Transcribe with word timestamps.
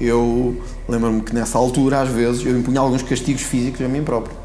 Eu 0.00 0.60
lembro-me 0.88 1.22
que 1.22 1.34
nessa 1.34 1.56
altura, 1.56 2.02
às 2.02 2.08
vezes, 2.08 2.44
eu 2.44 2.58
impunha 2.58 2.80
alguns 2.80 3.02
castigos 3.02 3.42
físicos 3.42 3.80
a 3.80 3.88
mim 3.88 4.02
próprio. 4.02 4.36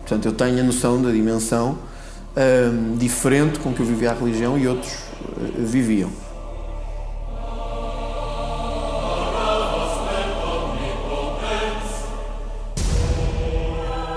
Portanto, 0.00 0.26
eu 0.26 0.32
tenho 0.32 0.60
a 0.60 0.62
noção 0.62 1.00
da 1.00 1.10
dimensão 1.10 1.78
um, 2.36 2.96
diferente 2.96 3.58
com 3.58 3.72
que 3.72 3.80
eu 3.80 3.86
vivia 3.86 4.10
a 4.10 4.14
religião 4.14 4.58
e 4.58 4.66
outros 4.66 4.92
uh, 4.92 5.52
viviam. 5.58 6.10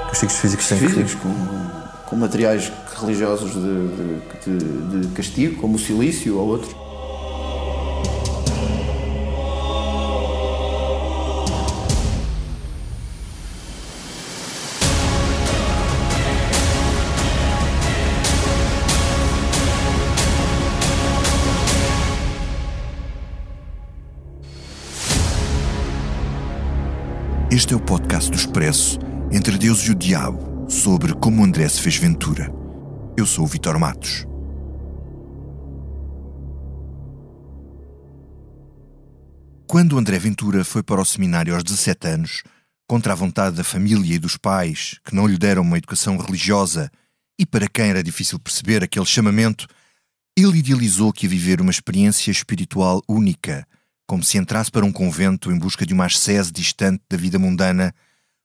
Castigos 0.07 0.35
físicos 0.37 0.65
sem 0.65 0.77
Físicos, 0.79 1.15
com, 1.15 2.09
com 2.09 2.15
materiais 2.15 2.71
religiosos 2.99 3.51
de, 3.53 3.59
de, 3.59 4.57
de, 4.57 5.07
de 5.07 5.07
castigo, 5.13 5.61
como 5.61 5.75
o 5.75 5.79
silício 5.79 6.37
ou 6.37 6.47
outros. 6.47 6.86
Este 27.57 27.73
é 27.73 27.75
o 27.75 27.79
podcast 27.79 28.29
do 28.29 28.37
Expresso 28.37 28.99
Entre 29.31 29.57
Deus 29.57 29.79
e 29.79 29.89
o 29.89 29.95
Diabo 29.95 30.69
sobre 30.69 31.11
como 31.15 31.43
André 31.43 31.67
se 31.67 31.81
fez 31.81 31.97
Ventura. 31.97 32.53
Eu 33.17 33.25
sou 33.25 33.45
o 33.45 33.47
Vitor 33.47 33.79
Matos. 33.79 34.27
Quando 39.65 39.97
André 39.97 40.19
Ventura 40.19 40.63
foi 40.63 40.83
para 40.83 41.01
o 41.01 41.05
seminário 41.05 41.55
aos 41.55 41.63
17 41.63 42.07
anos, 42.07 42.43
contra 42.87 43.13
a 43.13 43.15
vontade 43.15 43.55
da 43.55 43.63
família 43.63 44.13
e 44.13 44.19
dos 44.19 44.37
pais, 44.37 44.99
que 45.03 45.15
não 45.15 45.25
lhe 45.25 45.35
deram 45.35 45.63
uma 45.63 45.79
educação 45.79 46.15
religiosa 46.15 46.91
e 47.39 47.43
para 47.43 47.67
quem 47.67 47.85
era 47.89 48.03
difícil 48.03 48.37
perceber 48.37 48.83
aquele 48.83 49.03
chamamento, 49.03 49.65
ele 50.37 50.59
idealizou 50.59 51.11
que 51.11 51.25
ia 51.25 51.29
viver 51.31 51.59
uma 51.59 51.71
experiência 51.71 52.29
espiritual 52.29 53.01
única 53.09 53.65
como 54.07 54.23
se 54.23 54.37
entrasse 54.37 54.71
para 54.71 54.85
um 54.85 54.91
convento 54.91 55.51
em 55.51 55.59
busca 55.59 55.85
de 55.85 55.93
uma 55.93 56.05
ascese 56.05 56.51
distante 56.51 57.03
da 57.09 57.17
vida 57.17 57.37
mundana, 57.37 57.93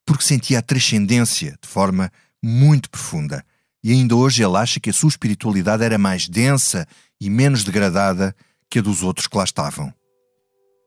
porque 0.05 0.25
sentia 0.25 0.59
a 0.59 0.63
transcendência 0.63 1.57
de 1.63 1.69
forma 1.69 2.11
muito 2.43 2.91
profunda. 2.91 3.45
E 3.85 3.93
ainda 3.93 4.17
hoje 4.17 4.43
ele 4.43 4.57
acha 4.57 4.81
que 4.81 4.91
a 4.91 4.93
sua 4.93 5.09
espiritualidade 5.09 5.85
era 5.85 5.97
mais 5.97 6.29
densa 6.29 6.87
e 7.21 7.31
menos 7.31 7.63
degradada 7.63 8.35
que 8.69 8.81
a 8.81 8.83
dos 8.83 9.03
outros 9.03 9.29
que 9.29 9.37
lá 9.37 9.45
estavam. 9.45 9.93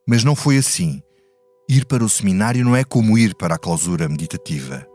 Mas 0.07 0.23
não 0.23 0.35
foi 0.35 0.57
assim. 0.57 1.01
Ir 1.69 1.85
para 1.85 2.03
o 2.03 2.09
seminário 2.09 2.63
não 2.63 2.75
é 2.75 2.83
como 2.83 3.17
ir 3.17 3.33
para 3.35 3.55
a 3.55 3.57
clausura 3.57 4.07
meditativa. 4.09 4.85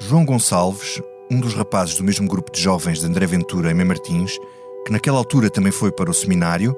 João 0.00 0.24
Gonçalves, 0.24 1.00
um 1.30 1.40
dos 1.40 1.54
rapazes 1.54 1.96
do 1.96 2.04
mesmo 2.04 2.28
grupo 2.28 2.52
de 2.52 2.60
jovens 2.60 3.00
de 3.00 3.06
André 3.06 3.26
Ventura 3.26 3.70
em 3.70 3.74
Mem 3.74 3.86
Martins, 3.86 4.36
que 4.84 4.92
naquela 4.92 5.18
altura 5.18 5.48
também 5.48 5.72
foi 5.72 5.92
para 5.92 6.10
o 6.10 6.14
seminário, 6.14 6.76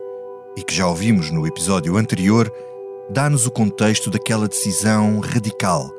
e 0.57 0.63
que 0.63 0.75
já 0.75 0.87
ouvimos 0.87 1.31
no 1.31 1.47
episódio 1.47 1.97
anterior, 1.97 2.53
dá-nos 3.09 3.47
o 3.47 3.51
contexto 3.51 4.11
daquela 4.11 4.49
decisão 4.49 5.21
radical, 5.21 5.91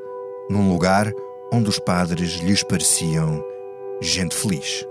num 0.48 0.68
lugar 0.68 1.12
onde 1.52 1.68
os 1.68 1.78
padres 1.78 2.40
lhes 2.40 2.62
pareciam 2.62 3.44
gente 4.00 4.34
feliz. 4.34 4.86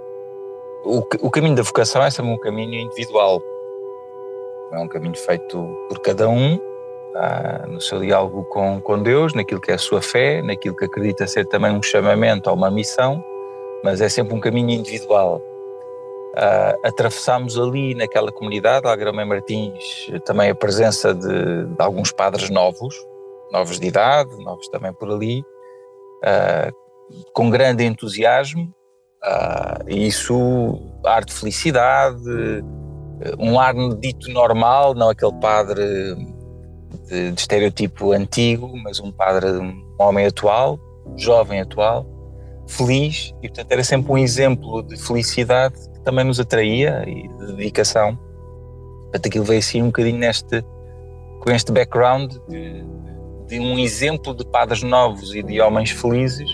O, 0.83 0.99
o 1.21 1.31
caminho 1.31 1.55
da 1.55 1.63
vocação 1.63 2.03
é 2.03 2.09
sempre 2.09 2.31
um 2.31 2.37
caminho 2.37 2.75
individual. 2.75 3.41
É 4.71 4.79
um 4.79 4.87
caminho 4.87 5.15
feito 5.15 5.67
por 5.89 5.99
cada 5.99 6.29
um, 6.29 6.59
ah, 7.15 7.65
no 7.67 7.79
seu 7.81 7.99
diálogo 7.99 8.43
com, 8.45 8.79
com 8.81 9.01
Deus, 9.01 9.33
naquilo 9.33 9.61
que 9.61 9.71
é 9.71 9.75
a 9.75 9.79
sua 9.79 10.01
fé, 10.01 10.41
naquilo 10.41 10.75
que 10.75 10.85
acredita 10.85 11.25
ser 11.25 11.45
também 11.47 11.71
um 11.71 11.81
chamamento 11.81 12.49
ou 12.49 12.55
uma 12.55 12.69
missão, 12.69 13.23
mas 13.83 14.01
é 14.01 14.09
sempre 14.09 14.35
um 14.35 14.39
caminho 14.39 14.71
individual. 14.71 15.41
Uh, 16.33 16.87
atravessámos 16.87 17.57
ali 17.57 17.95
naquela 17.95 18.29
comunidade, 18.29 18.85
Algrama 18.85 19.25
Martins, 19.25 20.11
também 20.25 20.49
a 20.49 20.55
presença 20.55 21.13
de, 21.13 21.65
de, 21.65 21.75
alguns 21.77 22.11
padres 22.11 22.49
novos, 22.49 22.93
novos 23.53 23.79
de 23.79 23.87
idade, 23.87 24.35
novos 24.43 24.67
também 24.67 24.91
por 24.91 25.09
ali, 25.09 25.39
uh, 25.39 26.75
com 27.31 27.49
grande 27.49 27.85
entusiasmo, 27.85 28.73
uh, 29.23 29.89
isso, 29.89 30.77
ar 31.05 31.23
de 31.23 31.33
felicidade, 31.33 32.19
um 33.39 33.57
ar 33.57 33.73
dito 33.97 34.29
normal, 34.29 34.93
não 34.93 35.09
aquele 35.09 35.39
padre 35.39 35.85
de, 37.07 37.31
de 37.31 37.39
estereotipo 37.39 38.11
antigo, 38.11 38.75
mas 38.83 38.99
um 38.99 39.09
padre, 39.09 39.51
um 39.51 39.95
homem 39.97 40.25
atual, 40.25 40.77
jovem 41.15 41.61
atual, 41.61 42.05
feliz, 42.67 43.33
e 43.41 43.47
portanto 43.47 43.71
era 43.71 43.83
sempre 43.83 44.11
um 44.11 44.17
exemplo 44.17 44.83
de 44.83 44.97
felicidade 44.97 45.94
também 46.05 46.23
nos 46.23 46.39
atraía 46.39 47.03
e 47.07 47.27
de 47.27 47.53
dedicação. 47.55 48.15
Portanto, 49.03 49.25
aquilo 49.27 49.43
veio 49.43 49.59
assim 49.59 49.81
um 49.81 49.87
bocadinho 49.87 50.19
neste, 50.19 50.61
com 51.41 51.51
este 51.51 51.71
background 51.71 52.33
de, 52.47 52.85
de 53.47 53.59
um 53.59 53.77
exemplo 53.77 54.33
de 54.33 54.45
padres 54.45 54.83
novos 54.83 55.33
e 55.35 55.43
de 55.43 55.59
homens 55.59 55.91
felizes, 55.91 56.49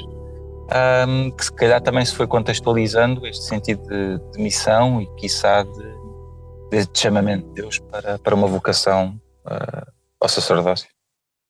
um, 1.07 1.29
que 1.31 1.45
se 1.45 1.53
calhar 1.53 1.81
também 1.81 2.05
se 2.05 2.15
foi 2.15 2.25
contextualizando 2.25 3.27
este 3.27 3.43
sentido 3.43 3.83
de, 3.87 4.31
de 4.31 4.41
missão 4.41 5.01
e, 5.01 5.15
quiçá, 5.15 5.63
de, 5.63 6.85
de, 6.85 6.99
chamamento 6.99 7.47
de 7.49 7.53
Deus 7.55 7.79
para, 7.79 8.17
para 8.17 8.33
uma 8.33 8.47
vocação 8.47 9.19
uh, 9.45 9.91
ao 10.19 10.29
sacerdócio. 10.29 10.87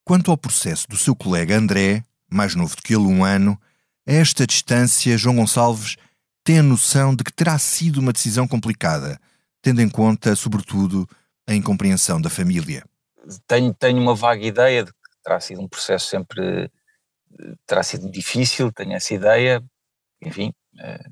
Quanto 0.04 0.32
ao 0.32 0.38
processo 0.38 0.88
do 0.90 0.98
seu 0.98 1.16
colega 1.16 1.56
André, 1.56 2.04
mais 2.30 2.56
novo 2.56 2.76
do 2.76 2.82
que 2.82 2.96
ele 2.96 3.06
um 3.06 3.24
ano, 3.24 3.60
a 4.08 4.14
esta 4.14 4.48
distância, 4.48 5.18
João 5.18 5.36
Gonçalves 5.36 5.98
tem 6.44 6.60
a 6.60 6.64
noção 6.64 7.16
de 7.16 7.24
que 7.24 7.34
terá 7.34 7.58
sido 7.58 8.00
uma 8.00 8.14
decisão 8.14 8.48
complicada, 8.48 9.20
tendo 9.62 9.82
em 9.82 9.90
conta, 9.90 10.36
sobretudo, 10.36 11.08
a 11.48 11.54
incompreensão 11.54 12.20
da 12.20 12.30
família. 12.30 12.84
Tenho, 13.48 13.74
tenho 13.74 14.02
uma 14.02 14.16
vaga 14.16 14.46
ideia 14.46 14.84
de 14.84 14.92
que 14.92 15.24
terá 15.24 15.40
sido 15.40 15.62
um 15.62 15.68
processo 15.68 16.08
sempre. 16.08 16.72
terá 17.66 17.84
sido 17.84 18.10
difícil, 18.10 18.72
tenho 18.72 18.94
essa 18.94 19.14
ideia, 19.14 19.64
enfim, 20.22 20.54
eh, 20.80 21.10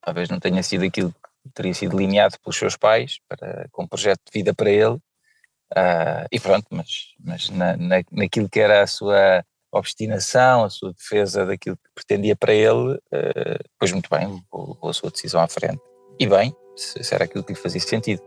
talvez 0.00 0.28
não 0.28 0.40
tenha 0.40 0.62
sido 0.62 0.84
aquilo 0.84 1.12
que 1.12 1.50
teria 1.54 1.74
sido 1.74 1.96
delineado 1.96 2.36
pelos 2.40 2.56
seus 2.56 2.76
pais, 2.76 3.18
para, 3.28 3.68
com 3.70 3.84
um 3.84 3.88
projeto 3.88 4.20
de 4.26 4.32
vida 4.32 4.54
para 4.54 4.70
ele, 4.70 4.94
uh, 5.74 6.26
e 6.30 6.40
pronto, 6.40 6.66
mas, 6.70 7.14
mas 7.20 7.50
na, 7.50 7.76
na, 7.76 7.96
naquilo 8.10 8.48
que 8.48 8.60
era 8.60 8.82
a 8.82 8.86
sua 8.86 9.44
obstinação, 9.78 10.64
a 10.64 10.70
sua 10.70 10.92
defesa 10.92 11.44
daquilo 11.44 11.76
que 11.76 11.90
pretendia 11.94 12.36
para 12.36 12.52
ele, 12.52 12.94
uh, 12.94 13.64
pois 13.78 13.92
muito 13.92 14.08
bem, 14.10 14.26
levou 14.26 14.78
a 14.82 14.92
sua 14.92 15.10
decisão 15.10 15.40
à 15.40 15.48
frente. 15.48 15.80
E 16.18 16.26
bem, 16.26 16.54
se 16.76 17.14
era 17.14 17.24
aquilo 17.24 17.44
que 17.44 17.52
lhe 17.52 17.58
fazia 17.58 17.80
sentido. 17.80 18.22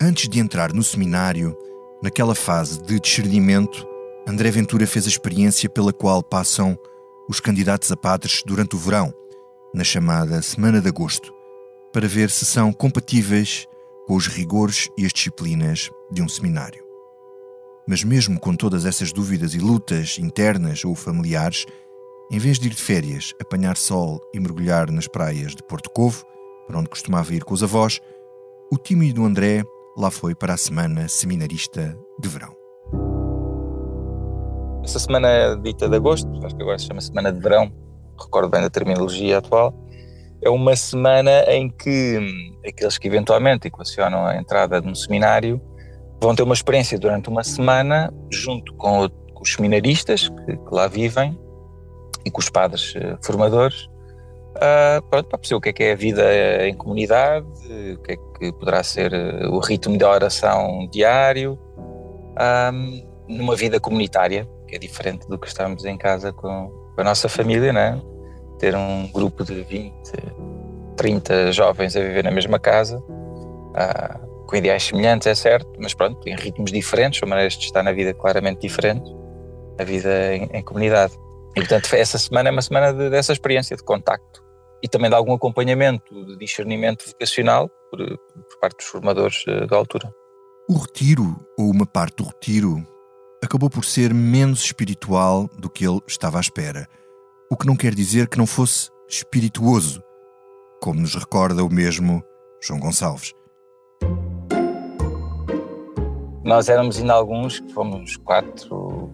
Antes 0.00 0.28
de 0.28 0.38
entrar 0.38 0.72
no 0.72 0.82
seminário, 0.82 1.56
naquela 2.02 2.34
fase 2.34 2.80
de 2.82 3.00
discernimento, 3.00 3.86
André 4.26 4.50
Ventura 4.50 4.86
fez 4.86 5.06
a 5.06 5.08
experiência 5.08 5.68
pela 5.68 5.92
qual 5.92 6.22
passam 6.22 6.78
os 7.28 7.40
candidatos 7.40 7.90
a 7.90 7.96
padres 7.96 8.42
durante 8.46 8.76
o 8.76 8.78
verão, 8.78 9.12
na 9.74 9.84
chamada 9.84 10.40
Semana 10.40 10.80
de 10.80 10.88
Agosto, 10.88 11.32
para 11.92 12.06
ver 12.06 12.30
se 12.30 12.44
são 12.44 12.72
compatíveis 12.72 13.66
com 14.06 14.14
os 14.14 14.26
rigores 14.26 14.88
e 14.96 15.04
as 15.04 15.12
disciplinas 15.12 15.90
de 16.10 16.22
um 16.22 16.28
seminário. 16.28 16.87
Mas 17.88 18.04
mesmo 18.04 18.38
com 18.38 18.54
todas 18.54 18.84
essas 18.84 19.12
dúvidas 19.14 19.54
e 19.54 19.58
lutas 19.58 20.18
internas 20.18 20.84
ou 20.84 20.94
familiares, 20.94 21.64
em 22.30 22.38
vez 22.38 22.58
de 22.58 22.66
ir 22.66 22.74
de 22.74 22.82
férias, 22.82 23.32
apanhar 23.40 23.78
sol 23.78 24.20
e 24.34 24.38
mergulhar 24.38 24.90
nas 24.90 25.08
praias 25.08 25.54
de 25.54 25.62
Porto 25.62 25.88
Covo, 25.88 26.22
para 26.66 26.78
onde 26.78 26.90
costumava 26.90 27.32
ir 27.32 27.44
com 27.44 27.54
os 27.54 27.62
avós, 27.62 27.98
o 28.70 28.76
tímido 28.76 29.24
André 29.24 29.62
lá 29.96 30.10
foi 30.10 30.34
para 30.34 30.52
a 30.52 30.58
semana 30.58 31.08
seminarista 31.08 31.98
de 32.20 32.28
verão. 32.28 32.54
Essa 34.84 34.98
semana 34.98 35.56
dita 35.56 35.88
de 35.88 35.96
agosto, 35.96 36.28
acho 36.44 36.54
que 36.54 36.62
agora 36.62 36.78
se 36.78 36.88
chama 36.88 37.00
Semana 37.00 37.32
de 37.32 37.40
Verão, 37.40 37.72
recordo 38.20 38.50
bem 38.50 38.60
da 38.60 38.68
terminologia 38.68 39.38
atual, 39.38 39.72
é 40.42 40.50
uma 40.50 40.76
semana 40.76 41.42
em 41.48 41.70
que 41.70 42.18
hum, 42.18 42.60
aqueles 42.68 42.98
que 42.98 43.08
eventualmente 43.08 43.68
equacionam 43.68 44.26
a 44.26 44.36
entrada 44.36 44.78
num 44.82 44.94
seminário 44.94 45.58
vão 46.20 46.34
ter 46.34 46.42
uma 46.42 46.54
experiência 46.54 46.98
durante 46.98 47.28
uma 47.28 47.44
semana 47.44 48.12
junto 48.30 48.72
com, 48.74 49.08
com 49.08 49.42
os 49.42 49.52
seminaristas 49.52 50.28
que, 50.28 50.56
que, 50.56 50.74
lá 50.74 50.88
vivem 50.88 51.38
e 52.24 52.30
com 52.30 52.40
os 52.40 52.50
padres 52.50 52.94
uh, 52.94 53.18
formadores 53.22 53.88
uh, 54.56 55.02
para 55.08 55.22
perceber 55.22 55.54
o 55.56 55.60
que 55.60 55.68
é 55.68 55.72
que 55.72 55.82
é 55.84 55.92
a 55.92 55.96
vida 55.96 56.68
em 56.68 56.74
comunidade, 56.74 57.46
o 57.94 58.02
que 58.02 58.12
é 58.12 58.16
que 58.16 58.52
poderá 58.52 58.82
ser 58.82 59.12
uh, 59.12 59.50
o 59.54 59.60
ritmo 59.60 59.96
de 59.96 60.04
oração 60.04 60.88
diário, 60.90 61.58
um, 62.72 63.06
numa 63.28 63.56
vida 63.56 63.78
comunitária, 63.80 64.48
que 64.66 64.74
é 64.74 64.78
diferente 64.78 65.26
do 65.28 65.38
que 65.38 65.46
estamos 65.46 65.84
em 65.84 65.96
casa 65.96 66.32
com, 66.32 66.68
com 66.94 67.00
a 67.00 67.04
nossa 67.04 67.28
família, 67.28 67.72
né? 67.72 68.00
ter 68.58 68.74
um 68.74 69.06
grupo 69.12 69.44
de 69.44 69.62
20, 69.62 69.94
30 70.96 71.52
jovens 71.52 71.96
a 71.96 72.00
viver 72.00 72.24
na 72.24 72.30
mesma 72.30 72.58
casa. 72.58 72.98
Uh, 72.98 74.27
com 74.48 74.56
ideais 74.56 74.82
semelhantes, 74.82 75.26
é 75.26 75.34
certo, 75.34 75.70
mas 75.78 75.92
pronto, 75.92 76.26
em 76.26 76.34
ritmos 76.34 76.72
diferentes, 76.72 77.20
são 77.20 77.28
maneiras 77.28 77.52
de 77.52 77.66
estar 77.66 77.82
na 77.82 77.92
vida 77.92 78.14
claramente 78.14 78.62
diferentes, 78.62 79.12
a 79.78 79.84
vida 79.84 80.34
em, 80.34 80.48
em 80.54 80.62
comunidade. 80.62 81.12
E 81.54 81.60
portanto, 81.60 81.92
essa 81.94 82.18
semana 82.18 82.48
é 82.48 82.52
uma 82.52 82.62
semana 82.62 82.92
de, 82.92 83.10
dessa 83.10 83.32
experiência 83.32 83.76
de 83.76 83.84
contacto 83.84 84.42
e 84.82 84.88
também 84.88 85.10
de 85.10 85.16
algum 85.16 85.34
acompanhamento, 85.34 86.24
de 86.24 86.38
discernimento 86.38 87.06
vocacional 87.06 87.68
por, 87.90 87.98
por 87.98 88.60
parte 88.60 88.78
dos 88.78 88.86
formadores 88.86 89.44
uh, 89.46 89.66
da 89.66 89.76
altura. 89.76 90.10
O 90.68 90.78
retiro, 90.78 91.38
ou 91.58 91.70
uma 91.70 91.86
parte 91.86 92.16
do 92.16 92.24
retiro, 92.24 92.86
acabou 93.44 93.68
por 93.68 93.84
ser 93.84 94.14
menos 94.14 94.64
espiritual 94.64 95.46
do 95.58 95.68
que 95.68 95.86
ele 95.86 96.00
estava 96.06 96.38
à 96.38 96.40
espera. 96.40 96.86
O 97.50 97.56
que 97.56 97.66
não 97.66 97.76
quer 97.76 97.94
dizer 97.94 98.28
que 98.28 98.38
não 98.38 98.46
fosse 98.46 98.90
espirituoso, 99.08 100.02
como 100.80 101.00
nos 101.00 101.14
recorda 101.14 101.64
o 101.64 101.72
mesmo 101.72 102.22
João 102.62 102.80
Gonçalves. 102.80 103.34
Nós 106.48 106.70
éramos 106.70 106.98
ainda 106.98 107.12
alguns, 107.12 107.62
fomos 107.74 108.16
quatro, 108.16 109.12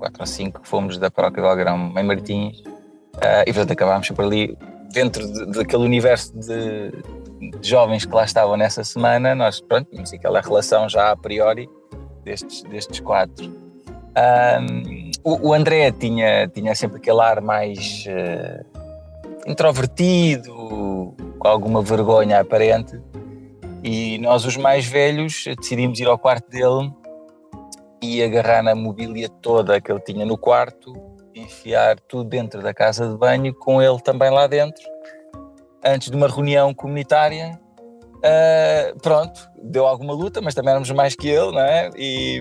quatro 0.00 0.20
ou 0.20 0.26
cinco, 0.26 0.60
que 0.60 0.68
fomos 0.68 0.98
da 0.98 1.12
paróquia 1.12 1.40
do 1.40 1.48
Algrão 1.48 1.94
em 1.96 2.02
Martins, 2.02 2.58
uh, 2.58 3.46
e 3.46 3.52
portanto 3.52 3.70
acabámos 3.70 4.10
por 4.10 4.24
ali, 4.24 4.58
dentro 4.92 5.24
de, 5.24 5.46
daquele 5.52 5.84
universo 5.84 6.36
de, 6.36 6.90
de, 6.90 7.68
jovens 7.68 8.04
que 8.04 8.12
lá 8.12 8.24
estavam 8.24 8.56
nessa 8.56 8.82
semana, 8.82 9.32
nós, 9.32 9.60
pronto, 9.60 9.90
tínhamos 9.90 10.12
aquela 10.12 10.40
relação 10.40 10.88
já 10.88 11.12
a 11.12 11.16
priori 11.16 11.70
destes, 12.24 12.64
destes 12.64 12.98
quatro. 12.98 13.46
Um, 13.46 15.12
o, 15.22 15.50
o, 15.50 15.54
André 15.54 15.92
tinha, 15.92 16.48
tinha 16.48 16.74
sempre 16.74 16.96
aquele 16.96 17.20
ar 17.20 17.40
mais 17.40 18.06
uh, 18.08 18.66
introvertido, 19.46 20.52
com 21.38 21.46
alguma 21.46 21.80
vergonha 21.80 22.40
aparente, 22.40 23.00
e 23.82 24.18
nós, 24.18 24.44
os 24.44 24.56
mais 24.56 24.86
velhos, 24.86 25.44
decidimos 25.58 25.98
ir 25.98 26.06
ao 26.06 26.18
quarto 26.18 26.48
dele 26.48 26.92
e 28.00 28.22
agarrar 28.22 28.62
na 28.62 28.74
mobília 28.74 29.28
toda 29.28 29.80
que 29.80 29.90
ele 29.90 30.00
tinha 30.00 30.24
no 30.24 30.38
quarto, 30.38 30.92
enfiar 31.34 31.98
tudo 32.00 32.28
dentro 32.28 32.62
da 32.62 32.72
casa 32.72 33.08
de 33.08 33.16
banho, 33.16 33.54
com 33.54 33.82
ele 33.82 34.00
também 34.00 34.30
lá 34.30 34.46
dentro, 34.46 34.82
antes 35.84 36.10
de 36.10 36.16
uma 36.16 36.28
reunião 36.28 36.72
comunitária. 36.72 37.58
Uh, 38.18 38.98
pronto, 39.00 39.48
deu 39.60 39.84
alguma 39.84 40.12
luta, 40.12 40.40
mas 40.40 40.54
também 40.54 40.70
éramos 40.70 40.90
mais 40.92 41.16
que 41.16 41.28
ele, 41.28 41.50
não 41.50 41.60
é? 41.60 41.90
E, 41.96 42.40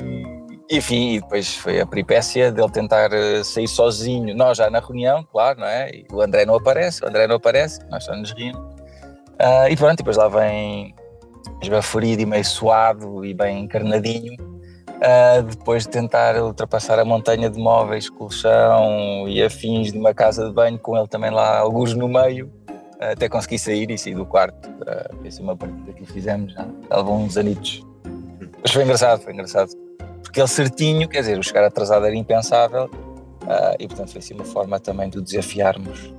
enfim, 0.70 1.14
e 1.14 1.22
depois 1.22 1.56
foi 1.56 1.80
a 1.82 1.88
peripécia 1.88 2.52
dele 2.52 2.70
tentar 2.70 3.12
ah, 3.12 3.44
sair 3.44 3.68
sozinho, 3.68 4.36
nós 4.36 4.58
já 4.58 4.70
na 4.70 4.80
reunião, 4.80 5.24
claro, 5.24 5.60
não 5.60 5.68
é? 5.68 5.90
E 5.90 6.06
o 6.12 6.22
André 6.22 6.46
não 6.46 6.56
aparece, 6.56 7.04
o 7.04 7.08
André 7.08 7.26
não 7.26 7.38
aparece, 7.38 7.80
nós 7.90 8.04
só 8.04 8.16
nos 8.16 8.32
rimos. 8.32 8.60
Uh, 9.42 9.72
e 9.72 9.76
pronto, 9.76 9.98
depois 9.98 10.18
lá 10.18 10.28
vem 10.28 10.94
esbaforido 11.62 12.22
e 12.22 12.26
meio 12.26 12.46
suado 12.46 13.24
e 13.24 13.34
bem 13.34 13.64
encarnadinho, 13.64 14.34
uh, 15.02 15.44
depois 15.44 15.84
de 15.84 15.90
tentar 15.90 16.36
ultrapassar 16.42 17.00
a 17.00 17.06
montanha 17.06 17.50
de 17.50 17.60
móveis, 17.60 18.10
colchão 18.10 19.28
e 19.28 19.42
afins 19.42 19.92
de 19.92 19.98
uma 19.98 20.14
casa 20.14 20.48
de 20.48 20.54
banho, 20.54 20.80
com 20.80 20.98
ele 20.98 21.08
também 21.08 21.32
lá 21.32 21.60
alguns 21.60 21.94
no 21.94 22.08
meio, 22.08 22.48
uh, 22.70 23.12
até 23.12 23.28
consegui 23.30 23.60
sair 23.60 23.90
e 23.92 23.98
sair 23.98 24.16
do 24.16 24.26
quarto. 24.26 24.70
Uh, 24.70 25.28
essa 25.28 25.42
é 25.42 25.44
uma 25.44 25.56
partida 25.56 25.94
que 25.94 26.06
fizemos, 26.06 26.54
já, 26.54 26.68
já 26.90 26.98
levou 26.98 27.18
uns 27.18 27.38
anitos. 27.38 27.86
Mas 28.62 28.72
foi 28.72 28.84
engraçado, 28.84 29.22
foi 29.22 29.34
engraçado. 29.34 29.72
Porque 30.22 30.40
ele 30.40 30.48
certinho, 30.48 31.10
quer 31.10 31.22
dizer, 31.22 31.38
o 31.38 31.44
chegar 31.44 31.64
atrasado 31.64 32.06
era 32.06 32.16
impensável 32.16 32.86
uh, 32.86 33.76
e 33.80 33.88
portanto 33.88 34.12
foi 34.12 34.20
assim 34.20 34.34
uma 34.34 34.46
forma 34.46 34.80
também 34.80 35.10
de 35.10 35.18
o 35.18 35.22
desafiarmos. 35.22 36.14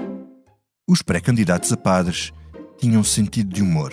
Os 0.88 1.02
pré-candidatos 1.02 1.72
a 1.72 1.76
padres 1.76 2.32
tinham 2.78 3.02
sentido 3.02 3.52
de 3.52 3.62
humor 3.62 3.92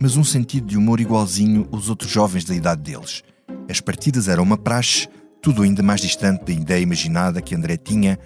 mas 0.00 0.16
um 0.16 0.24
sentido 0.24 0.66
de 0.66 0.76
humor 0.76 1.00
igualzinho 1.00 1.68
aos 1.72 1.88
outros 1.88 2.10
jovens 2.10 2.44
da 2.44 2.54
idade 2.54 2.82
deles. 2.82 3.22
As 3.68 3.80
partidas 3.80 4.28
eram 4.28 4.42
uma 4.42 4.58
praxe, 4.58 5.08
tudo 5.40 5.62
ainda 5.62 5.82
mais 5.82 6.00
distante 6.00 6.44
da 6.44 6.52
ideia 6.52 6.80
imaginada 6.80 7.40
que 7.40 7.54
André 7.54 7.76
tinha 7.76 8.18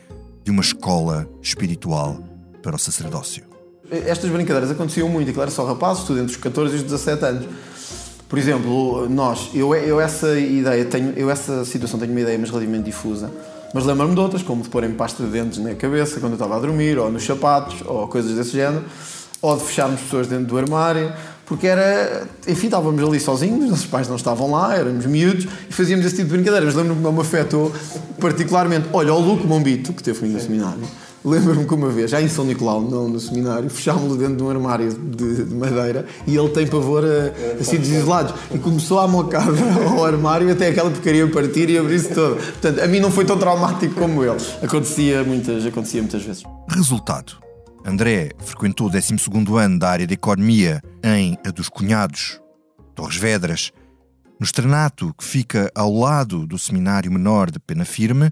de 0.44 0.50
uma 0.50 0.62
escola 0.62 1.28
espiritual 1.42 2.22
para 2.62 2.76
o 2.76 2.78
sacerdócio. 2.78 3.44
Estas 3.90 4.30
brincadeiras 4.30 4.70
aconteciam 4.70 5.08
muito, 5.08 5.30
e 5.30 5.34
claro, 5.34 5.50
só 5.50 5.64
rapazes, 5.64 6.04
tudo 6.04 6.20
entre 6.20 6.32
os 6.32 6.36
14 6.36 6.74
e 6.74 6.76
os 6.78 6.82
17 6.82 7.24
anos. 7.24 7.46
Por 8.28 8.38
exemplo, 8.38 9.08
nós, 9.08 9.48
eu, 9.54 9.74
eu 9.74 9.98
essa 9.98 10.38
ideia, 10.38 10.84
tenho, 10.84 11.12
eu 11.16 11.30
essa 11.30 11.64
situação 11.64 11.98
tenho 11.98 12.12
uma 12.12 12.20
ideia, 12.20 12.38
mas 12.38 12.50
relativamente 12.50 12.84
difusa. 12.84 13.30
Mas 13.74 13.84
lembro-me 13.84 14.14
de 14.14 14.20
outras, 14.20 14.42
como 14.42 14.62
de 14.62 14.68
porem 14.68 14.92
pasta 14.92 15.22
de 15.22 15.30
dentes 15.30 15.58
na 15.58 15.74
cabeça 15.74 16.20
quando 16.20 16.32
eu 16.32 16.36
estava 16.36 16.56
a 16.56 16.60
dormir, 16.60 16.98
ou 16.98 17.10
nos 17.10 17.24
sapatos, 17.24 17.76
ou 17.86 18.06
coisas 18.08 18.34
desse 18.36 18.52
género, 18.52 18.84
ou 19.40 19.56
de 19.56 19.64
fecharmos 19.64 20.00
pessoas 20.00 20.26
dentro 20.26 20.46
do 20.46 20.58
armário, 20.58 21.12
porque 21.48 21.66
era, 21.66 22.28
enfim, 22.46 22.66
estávamos 22.66 23.02
ali 23.02 23.18
sozinhos, 23.18 23.70
nossos 23.70 23.86
pais 23.86 24.06
não 24.06 24.16
estavam 24.16 24.50
lá, 24.50 24.76
éramos 24.76 25.06
miúdos 25.06 25.48
e 25.68 25.72
fazíamos 25.72 26.04
esse 26.04 26.16
tipo 26.16 26.28
de 26.28 26.34
brincadeiras. 26.34 26.74
Lembro-me 26.74 26.98
que 26.98 27.04
não 27.04 27.12
me 27.12 27.20
afetou 27.20 27.72
particularmente. 28.20 28.88
Olha, 28.92 29.14
o 29.14 29.18
Luco 29.18 29.46
Mombito, 29.46 29.94
que 29.94 30.02
teve 30.02 30.18
comigo 30.18 30.36
no 30.36 30.44
seminário, 30.44 30.82
lembro-me 31.24 31.64
que 31.64 31.74
uma 31.74 31.88
vez, 31.88 32.10
já 32.10 32.20
em 32.20 32.28
São 32.28 32.44
Nicolau, 32.44 32.82
não 32.82 33.08
no 33.08 33.18
seminário, 33.18 33.70
fechámos-lo 33.70 34.16
dentro 34.16 34.36
de 34.36 34.42
um 34.42 34.50
armário 34.50 34.92
de, 34.92 35.44
de, 35.44 35.54
madeira 35.54 36.04
e 36.26 36.36
ele 36.36 36.50
tem 36.50 36.66
pavor 36.66 37.02
a, 37.02 37.58
a 37.58 37.64
sítios 37.64 37.88
isolados. 37.88 38.34
E 38.54 38.58
começou 38.58 38.98
a 38.98 39.08
mocar 39.08 39.48
ao 39.90 40.04
armário 40.04 40.52
até 40.52 40.68
aquela 40.68 40.90
porcaria 40.90 41.26
partir 41.28 41.70
e 41.70 41.78
abrir-se 41.78 42.12
toda. 42.12 42.34
Portanto, 42.36 42.78
a 42.78 42.86
mim 42.86 43.00
não 43.00 43.10
foi 43.10 43.24
tão 43.24 43.38
traumático 43.38 43.94
como 43.94 44.22
ele. 44.22 44.36
Acontecia 44.62 45.24
muitas, 45.24 45.64
acontecia 45.64 46.02
muitas 46.02 46.22
vezes. 46.22 46.42
Resultado 46.68 47.47
André 47.88 48.32
frequentou 48.38 48.88
o 48.88 48.90
12 48.90 49.16
ano 49.58 49.78
da 49.78 49.88
área 49.88 50.06
de 50.06 50.12
Economia 50.12 50.82
em 51.02 51.38
A 51.42 51.50
dos 51.50 51.70
Cunhados, 51.70 52.38
Torres 52.94 53.16
Vedras, 53.16 53.72
no 54.38 54.44
externato 54.44 55.14
que 55.14 55.24
fica 55.24 55.72
ao 55.74 55.90
lado 55.90 56.46
do 56.46 56.58
Seminário 56.58 57.10
Menor 57.10 57.50
de 57.50 57.58
Pena 57.58 57.86
Firme, 57.86 58.30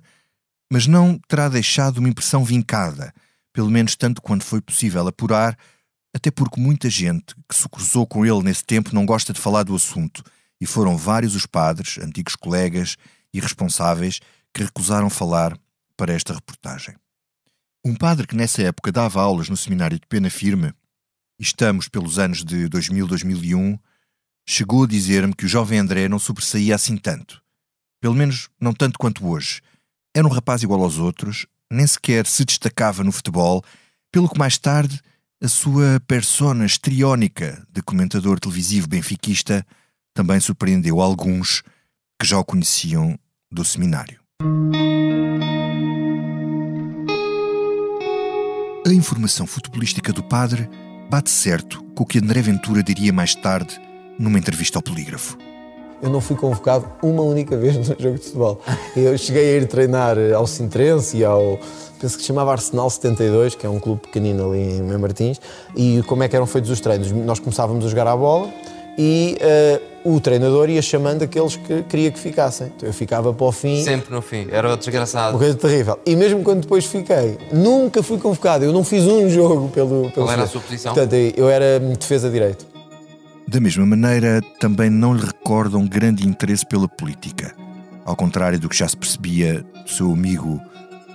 mas 0.70 0.86
não 0.86 1.18
terá 1.26 1.48
deixado 1.48 1.98
uma 1.98 2.08
impressão 2.10 2.44
vincada, 2.44 3.14
pelo 3.50 3.70
menos 3.70 3.96
tanto 3.96 4.20
quanto 4.20 4.44
foi 4.44 4.60
possível 4.60 5.08
apurar, 5.08 5.56
até 6.14 6.30
porque 6.30 6.60
muita 6.60 6.90
gente 6.90 7.34
que 7.48 7.56
se 7.56 7.66
cruzou 7.66 8.06
com 8.06 8.26
ele 8.26 8.42
nesse 8.42 8.62
tempo 8.62 8.94
não 8.94 9.06
gosta 9.06 9.32
de 9.32 9.40
falar 9.40 9.62
do 9.62 9.74
assunto, 9.74 10.22
e 10.60 10.66
foram 10.66 10.98
vários 10.98 11.34
os 11.34 11.46
padres, 11.46 11.96
antigos 11.96 12.36
colegas 12.36 12.96
e 13.32 13.40
responsáveis 13.40 14.20
que 14.52 14.62
recusaram 14.62 15.08
falar 15.08 15.56
para 15.96 16.12
esta 16.12 16.34
reportagem. 16.34 16.94
Um 17.86 17.94
padre 17.94 18.26
que 18.26 18.34
nessa 18.34 18.62
época 18.62 18.90
dava 18.90 19.22
aulas 19.22 19.48
no 19.48 19.56
seminário 19.56 19.96
de 19.96 20.04
Pena 20.08 20.28
Firme, 20.28 20.72
estamos 21.38 21.86
pelos 21.86 22.18
anos 22.18 22.44
de 22.44 22.68
2000-2001, 22.68 23.78
chegou 24.44 24.82
a 24.82 24.88
dizer-me 24.88 25.32
que 25.32 25.44
o 25.44 25.48
jovem 25.48 25.78
André 25.78 26.08
não 26.08 26.18
sobressaía 26.18 26.74
assim 26.74 26.96
tanto. 26.96 27.40
Pelo 28.00 28.16
menos 28.16 28.48
não 28.60 28.72
tanto 28.72 28.98
quanto 28.98 29.24
hoje. 29.28 29.62
Era 30.12 30.26
um 30.26 30.30
rapaz 30.30 30.64
igual 30.64 30.82
aos 30.82 30.98
outros, 30.98 31.46
nem 31.70 31.86
sequer 31.86 32.26
se 32.26 32.44
destacava 32.44 33.04
no 33.04 33.12
futebol, 33.12 33.62
pelo 34.10 34.28
que 34.28 34.36
mais 34.36 34.58
tarde 34.58 35.00
a 35.40 35.46
sua 35.46 36.00
persona 36.08 36.66
estriónica 36.66 37.64
de 37.70 37.82
comentador 37.82 38.40
televisivo 38.40 38.88
benfiquista 38.88 39.64
também 40.12 40.40
surpreendeu 40.40 41.00
alguns 41.00 41.62
que 42.20 42.26
já 42.26 42.36
o 42.36 42.44
conheciam 42.44 43.16
do 43.48 43.64
seminário. 43.64 44.20
A 48.86 48.92
informação 48.92 49.48
futebolística 49.48 50.12
do 50.12 50.22
padre 50.22 50.70
bate 51.10 51.28
certo 51.28 51.82
com 51.96 52.04
o 52.04 52.06
que 52.06 52.20
André 52.20 52.40
Ventura 52.40 52.84
diria 52.84 53.12
mais 53.12 53.34
tarde 53.34 53.80
numa 54.16 54.38
entrevista 54.38 54.78
ao 54.78 54.82
polígrafo. 54.82 55.36
Eu 56.00 56.08
não 56.08 56.20
fui 56.20 56.36
convocado 56.36 56.86
uma 57.02 57.24
única 57.24 57.56
vez 57.56 57.74
no 57.76 57.82
jogo 57.82 58.16
de 58.16 58.24
futebol. 58.24 58.62
Eu 58.94 59.18
cheguei 59.18 59.56
a 59.56 59.56
ir 59.56 59.66
treinar 59.66 60.16
ao 60.32 60.46
Sintrense 60.46 61.16
e 61.16 61.24
ao. 61.24 61.58
Penso 62.00 62.16
que 62.16 62.22
se 62.22 62.28
chamava 62.28 62.52
Arsenal 62.52 62.88
72, 62.88 63.56
que 63.56 63.66
é 63.66 63.68
um 63.68 63.80
clube 63.80 64.02
pequenino 64.02 64.52
ali 64.52 64.78
em 64.78 64.98
Martins. 64.98 65.40
E 65.74 66.00
como 66.06 66.22
é 66.22 66.28
que 66.28 66.36
eram 66.36 66.46
feitos 66.46 66.70
os 66.70 66.78
treinos? 66.78 67.10
Nós 67.10 67.40
começávamos 67.40 67.84
a 67.84 67.88
jogar 67.88 68.06
à 68.06 68.16
bola 68.16 68.54
e 68.96 69.36
uh, 69.40 69.95
o 70.06 70.20
treinador 70.20 70.70
ia 70.70 70.80
chamando 70.80 71.22
aqueles 71.22 71.56
que 71.56 71.82
queria 71.82 72.10
que 72.10 72.18
ficassem. 72.18 72.68
Então 72.76 72.88
eu 72.88 72.92
ficava 72.92 73.32
para 73.32 73.46
o 73.46 73.52
fim. 73.52 73.82
Sempre 73.82 74.14
no 74.14 74.22
fim, 74.22 74.46
era 74.50 74.72
o 74.72 74.76
desgraçado. 74.76 75.32
Uma 75.32 75.38
coisa 75.38 75.56
terrível. 75.56 75.98
E 76.06 76.14
mesmo 76.14 76.42
quando 76.42 76.62
depois 76.62 76.86
fiquei, 76.86 77.38
nunca 77.52 78.02
fui 78.02 78.18
convocado, 78.18 78.64
eu 78.64 78.72
não 78.72 78.84
fiz 78.84 79.04
um 79.04 79.28
jogo 79.28 79.68
pelo. 79.70 80.10
pelo 80.10 80.26
Qual 80.26 80.32
era 80.32 80.44
a 80.44 80.46
sua 80.46 80.60
posição? 80.60 80.94
Portanto, 80.94 81.14
eu 81.14 81.48
era 81.48 81.80
defesa 81.80 82.30
direito. 82.30 82.66
Da 83.48 83.60
mesma 83.60 83.86
maneira, 83.86 84.40
também 84.58 84.90
não 84.90 85.14
lhe 85.14 85.24
recorda 85.24 85.76
um 85.76 85.86
grande 85.86 86.26
interesse 86.26 86.66
pela 86.66 86.88
política. 86.88 87.54
Ao 88.04 88.16
contrário 88.16 88.58
do 88.58 88.68
que 88.68 88.76
já 88.76 88.88
se 88.88 88.96
percebia 88.96 89.64
do 89.84 89.90
seu 89.90 90.12
amigo 90.12 90.60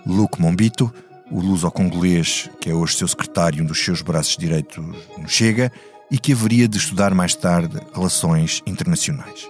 Luke 0.06 0.42
Mombito, 0.42 0.94
o 1.32 1.40
luso-congolês, 1.40 2.50
que 2.60 2.70
é 2.70 2.74
hoje 2.74 2.98
seu 2.98 3.08
secretário 3.08 3.60
e 3.60 3.62
um 3.62 3.66
dos 3.66 3.84
seus 3.84 4.02
braços 4.02 4.36
direitos 4.36 4.78
no 5.18 5.28
Chega, 5.28 5.72
e 6.12 6.20
que 6.20 6.34
haveria 6.34 6.68
de 6.68 6.78
estudar 6.78 7.16
mais 7.16 7.34
tarde 7.34 7.80
relações 7.94 8.62
internacionais. 8.68 9.48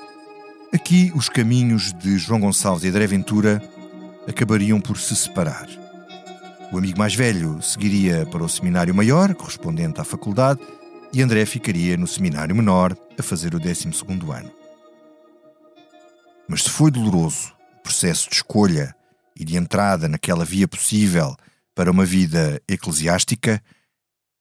Aqui 0.71 1.11
os 1.15 1.27
caminhos 1.27 1.91
de 1.93 2.19
João 2.19 2.39
Gonçalves 2.39 2.83
e 2.83 2.87
André 2.87 3.07
Ventura 3.07 3.61
acabariam 4.27 4.79
por 4.79 4.97
se 4.97 5.15
separar. 5.15 5.67
O 6.71 6.77
amigo 6.77 6.97
mais 6.97 7.15
velho 7.15 7.61
seguiria 7.61 8.25
para 8.27 8.43
o 8.43 8.47
seminário 8.47 8.93
maior, 8.93 9.33
correspondente 9.33 9.99
à 9.99 10.03
faculdade, 10.03 10.61
e 11.11 11.21
André 11.21 11.45
ficaria 11.45 11.97
no 11.97 12.07
seminário 12.07 12.55
menor 12.55 12.95
a 13.17 13.23
fazer 13.23 13.53
o 13.53 13.59
12 13.59 13.89
ano. 14.33 14.51
Mas 16.47 16.63
se 16.63 16.69
foi 16.69 16.91
doloroso 16.91 17.53
o 17.79 17.83
processo 17.83 18.29
de 18.29 18.35
escolha 18.35 18.95
e 19.35 19.43
de 19.43 19.57
entrada 19.57 20.07
naquela 20.07 20.45
via 20.45 20.67
possível 20.67 21.35
para 21.75 21.91
uma 21.91 22.05
vida 22.05 22.61
eclesiástica, 22.67 23.61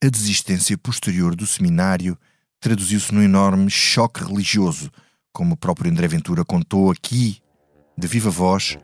a 0.02 0.08
desistência 0.08 0.78
posterior 0.78 1.36
do 1.36 1.46
seminário 1.46 2.16
traduziu-se 2.58 3.14
num 3.14 3.22
enorme 3.22 3.70
choque 3.70 4.24
religioso, 4.24 4.90
como 5.32 5.54
o 5.54 5.56
próprio 5.56 5.90
André 5.90 6.08
Ventura 6.08 6.44
contou 6.44 6.90
aqui, 6.90 7.38
de 7.96 8.06
viva 8.06 8.30
voz 8.30 8.78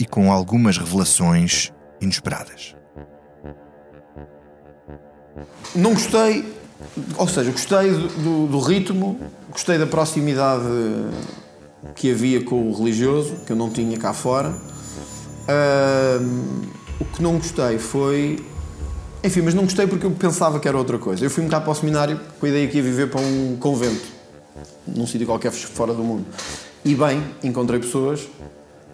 e 0.00 0.04
com 0.04 0.32
algumas 0.32 0.76
revelações 0.76 1.72
inesperadas. 2.00 2.74
Não 5.74 5.94
gostei, 5.94 6.44
ou 7.16 7.28
seja, 7.28 7.50
gostei 7.50 7.90
do, 7.90 8.46
do 8.48 8.58
ritmo, 8.58 9.18
gostei 9.50 9.78
da 9.78 9.86
proximidade 9.86 10.64
que 11.94 12.10
havia 12.10 12.44
com 12.44 12.68
o 12.68 12.76
religioso, 12.76 13.36
que 13.46 13.52
eu 13.52 13.56
não 13.56 13.70
tinha 13.70 13.96
cá 13.96 14.12
fora. 14.12 14.50
Uh, 15.48 16.68
o 17.00 17.04
que 17.04 17.22
não 17.22 17.36
gostei 17.36 17.78
foi. 17.78 18.51
Enfim, 19.24 19.42
mas 19.42 19.54
não 19.54 19.62
gostei 19.62 19.86
porque 19.86 20.04
eu 20.04 20.10
pensava 20.10 20.58
que 20.58 20.66
era 20.66 20.76
outra 20.76 20.98
coisa. 20.98 21.24
Eu 21.24 21.30
fui 21.30 21.42
um 21.42 21.46
bocado 21.46 21.64
para 21.64 21.72
o 21.72 21.74
seminário 21.74 22.20
com 22.40 22.46
a 22.46 22.48
ideia 22.48 22.66
que 22.66 22.76
ia 22.76 22.82
viver 22.82 23.08
para 23.08 23.20
um 23.20 23.56
convento, 23.58 24.02
num 24.86 25.06
sítio 25.06 25.26
qualquer 25.26 25.52
fora 25.52 25.94
do 25.94 26.02
mundo. 26.02 26.26
E 26.84 26.94
bem, 26.96 27.22
encontrei 27.44 27.78
pessoas 27.78 28.28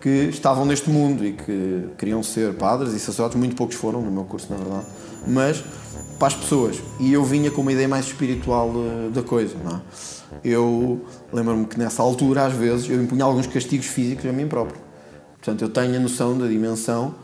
que 0.00 0.28
estavam 0.28 0.66
neste 0.66 0.90
mundo 0.90 1.24
e 1.24 1.32
que 1.32 1.88
queriam 1.96 2.22
ser 2.22 2.54
padres 2.54 2.92
e 2.92 3.00
sacerdotes, 3.00 3.38
muito 3.38 3.56
poucos 3.56 3.74
foram 3.74 4.02
no 4.02 4.10
meu 4.10 4.24
curso, 4.24 4.46
na 4.50 4.56
verdade, 4.56 4.86
mas 5.26 5.64
para 6.18 6.28
as 6.28 6.34
pessoas. 6.34 6.76
E 7.00 7.12
eu 7.12 7.24
vinha 7.24 7.50
com 7.50 7.62
uma 7.62 7.72
ideia 7.72 7.88
mais 7.88 8.06
espiritual 8.06 8.68
uh, 8.68 9.10
da 9.10 9.22
coisa, 9.22 9.56
não 9.64 9.76
é? 9.76 9.80
Eu 10.44 11.00
lembro-me 11.32 11.64
que 11.64 11.78
nessa 11.78 12.02
altura, 12.02 12.44
às 12.44 12.52
vezes, 12.52 12.88
eu 12.88 13.02
impunha 13.02 13.24
alguns 13.24 13.46
castigos 13.46 13.86
físicos 13.86 14.26
a 14.26 14.32
mim 14.32 14.46
próprio. 14.46 14.78
Portanto, 15.36 15.62
eu 15.62 15.68
tenho 15.68 15.96
a 15.96 15.98
noção 15.98 16.36
da 16.36 16.46
dimensão 16.46 17.14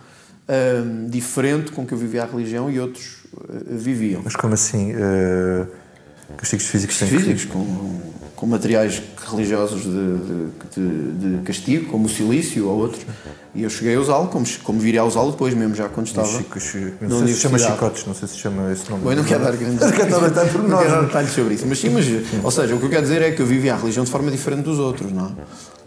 uh, 0.49 1.09
diferente 1.09 1.73
com 1.73 1.87
que 1.87 1.93
eu 1.93 1.99
vivia 1.99 2.23
a 2.23 2.27
religião 2.27 2.71
e 2.71 2.79
outros 2.81 3.25
uh, 3.35 3.77
viviam. 3.77 4.23
Mas 4.23 4.37
como 4.37 4.55
assim? 4.55 4.93
Uh, 4.95 5.67
castigos 6.37 6.67
físicos? 6.67 6.97
Físicos, 6.97 7.45
com, 7.45 8.01
com 8.37 8.47
materiais 8.47 9.03
religiosos 9.31 9.83
de, 9.83 10.81
de, 10.81 11.37
de, 11.37 11.43
castigo, 11.43 11.87
como 11.87 12.07
o 12.07 12.09
silício 12.09 12.69
ou 12.69 12.79
outros. 12.79 13.05
E 13.55 13.63
eu 13.63 13.71
cheguei 13.71 13.95
a 13.95 14.01
usá-lo, 14.01 14.27
como, 14.27 14.45
como 14.65 14.81
viria 14.81 15.03
a 15.03 15.05
usá-lo 15.05 15.31
depois 15.31 15.55
mesmo, 15.55 15.75
já 15.75 15.89
quando 15.89 16.09
estava. 16.09 16.27
Chico, 16.27 16.59
chico, 16.59 16.97
não 17.01 17.21
sei 17.21 17.35
se 17.35 17.41
chama 17.41 17.59
chicotes, 17.59 18.07
não 18.07 18.15
sei 18.15 18.29
se 18.29 18.37
chama 18.37 18.73
esse 18.73 18.91
nome. 18.91 19.05
Bom, 19.05 19.15
não 19.15 19.25
quero 19.25 19.45
dar 19.45 19.57
grandes 19.57 19.81
não 20.69 21.05
detalhes 21.07 21.31
sobre 21.31 21.55
isso. 21.55 21.65
Mas 21.67 21.79
sim, 21.79 21.91
mas, 21.91 22.05
ou 22.43 22.51
seja, 22.51 22.75
o 22.75 22.79
que 22.79 22.87
eu 22.87 22.91
quero 22.91 23.03
dizer 23.03 23.23
é 23.23 23.31
que 23.31 23.41
eu 23.41 23.47
vivia 23.47 23.75
a 23.75 23.77
religião 23.77 24.05
de 24.05 24.11
forma 24.11 24.31
diferente 24.31 24.65
dos 24.65 24.79
outros, 24.79 25.13
não 25.13 25.27
é? 25.27 25.31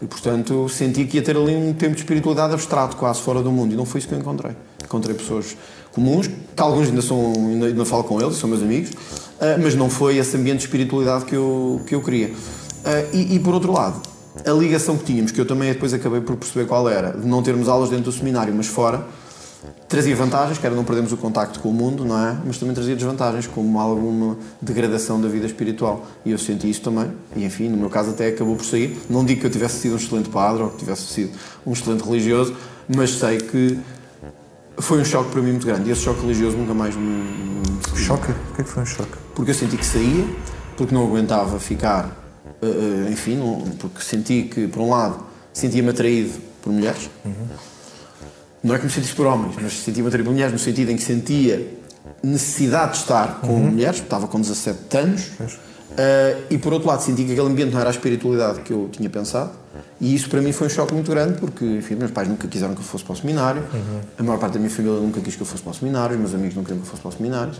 E 0.00 0.06
portanto 0.06 0.68
senti 0.68 1.04
que 1.04 1.18
ia 1.18 1.22
ter 1.22 1.36
ali 1.36 1.54
um 1.54 1.74
tempo 1.74 1.94
de 1.94 2.00
espiritualidade 2.00 2.54
abstrato, 2.54 2.96
quase 2.96 3.20
fora 3.20 3.42
do 3.42 3.52
mundo. 3.52 3.74
E 3.74 3.76
não 3.76 3.84
foi 3.84 3.98
isso 3.98 4.08
que 4.08 4.14
eu 4.14 4.18
encontrei. 4.18 4.52
Encontrei 4.82 5.14
pessoas 5.14 5.56
comuns, 5.98 6.28
que 6.28 6.62
alguns 6.62 6.88
ainda, 6.88 7.02
são, 7.02 7.32
ainda, 7.34 7.66
ainda 7.66 7.84
falo 7.84 8.04
com 8.04 8.20
eles, 8.20 8.36
são 8.36 8.48
meus 8.48 8.62
amigos, 8.62 8.90
uh, 8.90 9.60
mas 9.60 9.74
não 9.74 9.90
foi 9.90 10.16
esse 10.16 10.36
ambiente 10.36 10.58
de 10.58 10.64
espiritualidade 10.64 11.24
que 11.24 11.34
eu, 11.34 11.80
que 11.86 11.94
eu 11.94 12.00
queria. 12.00 12.28
Uh, 12.28 13.16
e, 13.16 13.34
e, 13.34 13.38
por 13.40 13.52
outro 13.52 13.72
lado, 13.72 14.00
a 14.46 14.50
ligação 14.52 14.96
que 14.96 15.04
tínhamos, 15.04 15.32
que 15.32 15.40
eu 15.40 15.46
também 15.46 15.72
depois 15.72 15.92
acabei 15.92 16.20
por 16.20 16.36
perceber 16.36 16.66
qual 16.66 16.88
era, 16.88 17.10
de 17.10 17.26
não 17.26 17.42
termos 17.42 17.68
aulas 17.68 17.90
dentro 17.90 18.04
do 18.04 18.12
seminário, 18.12 18.54
mas 18.54 18.68
fora, 18.68 19.04
trazia 19.88 20.14
vantagens, 20.14 20.58
que 20.58 20.66
era 20.66 20.74
não 20.74 20.84
perdermos 20.84 21.12
o 21.12 21.16
contacto 21.16 21.58
com 21.58 21.70
o 21.70 21.72
mundo, 21.72 22.04
não 22.04 22.16
é? 22.18 22.36
Mas 22.46 22.58
também 22.58 22.74
trazia 22.74 22.94
desvantagens, 22.94 23.46
como 23.46 23.80
alguma 23.80 24.36
degradação 24.62 25.20
da 25.20 25.28
vida 25.28 25.46
espiritual. 25.46 26.06
E 26.24 26.30
eu 26.30 26.38
senti 26.38 26.70
isso 26.70 26.82
também. 26.82 27.10
E 27.34 27.44
enfim, 27.44 27.68
no 27.68 27.76
meu 27.76 27.90
caso 27.90 28.10
até 28.10 28.28
acabou 28.28 28.54
por 28.54 28.64
sair. 28.64 28.96
Não 29.10 29.24
digo 29.24 29.40
que 29.40 29.46
eu 29.46 29.50
tivesse 29.50 29.80
sido 29.80 29.94
um 29.94 29.96
excelente 29.96 30.28
padre 30.28 30.62
ou 30.62 30.70
que 30.70 30.76
tivesse 30.76 31.02
sido 31.02 31.32
um 31.66 31.72
excelente 31.72 32.04
religioso, 32.04 32.54
mas 32.88 33.10
sei 33.10 33.38
que 33.38 33.78
foi 34.80 35.00
um 35.00 35.04
choque 35.04 35.30
para 35.30 35.42
mim 35.42 35.52
muito 35.52 35.66
grande. 35.66 35.88
E 35.88 35.92
esse 35.92 36.02
choque 36.02 36.20
religioso 36.20 36.56
nunca 36.56 36.74
mais 36.74 36.94
me. 36.94 37.02
me... 37.02 37.98
Choque? 37.98 38.32
Porquê 38.32 38.62
que 38.62 38.68
foi 38.68 38.82
um 38.82 38.86
choque? 38.86 39.12
Porque 39.34 39.50
eu 39.50 39.54
senti 39.54 39.76
que 39.76 39.84
saía, 39.84 40.24
porque 40.76 40.94
não 40.94 41.04
aguentava 41.04 41.58
ficar. 41.58 42.16
Uh, 42.62 43.10
enfim, 43.10 43.36
não, 43.36 43.60
porque 43.78 44.02
senti 44.02 44.42
que, 44.44 44.66
por 44.66 44.82
um 44.82 44.90
lado, 44.90 45.24
sentia-me 45.52 45.90
atraído 45.90 46.32
por 46.62 46.72
mulheres. 46.72 47.08
Uhum. 47.24 47.32
Não 48.62 48.74
é 48.74 48.78
que 48.78 48.84
me 48.84 48.90
sentisse 48.90 49.14
por 49.14 49.26
homens, 49.26 49.54
mas 49.60 49.72
sentia-me 49.72 50.08
atraído 50.08 50.28
por 50.28 50.32
mulheres 50.32 50.52
no 50.52 50.58
sentido 50.58 50.90
em 50.90 50.96
que 50.96 51.02
sentia 51.02 51.78
necessidade 52.22 52.92
de 52.92 52.98
estar 52.98 53.40
com 53.40 53.52
uhum. 53.52 53.70
mulheres, 53.70 54.00
estava 54.00 54.26
com 54.26 54.40
17 54.40 54.96
anos. 54.96 55.26
Uh, 55.28 56.44
e 56.50 56.58
por 56.58 56.72
outro 56.72 56.88
lado, 56.88 57.02
senti 57.02 57.24
que 57.24 57.32
aquele 57.32 57.46
ambiente 57.46 57.72
não 57.72 57.80
era 57.80 57.90
a 57.90 57.92
espiritualidade 57.92 58.60
que 58.60 58.72
eu 58.72 58.88
tinha 58.90 59.08
pensado 59.08 59.52
e 60.00 60.14
isso 60.14 60.28
para 60.28 60.40
mim 60.40 60.52
foi 60.52 60.66
um 60.66 60.70
choque 60.70 60.94
muito 60.94 61.10
grande, 61.10 61.38
porque 61.38 61.64
enfim, 61.64 61.94
meus 61.96 62.10
pais 62.10 62.28
nunca 62.28 62.46
quiseram 62.46 62.74
que 62.74 62.80
eu 62.80 62.84
fosse 62.84 63.04
para 63.04 63.12
o 63.12 63.16
seminário, 63.16 63.62
uhum. 63.72 64.00
a 64.18 64.22
maior 64.22 64.38
parte 64.38 64.54
da 64.54 64.58
minha 64.58 64.70
família 64.70 65.00
nunca 65.00 65.20
quis 65.20 65.34
que 65.34 65.42
eu 65.42 65.46
fosse 65.46 65.62
para 65.62 65.72
o 65.72 65.74
seminário, 65.74 66.14
os 66.14 66.20
meus 66.20 66.34
amigos 66.34 66.54
não 66.54 66.62
queriam 66.62 66.80
que 66.80 66.86
eu 66.86 66.90
fosse 66.90 67.02
para 67.02 67.08
o 67.08 67.12
seminário, 67.12 67.52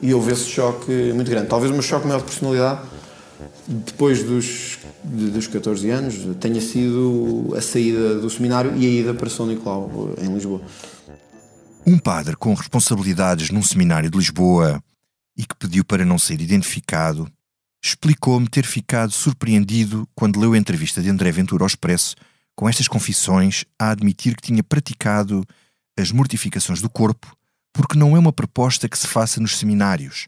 e 0.00 0.12
houve 0.12 0.32
esse 0.32 0.44
choque 0.44 1.12
muito 1.14 1.30
grande. 1.30 1.48
Talvez 1.48 1.70
o 1.70 1.74
meu 1.74 1.82
choque 1.82 2.06
maior 2.06 2.20
de 2.20 2.24
personalidade, 2.24 2.80
depois 3.66 4.22
dos, 4.22 4.78
de, 5.04 5.30
dos 5.30 5.46
14 5.46 5.90
anos, 5.90 6.14
tenha 6.40 6.60
sido 6.60 7.54
a 7.56 7.60
saída 7.60 8.20
do 8.20 8.28
seminário 8.30 8.76
e 8.76 8.86
a 8.86 8.88
ida 8.88 9.14
para 9.14 9.28
São 9.28 9.46
Nicolau, 9.46 10.14
em 10.18 10.32
Lisboa. 10.32 10.60
Um 11.86 11.98
padre 11.98 12.36
com 12.36 12.52
responsabilidades 12.54 13.50
num 13.50 13.62
seminário 13.62 14.10
de 14.10 14.18
Lisboa 14.18 14.82
e 15.36 15.44
que 15.44 15.54
pediu 15.56 15.84
para 15.84 16.04
não 16.04 16.18
ser 16.18 16.40
identificado 16.40 17.28
explicou-me 17.86 18.48
ter 18.48 18.66
ficado 18.66 19.12
surpreendido 19.12 20.08
quando 20.14 20.40
leu 20.40 20.54
a 20.54 20.58
entrevista 20.58 21.00
de 21.00 21.08
André 21.08 21.30
Ventura 21.30 21.62
ao 21.62 21.68
Expresso 21.68 22.16
com 22.54 22.68
estas 22.68 22.88
confissões 22.88 23.64
a 23.78 23.90
admitir 23.90 24.34
que 24.34 24.42
tinha 24.42 24.62
praticado 24.62 25.44
as 25.96 26.10
mortificações 26.10 26.80
do 26.80 26.90
corpo 26.90 27.36
porque 27.72 27.98
não 27.98 28.16
é 28.16 28.18
uma 28.18 28.32
proposta 28.32 28.88
que 28.88 28.98
se 28.98 29.06
faça 29.06 29.40
nos 29.40 29.56
seminários 29.56 30.26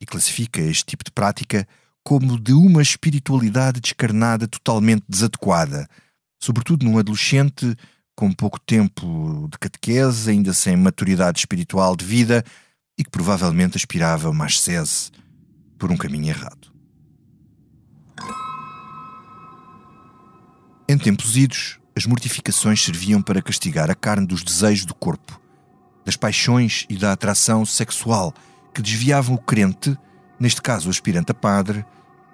e 0.00 0.04
classifica 0.04 0.60
este 0.60 0.84
tipo 0.84 1.04
de 1.04 1.10
prática 1.10 1.66
como 2.04 2.38
de 2.38 2.52
uma 2.52 2.82
espiritualidade 2.82 3.80
descarnada 3.80 4.48
totalmente 4.48 5.04
desadequada, 5.08 5.88
sobretudo 6.42 6.84
num 6.84 6.98
adolescente 6.98 7.76
com 8.16 8.32
pouco 8.32 8.58
tempo 8.58 9.48
de 9.50 9.58
catequese, 9.58 10.30
ainda 10.30 10.52
sem 10.52 10.76
maturidade 10.76 11.38
espiritual 11.38 11.94
de 11.94 12.04
vida 12.04 12.44
e 12.98 13.04
que 13.04 13.10
provavelmente 13.10 13.76
aspirava 13.76 14.28
a 14.28 14.30
uma 14.30 14.46
ascese 14.46 15.10
por 15.78 15.90
um 15.90 15.96
caminho 15.96 16.28
errado. 16.28 16.70
Em 20.90 20.98
tempos 20.98 21.36
idos, 21.36 21.78
as 21.96 22.04
mortificações 22.04 22.82
serviam 22.82 23.22
para 23.22 23.40
castigar 23.40 23.88
a 23.88 23.94
carne 23.94 24.26
dos 24.26 24.42
desejos 24.42 24.84
do 24.84 24.92
corpo, 24.92 25.40
das 26.04 26.16
paixões 26.16 26.84
e 26.88 26.96
da 26.96 27.12
atração 27.12 27.64
sexual 27.64 28.34
que 28.74 28.82
desviavam 28.82 29.36
o 29.36 29.38
crente, 29.38 29.96
neste 30.36 30.60
caso 30.60 30.88
o 30.88 30.90
aspirante 30.90 31.30
a 31.30 31.34
padre, 31.34 31.84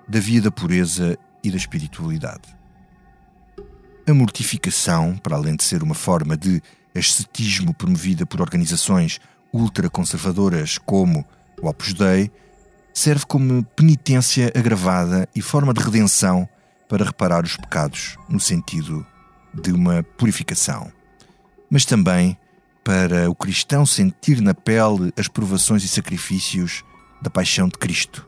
da 0.09 0.19
via 0.19 0.41
da 0.41 0.51
pureza 0.51 1.19
e 1.45 1.51
da 1.51 1.59
espiritualidade. 1.59 2.57
A 4.09 4.15
mortificação, 4.15 5.19
para 5.19 5.37
além 5.37 5.55
de 5.55 5.63
ser 5.63 5.83
uma 5.83 5.95
forma 5.95 6.35
de 6.35 6.63
ascetismo 6.95 7.75
promovida 7.75 8.25
por 8.25 8.41
organizações 8.41 9.21
ultraconservadoras 9.53 10.79
como 10.79 11.27
o 11.61 11.69
Opus 11.69 11.93
Dei, 11.93 12.31
serve 12.95 13.27
como 13.27 13.63
penitência 13.77 14.51
agravada 14.57 15.29
e 15.35 15.43
forma 15.43 15.75
de 15.75 15.83
redenção 15.83 16.49
para 16.89 17.05
reparar 17.05 17.45
os 17.45 17.57
pecados, 17.57 18.17
no 18.29 18.41
sentido 18.41 19.07
de 19.53 19.73
uma 19.73 20.03
purificação, 20.03 20.93
mas 21.71 21.85
também 21.85 22.37
para 22.85 23.29
o 23.29 23.35
cristão 23.35 23.85
sentir 23.85 24.41
na 24.41 24.55
pele 24.55 25.13
as 25.17 25.27
provações 25.27 25.83
e 25.83 25.89
sacrifícios 25.89 26.85
da 27.21 27.29
paixão 27.29 27.67
de 27.67 27.77
Cristo. 27.79 28.27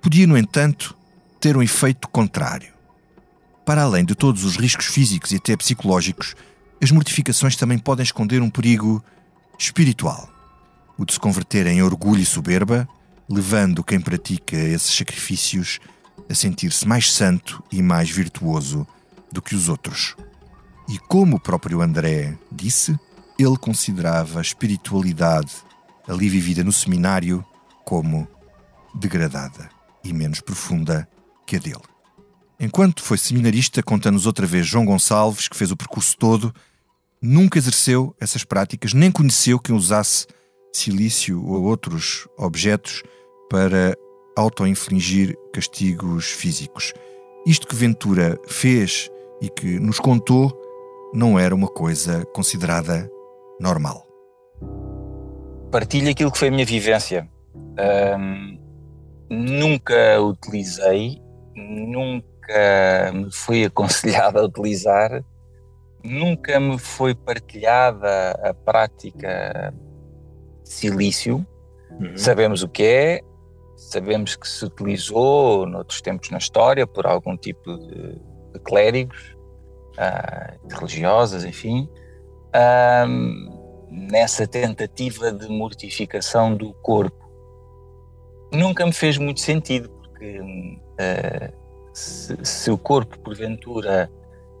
Podia, 0.00 0.26
no 0.26 0.36
entanto, 0.36 0.96
ter 1.40 1.56
um 1.56 1.62
efeito 1.62 2.08
contrário. 2.08 2.72
Para 3.64 3.82
além 3.82 4.04
de 4.04 4.14
todos 4.14 4.44
os 4.44 4.56
riscos 4.56 4.86
físicos 4.86 5.32
e 5.32 5.36
até 5.36 5.56
psicológicos, 5.56 6.34
as 6.82 6.90
mortificações 6.90 7.56
também 7.56 7.78
podem 7.78 8.02
esconder 8.02 8.42
um 8.42 8.50
perigo 8.50 9.02
espiritual, 9.58 10.28
o 10.98 11.04
de 11.04 11.12
se 11.12 11.20
converter 11.20 11.66
em 11.66 11.82
orgulho 11.82 12.20
e 12.20 12.26
soberba, 12.26 12.88
levando 13.28 13.82
quem 13.82 14.00
pratica 14.00 14.56
esses 14.56 14.94
sacrifícios 14.94 15.80
a 15.80 15.95
sentir-se 16.34 16.86
mais 16.86 17.12
santo 17.12 17.62
e 17.70 17.82
mais 17.82 18.10
virtuoso 18.10 18.86
do 19.30 19.40
que 19.40 19.54
os 19.54 19.68
outros. 19.68 20.16
E 20.88 20.98
como 20.98 21.36
o 21.36 21.40
próprio 21.40 21.80
André 21.80 22.38
disse, 22.50 22.98
ele 23.38 23.56
considerava 23.56 24.38
a 24.38 24.42
espiritualidade 24.42 25.52
ali 26.08 26.28
vivida 26.28 26.62
no 26.62 26.72
seminário 26.72 27.44
como 27.84 28.26
degradada 28.94 29.68
e 30.02 30.12
menos 30.12 30.40
profunda 30.40 31.08
que 31.46 31.56
a 31.56 31.58
dele. 31.58 31.82
Enquanto 32.58 33.02
foi 33.02 33.18
seminarista, 33.18 33.82
conta-nos 33.82 34.24
outra 34.24 34.46
vez 34.46 34.66
João 34.66 34.86
Gonçalves, 34.86 35.48
que 35.48 35.56
fez 35.56 35.70
o 35.70 35.76
percurso 35.76 36.16
todo, 36.16 36.54
nunca 37.20 37.58
exerceu 37.58 38.16
essas 38.18 38.44
práticas, 38.44 38.94
nem 38.94 39.10
conheceu 39.10 39.58
quem 39.58 39.74
usasse 39.74 40.26
silício 40.72 41.44
ou 41.44 41.64
outros 41.64 42.26
objetos 42.38 43.02
para 43.50 43.94
auto-infligir 44.36 45.36
castigos 45.52 46.30
físicos. 46.30 46.92
Isto 47.46 47.66
que 47.66 47.74
Ventura 47.74 48.38
fez 48.46 49.10
e 49.40 49.48
que 49.48 49.78
nos 49.78 49.98
contou 49.98 50.52
não 51.14 51.38
era 51.38 51.54
uma 51.54 51.68
coisa 51.68 52.24
considerada 52.26 53.10
normal. 53.60 54.06
Partilho 55.70 56.10
aquilo 56.10 56.30
que 56.30 56.38
foi 56.38 56.48
a 56.48 56.50
minha 56.50 56.66
vivência. 56.66 57.28
Um, 57.54 58.58
nunca 59.30 60.20
utilizei, 60.20 61.20
nunca 61.54 63.12
me 63.12 63.32
foi 63.32 63.64
aconselhado 63.64 64.38
a 64.38 64.44
utilizar, 64.44 65.24
nunca 66.02 66.60
me 66.60 66.78
foi 66.78 67.14
partilhada 67.14 68.32
a 68.42 68.54
prática 68.54 69.74
de 70.62 70.68
silício. 70.68 71.46
Uhum. 72.00 72.16
Sabemos 72.16 72.62
o 72.62 72.68
que 72.68 72.82
é, 72.82 73.20
sabemos 73.76 74.34
que 74.34 74.48
se 74.48 74.64
utilizou 74.64 75.66
noutros 75.66 76.00
tempos 76.00 76.30
na 76.30 76.38
história 76.38 76.86
por 76.86 77.06
algum 77.06 77.36
tipo 77.36 77.76
de, 77.76 78.18
de 78.52 78.60
clérigos, 78.64 79.36
uh, 79.92 80.66
de 80.66 80.74
religiosas, 80.74 81.44
enfim, 81.44 81.88
uh, 82.48 83.86
nessa 83.90 84.46
tentativa 84.46 85.30
de 85.30 85.48
mortificação 85.48 86.56
do 86.56 86.72
corpo. 86.74 87.24
Nunca 88.52 88.86
me 88.86 88.92
fez 88.92 89.18
muito 89.18 89.40
sentido, 89.40 89.90
porque 89.90 90.40
uh, 90.40 91.52
se, 91.92 92.36
se, 92.42 92.70
o 92.70 92.78
corpo, 92.78 93.18
porventura, 93.18 94.10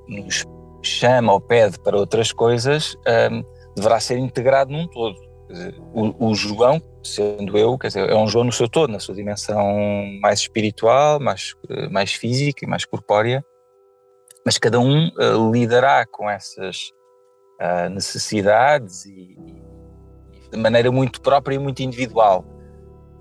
nos 0.06 0.44
chama 0.82 1.32
ou 1.32 1.40
pede 1.40 1.78
para 1.80 1.96
outras 1.96 2.30
coisas, 2.30 2.96
deverá 3.74 3.98
ser 3.98 4.18
integrado 4.18 4.70
num 4.72 4.86
todo. 4.86 5.25
O, 5.92 6.28
o, 6.28 6.34
João, 6.34 6.80
sendo 7.02 7.56
eu, 7.56 7.78
quer 7.78 7.88
dizer, 7.88 8.10
é 8.10 8.14
um 8.14 8.26
João 8.26 8.44
no 8.44 8.52
seu 8.52 8.68
todo, 8.68 8.90
na 8.90 8.98
sua 8.98 9.14
dimensão 9.14 9.64
mais 10.20 10.40
espiritual, 10.40 11.20
mais, 11.20 11.54
mais 11.90 12.12
física 12.12 12.64
e 12.64 12.68
mais 12.68 12.84
corpórea, 12.84 13.44
mas 14.44 14.58
cada 14.58 14.78
um 14.78 15.08
uh, 15.08 15.52
lidará 15.52 16.06
com 16.06 16.30
essas 16.30 16.90
uh, 17.60 17.88
necessidades 17.90 19.04
e, 19.06 19.36
e, 20.32 20.50
de 20.50 20.56
maneira 20.56 20.92
muito 20.92 21.20
própria 21.20 21.56
e 21.56 21.58
muito 21.58 21.82
individual. 21.82 22.44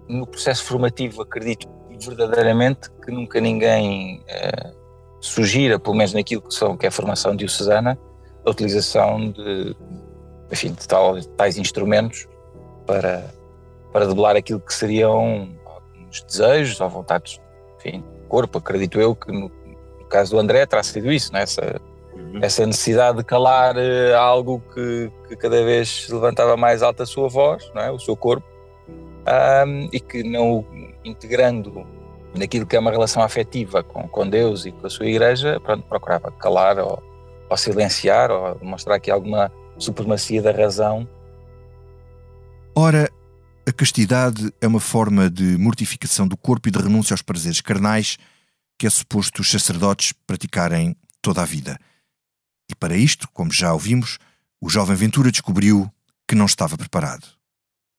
No 0.08 0.28
processo 0.28 0.64
formativo, 0.64 1.24
acredito 1.24 1.68
verdadeiramente 2.00 2.92
que 3.04 3.12
nunca 3.12 3.40
ninguém 3.40 4.20
uh, 4.20 4.86
sugira, 5.20 5.80
pelo 5.80 5.96
menos 5.96 6.14
naquilo 6.14 6.42
que, 6.44 6.54
são, 6.54 6.78
que 6.78 6.86
é 6.86 6.90
a 6.90 6.92
formação 6.92 7.36
diocesana, 7.36 7.98
a 8.46 8.50
utilização 8.50 9.32
de, 9.32 9.76
enfim, 10.52 10.74
de 10.74 10.88
tal, 10.88 11.22
tais 11.38 11.58
instrumentos 11.58 12.28
para, 12.86 13.26
para 13.92 14.08
debelar 14.08 14.36
aquilo 14.36 14.60
que 14.60 14.74
seriam 14.74 15.50
os 16.12 16.22
desejos 16.22 16.80
ou 16.80 16.90
vontades, 16.90 17.42
enfim, 17.78 18.04
corpo. 18.30 18.58
Acredito 18.58 19.00
eu 19.00 19.16
que 19.16 19.32
no, 19.32 19.52
no 20.00 20.06
caso 20.08 20.32
do 20.32 20.40
André 20.40 20.66
terá 20.66 20.84
sido 20.84 21.12
isso, 21.12 21.34
né? 21.34 21.44
essa, 21.44 21.82
uhum. 22.14 22.40
essa 22.42 22.66
necessidade 22.66 23.18
de 23.18 23.24
calar 23.24 23.76
uh, 23.76 24.16
algo 24.18 24.62
que, 24.74 25.12
que, 25.28 25.36
cada 25.36 25.64
vez 25.64 26.08
levantava 26.10 26.56
mais 26.56 26.82
alta 26.82 27.04
a 27.04 27.06
sua 27.06 27.28
voz, 27.28 27.70
não 27.74 27.82
é? 27.82 27.92
o 27.92 28.00
seu 28.00 28.16
corpo, 28.16 28.48
um, 28.88 29.90
e 29.92 30.00
que 30.00 30.24
não 30.24 30.66
integrando 31.04 31.86
naquilo 32.36 32.66
que 32.66 32.76
é 32.76 32.80
uma 32.80 32.92
relação 32.92 33.24
afetiva 33.24 33.84
com, 33.84 34.08
com 34.08 34.28
Deus 34.28 34.66
e 34.66 34.72
com 34.72 34.86
a 34.86 34.90
sua 34.90 35.06
igreja, 35.06 35.60
pronto, 35.60 35.84
procurava 35.88 36.32
calar 36.32 36.78
ou, 36.80 37.02
ou 37.50 37.58
silenciar 37.58 38.32
ou 38.32 38.56
demonstrar 38.56 38.98
aqui 38.98 39.10
alguma 39.10 39.52
supremacia 39.78 40.42
da 40.42 40.52
razão. 40.52 41.08
Ora, 42.76 43.10
a 43.68 43.72
castidade 43.72 44.54
é 44.62 44.68
uma 44.68 44.80
forma 44.80 45.30
de 45.30 45.58
mortificação 45.58 46.28
do 46.28 46.38
corpo 46.38 46.68
e 46.68 46.72
de 46.72 46.80
renúncia 46.80 47.14
aos 47.14 47.22
prazeres 47.22 47.62
carnais 47.62 48.18
que 48.78 48.86
é 48.86 48.90
suposto 48.90 49.42
os 49.42 49.50
sacerdotes 49.50 50.14
praticarem 50.28 50.96
toda 51.22 51.42
a 51.42 51.46
vida. 51.46 51.80
E 52.70 52.76
para 52.76 52.96
isto, 52.96 53.30
como 53.32 53.52
já 53.52 53.74
ouvimos, 53.74 54.18
o 54.62 54.70
jovem 54.70 54.96
Ventura 54.96 55.32
descobriu 55.32 55.90
que 56.28 56.36
não 56.36 56.46
estava 56.46 56.78
preparado. 56.78 57.26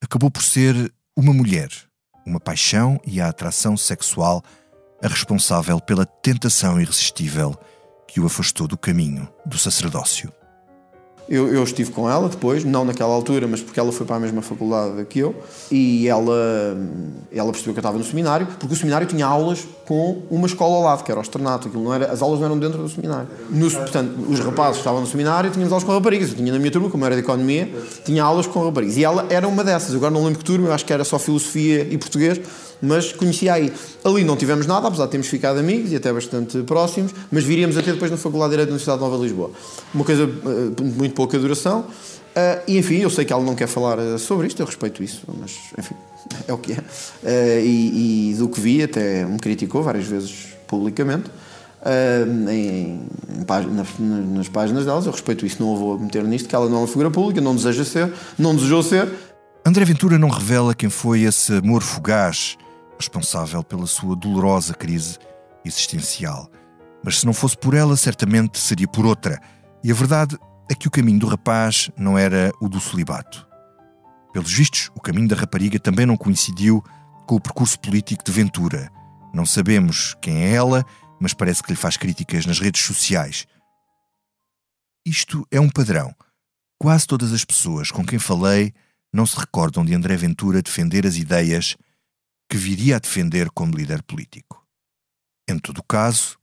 Acabou 0.02 0.30
por 0.30 0.42
ser 0.42 0.92
uma 1.16 1.32
mulher, 1.32 1.70
uma 2.26 2.40
paixão 2.40 3.00
e 3.06 3.20
a 3.20 3.28
atração 3.28 3.76
sexual 3.76 4.42
a 5.02 5.08
responsável 5.08 5.80
pela 5.80 6.06
tentação 6.06 6.80
irresistível 6.80 7.54
que 8.08 8.20
o 8.20 8.26
afastou 8.26 8.66
do 8.66 8.78
caminho 8.78 9.28
do 9.44 9.58
sacerdócio. 9.58 10.32
Eu, 11.28 11.52
eu, 11.52 11.64
estive 11.64 11.90
com 11.90 12.08
ela 12.08 12.28
depois, 12.28 12.64
não 12.64 12.84
naquela 12.84 13.12
altura, 13.12 13.48
mas 13.48 13.60
porque 13.60 13.80
ela 13.80 13.90
foi 13.90 14.06
para 14.06 14.16
a 14.16 14.20
mesma 14.20 14.42
faculdade 14.42 15.04
que 15.06 15.18
eu, 15.18 15.34
e 15.72 16.06
ela, 16.06 16.76
ela 17.32 17.50
percebeu 17.50 17.74
que 17.74 17.78
eu 17.78 17.82
estava 17.82 17.98
no 17.98 18.04
seminário, 18.04 18.46
porque 18.46 18.72
o 18.72 18.76
seminário 18.76 19.08
tinha 19.08 19.26
aulas 19.26 19.66
com 19.86 20.22
uma 20.30 20.46
escola 20.46 20.76
ao 20.76 20.82
lado, 20.82 21.02
que 21.02 21.10
era 21.10 21.18
o 21.18 21.22
externato, 21.22 21.66
aquilo 21.66 21.82
não 21.82 21.92
era, 21.92 22.12
as 22.12 22.22
aulas 22.22 22.38
não 22.38 22.46
eram 22.46 22.58
dentro 22.58 22.78
do 22.78 22.88
seminário. 22.88 23.28
No, 23.50 23.68
portanto, 23.68 24.12
os 24.28 24.38
rapazes 24.38 24.78
estavam 24.78 25.00
no 25.00 25.06
seminário 25.06 25.50
tínhamos 25.50 25.72
aulas 25.72 25.84
com 25.84 25.92
raparigas. 25.92 26.30
Eu 26.30 26.36
tinha 26.36 26.52
na 26.52 26.58
minha 26.58 26.70
turma, 26.70 26.88
como 26.90 27.04
era 27.04 27.14
de 27.14 27.20
economia, 27.20 27.68
tinha 28.04 28.22
aulas 28.22 28.46
com 28.46 28.64
raparigas. 28.64 28.96
E 28.96 29.04
ela 29.04 29.26
era 29.30 29.46
uma 29.48 29.64
dessas. 29.64 29.94
Agora 29.94 30.10
não 30.10 30.22
lembro 30.24 30.38
que 30.38 30.44
turma, 30.44 30.68
eu 30.68 30.72
acho 30.72 30.84
que 30.84 30.92
era 30.92 31.04
só 31.04 31.18
filosofia 31.18 31.86
e 31.90 31.98
português, 31.98 32.40
mas 32.80 33.12
conhecia 33.12 33.54
aí. 33.54 33.72
Ali 34.04 34.24
não 34.24 34.36
tivemos 34.36 34.66
nada, 34.66 34.88
apesar 34.88 35.06
de 35.06 35.12
termos 35.12 35.28
ficado 35.28 35.58
amigos 35.58 35.92
e 35.92 35.96
até 35.96 36.12
bastante 36.12 36.62
próximos, 36.62 37.12
mas 37.30 37.44
viríamos 37.44 37.76
até 37.76 37.92
depois 37.92 38.10
na 38.10 38.16
Faculdade 38.16 38.50
de 38.50 38.56
Direito 38.56 38.68
da 38.68 38.72
Universidade 38.72 39.00
Nova 39.00 39.16
de 39.16 39.22
Lisboa. 39.22 39.50
Uma 39.94 40.04
coisa 40.04 40.24
uh, 40.24 40.84
muito 40.84 41.14
pouca 41.14 41.38
duração. 41.38 41.80
Uh, 41.80 42.62
e 42.68 42.78
enfim, 42.78 42.96
eu 42.96 43.10
sei 43.10 43.24
que 43.24 43.32
ela 43.32 43.42
não 43.42 43.54
quer 43.54 43.66
falar 43.66 43.98
eh, 43.98 44.18
sobre 44.18 44.46
isto, 44.46 44.60
eu 44.60 44.66
respeito 44.66 45.02
isso, 45.02 45.22
mas 45.40 45.52
enfim, 45.78 45.94
é 46.46 46.52
o 46.52 46.58
que 46.58 46.72
é. 46.72 47.62
E, 47.62 48.32
e, 48.32 48.34
do 48.34 48.46
que 48.46 48.60
vi, 48.60 48.82
até 48.82 49.24
me 49.24 49.38
criticou 49.38 49.82
várias 49.82 50.04
vezes 50.04 50.48
publicamente. 50.66 51.30
Uh, 51.80 52.50
em, 52.50 53.08
em 53.38 53.44
páginas, 53.46 53.86
nas 53.98 54.48
páginas 54.48 54.84
delas, 54.84 55.06
eu 55.06 55.12
respeito 55.12 55.46
isso, 55.46 55.62
não 55.62 55.76
vou 55.76 55.98
meter 55.98 56.24
nisto, 56.24 56.46
que 56.48 56.54
ela 56.54 56.68
não 56.68 56.78
é 56.78 56.80
uma 56.80 56.88
figura 56.88 57.10
pública, 57.10 57.40
não 57.40 57.54
deseja 57.54 57.84
ser, 57.84 58.12
não 58.38 58.54
desejou 58.54 58.82
ser. 58.82 59.08
André 59.64 59.84
Ventura 59.84 60.18
não 60.18 60.28
revela 60.28 60.74
quem 60.74 60.90
foi 60.90 61.22
esse 61.22 61.54
amor 61.54 61.82
fugaz 61.82 62.58
responsável 62.98 63.62
pela 63.62 63.87
sua 63.87 64.16
dolorosa 64.16 64.74
crise 64.74 65.18
existencial. 65.64 66.50
Mas 67.04 67.20
se 67.20 67.26
não 67.26 67.32
fosse 67.32 67.56
por 67.56 67.74
ela, 67.74 67.96
certamente 67.96 68.59
seria 68.59 68.88
por 68.88 69.06
outra. 69.06 69.40
E 69.82 69.90
a 69.90 69.94
verdade 69.94 70.38
é 70.70 70.74
que 70.74 70.88
o 70.88 70.90
caminho 70.90 71.20
do 71.20 71.26
rapaz 71.26 71.90
não 71.96 72.18
era 72.18 72.52
o 72.61 72.68
do 72.68 72.80
celibato. 72.80 73.46
Pelos 74.32 74.52
vistos, 74.52 74.90
o 74.94 75.00
caminho 75.00 75.28
da 75.28 75.37
rapariga 75.37 75.78
também 75.78 76.04
não 76.04 76.16
coincidiu 76.16 76.82
com 77.26 77.37
o 77.37 77.40
percurso 77.40 77.78
político 77.78 78.24
de 78.24 78.32
Ventura. 78.32 78.90
Não 79.32 79.46
sabemos 79.46 80.14
quem 80.20 80.44
é 80.44 80.54
ela, 80.54 80.85
mas 81.20 81.32
parece 81.32 81.62
que 81.62 81.70
lhe 81.70 81.76
faz 81.76 81.96
críticas 81.96 82.46
nas 82.46 82.59
redes 82.59 82.82
sociais. 82.82 83.46
Isto 85.06 85.46
é 85.50 85.61
um 85.61 85.70
padrão. 85.70 86.14
Quase 86.78 87.06
todas 87.06 87.32
as 87.32 87.44
pessoas 87.44 87.90
com 87.90 88.04
quem 88.04 88.18
falei 88.18 88.74
não 89.12 89.24
se 89.24 89.38
recordam 89.38 89.85
de 89.85 89.94
André 89.94 90.16
Ventura 90.16 90.61
defender 90.61 91.06
as 91.06 91.16
ideias 91.16 91.76
que 92.48 92.56
viria 92.56 92.96
a 92.96 92.98
defender 92.98 93.50
como 93.50 93.76
líder 93.76 94.02
político. 94.02 94.64
Em 95.48 95.59
todo 95.59 95.82
caso, 95.82 96.38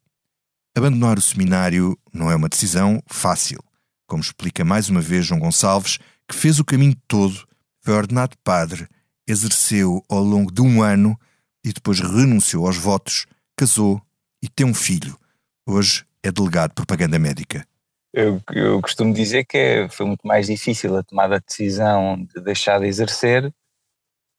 abandonar 0.75 1.17
o 1.17 1.21
seminário 1.21 1.97
não 2.13 2.29
é 2.29 2.35
uma 2.35 2.49
decisão 2.49 3.01
fácil, 3.07 3.63
como 4.07 4.21
explica 4.21 4.63
mais 4.63 4.89
uma 4.89 5.01
vez 5.01 5.25
João 5.25 5.39
Gonçalves, 5.39 5.97
que 6.27 6.35
fez 6.35 6.59
o 6.59 6.65
caminho 6.65 6.95
todo, 7.07 7.47
foi 7.81 7.93
ordenado 7.93 8.37
padre, 8.43 8.87
exerceu 9.27 10.03
ao 10.09 10.23
longo 10.23 10.51
de 10.51 10.61
um 10.61 10.81
ano 10.81 11.19
e 11.63 11.71
depois 11.71 11.99
renunciou 11.99 12.67
aos 12.67 12.77
votos, 12.77 13.25
casou 13.57 14.01
e 14.41 14.49
tem 14.49 14.65
um 14.65 14.73
filho. 14.73 15.17
Hoje 15.65 16.05
é 16.21 16.31
delegado 16.31 16.71
de 16.71 16.75
propaganda 16.75 17.17
médica. 17.17 17.65
Eu, 18.13 18.41
eu 18.51 18.81
costumo 18.81 19.13
dizer 19.13 19.45
que 19.45 19.57
é, 19.57 19.89
foi 19.89 20.05
muito 20.05 20.25
mais 20.27 20.47
difícil 20.47 20.95
a 20.95 21.03
tomada 21.03 21.39
de 21.39 21.45
decisão 21.47 22.23
de 22.23 22.41
deixar 22.41 22.79
de 22.79 22.85
exercer 22.85 23.53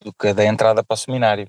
do 0.05 0.13
que 0.13 0.29
a 0.29 0.33
da 0.33 0.45
entrada 0.45 0.85
para 0.85 0.95
o 0.95 0.97
seminário, 0.97 1.49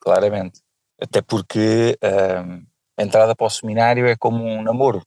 claramente. 0.00 0.60
Até 1.00 1.20
porque 1.20 1.98
um, 2.02 2.66
a 2.98 3.02
entrada 3.02 3.36
para 3.36 3.46
o 3.46 3.50
seminário 3.50 4.06
é 4.06 4.16
como 4.16 4.42
um 4.42 4.62
namoro. 4.62 5.02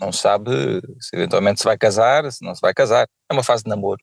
Não 0.00 0.12
sabe 0.12 0.52
se 1.00 1.16
eventualmente 1.16 1.60
se 1.60 1.64
vai 1.64 1.76
casar, 1.76 2.30
se 2.30 2.44
não 2.44 2.54
se 2.54 2.60
vai 2.60 2.72
casar. 2.72 3.08
É 3.28 3.32
uma 3.34 3.42
fase 3.42 3.64
de 3.64 3.68
namoro. 3.68 4.00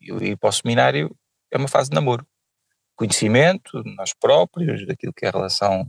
E 0.00 0.10
ir 0.30 0.36
para 0.38 0.48
o 0.48 0.52
seminário 0.52 1.14
é 1.50 1.58
uma 1.58 1.68
fase 1.68 1.90
de 1.90 1.94
namoro. 1.94 2.26
Conhecimento, 2.96 3.82
nós 3.96 4.14
próprios, 4.18 4.86
daquilo 4.86 5.12
que 5.12 5.26
é 5.26 5.28
a 5.28 5.32
relação 5.32 5.86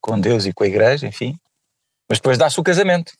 com 0.00 0.20
Deus 0.20 0.44
e 0.44 0.52
com 0.52 0.64
a 0.64 0.66
igreja, 0.66 1.06
enfim. 1.06 1.38
Mas 2.08 2.18
depois 2.18 2.36
dá-se 2.36 2.58
o 2.58 2.64
casamento, 2.64 3.12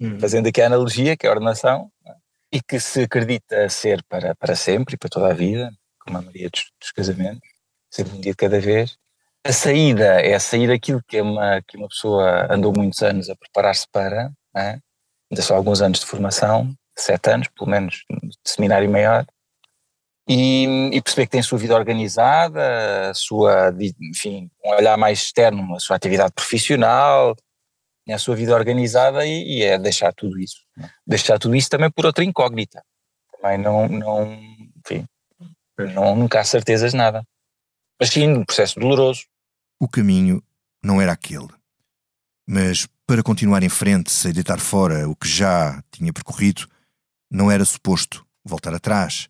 uhum. 0.00 0.18
fazendo 0.20 0.48
aqui 0.48 0.60
a 0.60 0.66
analogia, 0.66 1.16
que 1.16 1.26
é 1.26 1.28
a 1.28 1.32
ordenação, 1.32 1.90
é? 2.06 2.14
e 2.52 2.60
que 2.60 2.78
se 2.78 3.02
acredita 3.02 3.68
ser 3.68 4.02
para, 4.04 4.34
para 4.34 4.54
sempre 4.54 4.94
e 4.94 4.98
para 4.98 5.08
toda 5.08 5.30
a 5.30 5.34
vida, 5.34 5.72
como 6.04 6.18
a 6.18 6.22
maioria 6.22 6.50
dos, 6.50 6.70
dos 6.80 6.90
casamentos, 6.92 7.48
sempre 7.90 8.16
um 8.16 8.20
dia 8.20 8.32
de 8.32 8.36
cada 8.36 8.60
vez. 8.60 8.96
A 9.44 9.52
saída 9.52 10.20
é 10.20 10.34
a 10.34 10.40
sair 10.40 10.68
daquilo 10.68 11.02
que, 11.06 11.16
é 11.16 11.22
uma, 11.22 11.60
que 11.62 11.76
uma 11.76 11.88
pessoa 11.88 12.46
andou 12.52 12.72
muitos 12.76 13.02
anos 13.02 13.28
a 13.28 13.36
preparar-se 13.36 13.86
para, 13.90 14.30
é? 14.56 14.78
ainda 15.30 15.42
só 15.42 15.56
alguns 15.56 15.80
anos 15.80 16.00
de 16.00 16.06
formação, 16.06 16.72
sete 16.96 17.30
anos, 17.30 17.48
pelo 17.48 17.70
menos, 17.70 18.04
de 18.08 18.36
seminário 18.44 18.90
maior, 18.90 19.26
e, 20.28 20.90
e, 20.92 21.02
perceber 21.02 21.26
que 21.26 21.32
tem 21.32 21.40
a 21.40 21.44
sua 21.44 21.58
vida 21.58 21.74
organizada, 21.74 23.10
a 23.10 23.14
sua, 23.14 23.74
enfim, 24.00 24.48
um 24.64 24.70
olhar 24.70 24.96
mais 24.96 25.18
externo, 25.18 25.74
a 25.74 25.80
sua 25.80 25.96
atividade 25.96 26.32
profissional, 26.32 27.34
a 28.08 28.18
sua 28.18 28.36
vida 28.36 28.54
organizada 28.54 29.26
e, 29.26 29.58
e 29.58 29.62
é 29.62 29.78
deixar 29.78 30.12
tudo 30.12 30.38
isso. 30.38 30.62
Né? 30.76 30.88
Deixar 31.06 31.38
tudo 31.38 31.56
isso 31.56 31.68
também 31.68 31.90
por 31.90 32.06
outra 32.06 32.22
incógnita. 32.22 32.84
Também 33.40 33.58
não, 33.58 33.88
não 33.88 34.32
enfim, 34.78 35.06
não, 35.90 36.16
nunca 36.16 36.40
há 36.40 36.44
certezas 36.44 36.92
de 36.92 36.96
nada. 36.96 37.26
Mas 37.98 38.10
sim, 38.10 38.28
um 38.28 38.44
processo 38.44 38.78
doloroso. 38.78 39.24
O 39.80 39.88
caminho 39.88 40.42
não 40.82 41.00
era 41.00 41.12
aquele. 41.12 41.48
Mas 42.46 42.86
para 43.06 43.22
continuar 43.22 43.62
em 43.62 43.68
frente, 43.68 44.10
sem 44.10 44.32
deitar 44.32 44.58
fora 44.58 45.08
o 45.08 45.14
que 45.14 45.28
já 45.28 45.82
tinha 45.90 46.12
percorrido, 46.12 46.66
não 47.30 47.50
era 47.50 47.64
suposto 47.64 48.26
voltar 48.44 48.74
atrás, 48.74 49.28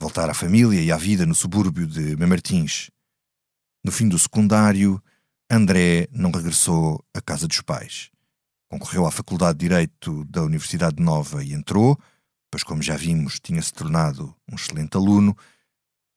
voltar 0.00 0.28
à 0.30 0.34
família 0.34 0.80
e 0.80 0.90
à 0.90 0.96
vida 0.96 1.26
no 1.26 1.34
subúrbio 1.34 1.86
de 1.86 2.16
Mamartins. 2.16 2.90
No 3.84 3.92
fim 3.92 4.08
do 4.08 4.18
secundário, 4.18 5.02
André 5.50 6.08
não 6.10 6.30
regressou 6.30 7.04
à 7.14 7.20
casa 7.20 7.46
dos 7.46 7.60
pais. 7.60 8.10
Concorreu 8.68 9.06
à 9.06 9.10
Faculdade 9.10 9.58
de 9.58 9.68
Direito 9.68 10.24
da 10.24 10.42
Universidade 10.42 11.00
Nova 11.00 11.44
e 11.44 11.52
entrou, 11.52 11.96
pois, 12.50 12.64
como 12.64 12.82
já 12.82 12.96
vimos, 12.96 13.38
tinha-se 13.38 13.72
tornado 13.72 14.34
um 14.50 14.56
excelente 14.56 14.96
aluno, 14.96 15.36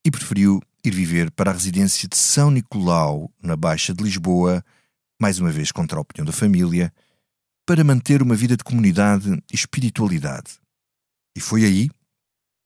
e 0.09 0.11
preferiu 0.11 0.59
ir 0.83 0.91
viver 0.91 1.29
para 1.29 1.51
a 1.51 1.53
residência 1.53 2.09
de 2.09 2.17
São 2.17 2.49
Nicolau, 2.49 3.31
na 3.41 3.55
Baixa 3.55 3.93
de 3.93 4.03
Lisboa, 4.03 4.65
mais 5.21 5.37
uma 5.37 5.51
vez 5.51 5.71
contra 5.71 5.99
a 5.99 6.01
opinião 6.01 6.25
da 6.25 6.31
família, 6.31 6.91
para 7.63 7.83
manter 7.83 8.23
uma 8.23 8.35
vida 8.35 8.57
de 8.57 8.63
comunidade 8.63 9.31
e 9.31 9.55
espiritualidade. 9.55 10.57
E 11.37 11.39
foi 11.39 11.63
aí 11.63 11.89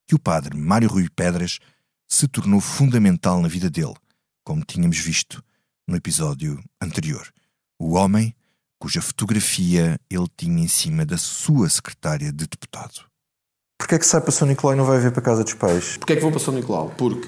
que 0.07 0.15
o 0.15 0.19
padre 0.19 0.55
Mário 0.55 0.87
Rui 0.87 1.09
Pedras 1.09 1.59
se 2.07 2.29
tornou 2.29 2.61
fundamental 2.61 3.41
na 3.41 3.49
vida 3.49 3.69
dele, 3.69 3.95
como 4.41 4.63
tínhamos 4.63 4.97
visto 4.99 5.43
no 5.85 5.97
episódio 5.97 6.63
anterior. 6.79 7.29
O 7.77 7.95
homem 7.95 8.33
cuja 8.79 9.01
fotografia 9.01 9.99
ele 10.09 10.27
tinha 10.37 10.63
em 10.63 10.67
cima 10.69 11.05
da 11.05 11.17
sua 11.17 11.69
secretária 11.69 12.31
de 12.31 12.47
deputado. 12.47 13.12
Porquê 13.83 13.95
é 13.95 13.99
que 13.99 14.07
sai 14.07 14.21
para 14.21 14.31
São 14.31 14.47
Nicolau 14.47 14.73
e 14.73 14.77
não 14.77 14.85
vai 14.85 14.97
ver 14.97 15.11
para 15.11 15.19
a 15.19 15.23
casa 15.23 15.43
dos 15.43 15.55
pais? 15.55 15.97
Porquê 15.97 16.13
é 16.13 16.15
que 16.15 16.21
vou 16.21 16.31
para 16.31 16.39
São 16.39 16.53
Nicolau? 16.53 16.93
Porque 16.97 17.27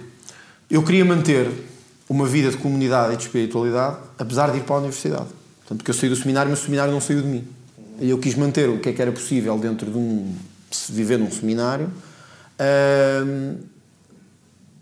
eu 0.70 0.82
queria 0.84 1.04
manter 1.04 1.52
uma 2.08 2.26
vida 2.26 2.50
de 2.50 2.56
comunidade 2.56 3.14
e 3.14 3.18
de 3.18 3.24
espiritualidade, 3.24 3.98
apesar 4.18 4.52
de 4.52 4.60
ir 4.60 4.62
para 4.62 4.76
a 4.76 4.78
universidade. 4.78 5.28
Portanto, 5.60 5.80
porque 5.80 5.92
eu 5.92 5.94
saí 5.94 6.08
do 6.08 6.16
seminário, 6.16 6.50
mas 6.50 6.62
o 6.62 6.64
seminário 6.64 6.94
não 6.94 7.02
saiu 7.02 7.22
de 7.22 7.28
mim. 7.28 7.46
E 8.00 8.10
eu 8.10 8.18
quis 8.18 8.36
manter 8.36 8.70
o 8.70 8.80
que 8.80 8.88
é 8.88 8.94
que 8.94 9.02
era 9.02 9.12
possível 9.12 9.58
dentro 9.58 9.92
de 9.92 9.98
um. 9.98 10.34
viver 10.92 11.18
num 11.18 11.30
seminário, 11.30 11.88
uh, 11.88 13.58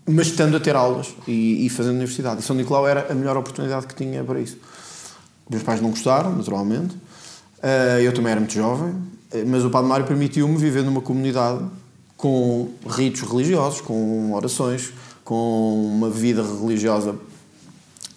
mas 0.06 0.28
estando 0.28 0.56
a 0.56 0.60
ter 0.60 0.76
aulas 0.76 1.12
e, 1.26 1.66
e 1.66 1.68
fazendo 1.70 1.94
universidade. 1.94 2.38
E 2.40 2.44
São 2.44 2.54
Nicolau 2.54 2.86
era 2.86 3.10
a 3.10 3.14
melhor 3.16 3.36
oportunidade 3.36 3.88
que 3.88 3.96
tinha 3.96 4.22
para 4.22 4.38
isso. 4.38 4.58
Meus 5.50 5.64
pais 5.64 5.80
não 5.80 5.90
gostaram, 5.90 6.36
naturalmente. 6.36 6.94
Uh, 6.94 7.98
eu 8.00 8.14
também 8.14 8.30
era 8.30 8.40
muito 8.40 8.54
jovem, 8.54 8.94
mas 9.46 9.64
o 9.64 9.70
Padre 9.70 9.88
Mário 9.88 10.06
permitiu-me 10.06 10.56
viver 10.56 10.82
numa 10.82 11.00
comunidade 11.00 11.64
com 12.16 12.70
ritos 12.88 13.22
religiosos, 13.22 13.80
com 13.80 14.32
orações, 14.32 14.92
com 15.24 15.86
uma 15.86 16.10
vida 16.10 16.42
religiosa 16.42 17.16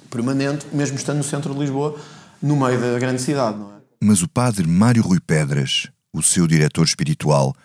permanente, 0.10 0.65
mesmo 0.71 0.97
estando 0.97 1.17
no 1.17 1.23
centro 1.23 1.53
de 1.53 1.60
Lisboa, 1.60 1.99
no 2.41 2.56
meio 2.56 2.80
da 2.80 2.99
grande 2.99 3.21
cidade. 3.21 3.60
É? 3.60 3.77
Mas 4.03 4.21
o 4.21 4.27
padre 4.27 4.67
Mário 4.67 5.01
Rui 5.01 5.19
Pedras, 5.19 5.88
o 6.13 6.21
seu 6.21 6.47
diretor 6.47 6.86
espiritual, 6.86 7.56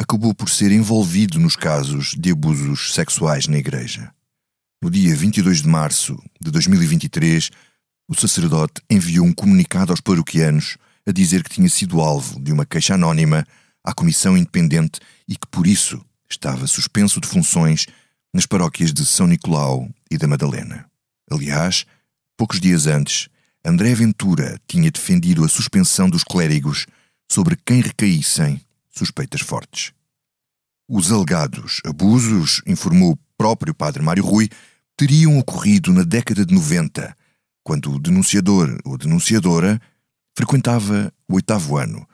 acabou 0.00 0.34
por 0.34 0.48
ser 0.50 0.72
envolvido 0.72 1.38
nos 1.38 1.56
casos 1.56 2.14
de 2.18 2.30
abusos 2.30 2.92
sexuais 2.92 3.46
na 3.46 3.58
igreja. 3.58 4.12
No 4.82 4.90
dia 4.90 5.14
22 5.14 5.62
de 5.62 5.68
março 5.68 6.16
de 6.40 6.50
2023, 6.50 7.50
o 8.08 8.14
sacerdote 8.14 8.82
enviou 8.90 9.24
um 9.24 9.32
comunicado 9.32 9.92
aos 9.92 10.00
paroquianos 10.00 10.76
a 11.06 11.12
dizer 11.12 11.42
que 11.42 11.50
tinha 11.50 11.68
sido 11.68 12.00
alvo 12.00 12.40
de 12.40 12.52
uma 12.52 12.66
queixa 12.66 12.94
anónima 12.94 13.46
à 13.84 13.92
Comissão 13.92 14.36
Independente 14.36 15.00
e 15.28 15.36
que, 15.36 15.46
por 15.46 15.66
isso, 15.66 16.04
estava 16.30 16.66
suspenso 16.66 17.20
de 17.20 17.28
funções 17.28 17.86
nas 18.32 18.46
paróquias 18.46 18.92
de 18.92 19.04
São 19.04 19.26
Nicolau 19.26 19.88
e 20.10 20.16
da 20.16 20.26
Madalena. 20.26 20.86
Aliás, 21.30 21.84
poucos 22.36 22.60
dias 22.60 22.86
antes, 22.86 23.28
André 23.64 23.94
Ventura 23.94 24.58
tinha 24.66 24.90
defendido 24.90 25.44
a 25.44 25.48
suspensão 25.48 26.08
dos 26.08 26.24
clérigos 26.24 26.86
sobre 27.30 27.56
quem 27.56 27.80
recaíssem 27.80 28.60
suspeitas 28.90 29.40
fortes. 29.40 29.92
Os 30.88 31.10
alegados 31.10 31.80
abusos, 31.84 32.60
informou 32.66 33.12
o 33.12 33.18
próprio 33.38 33.74
padre 33.74 34.02
Mário 34.02 34.24
Rui, 34.24 34.48
teriam 34.96 35.38
ocorrido 35.38 35.92
na 35.92 36.02
década 36.02 36.44
de 36.44 36.54
90, 36.54 37.16
quando 37.62 37.92
o 37.92 37.98
denunciador 37.98 38.78
ou 38.84 38.98
denunciadora 38.98 39.80
frequentava 40.36 41.12
o 41.28 41.34
oitavo 41.34 41.76
ano, 41.76 42.06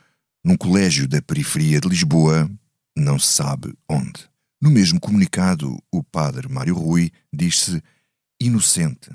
num 0.45 0.57
colégio 0.57 1.07
da 1.07 1.21
periferia 1.21 1.81
de 1.81 1.89
Lisboa, 1.89 2.51
não 2.97 3.19
se 3.19 3.29
sabe 3.29 3.75
onde. 3.89 4.29
No 4.61 4.71
mesmo 4.71 4.99
comunicado, 4.99 5.79
o 5.93 6.03
padre 6.03 6.49
Mário 6.49 6.75
Rui 6.75 7.13
diz-se 7.33 7.83
inocente. 8.41 9.11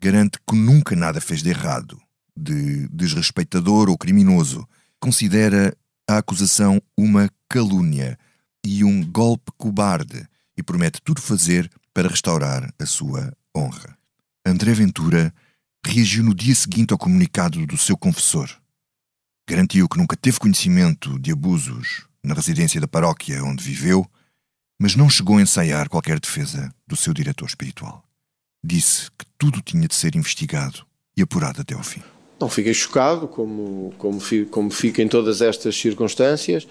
Garante 0.00 0.38
que 0.48 0.56
nunca 0.56 0.96
nada 0.96 1.20
fez 1.20 1.42
de 1.42 1.50
errado, 1.50 2.00
de 2.36 2.88
desrespeitador 2.88 3.88
ou 3.88 3.98
criminoso. 3.98 4.66
Considera 5.00 5.76
a 6.08 6.18
acusação 6.18 6.80
uma 6.96 7.30
calúnia 7.48 8.18
e 8.64 8.82
um 8.82 9.04
golpe 9.04 9.52
cobarde 9.56 10.26
e 10.56 10.62
promete 10.62 11.00
tudo 11.02 11.20
fazer 11.20 11.70
para 11.94 12.08
restaurar 12.08 12.72
a 12.78 12.86
sua 12.86 13.32
honra. 13.56 13.96
André 14.44 14.72
Ventura 14.72 15.32
reagiu 15.86 16.22
no 16.22 16.34
dia 16.34 16.54
seguinte 16.54 16.92
ao 16.92 16.98
comunicado 16.98 17.66
do 17.66 17.76
seu 17.76 17.96
confessor. 17.96 18.50
Garantiu 19.48 19.88
que 19.88 19.98
nunca 19.98 20.16
teve 20.16 20.38
conhecimento 20.38 21.18
de 21.18 21.32
abusos 21.32 22.06
na 22.22 22.34
residência 22.34 22.80
da 22.80 22.88
paróquia 22.88 23.42
onde 23.42 23.64
viveu 23.64 24.08
mas 24.78 24.94
não 24.94 25.10
chegou 25.10 25.38
a 25.38 25.42
ensaiar 25.42 25.88
qualquer 25.88 26.20
defesa 26.20 26.72
do 26.86 26.94
seu 26.94 27.12
diretor 27.12 27.46
espiritual. 27.46 28.04
Disse 28.64 29.10
que 29.18 29.26
tudo 29.36 29.60
tinha 29.60 29.88
de 29.88 29.94
ser 29.94 30.14
investigado 30.14 30.86
e 31.16 31.22
apurado 31.22 31.60
até 31.60 31.74
ao 31.74 31.82
fim. 31.82 32.02
Não 32.40 32.48
fiquei 32.48 32.72
chocado, 32.72 33.26
como, 33.26 33.92
como, 33.98 34.20
como 34.50 34.70
fico 34.70 35.00
em 35.00 35.08
todas 35.08 35.42
estas 35.42 35.76
circunstâncias. 35.76 36.68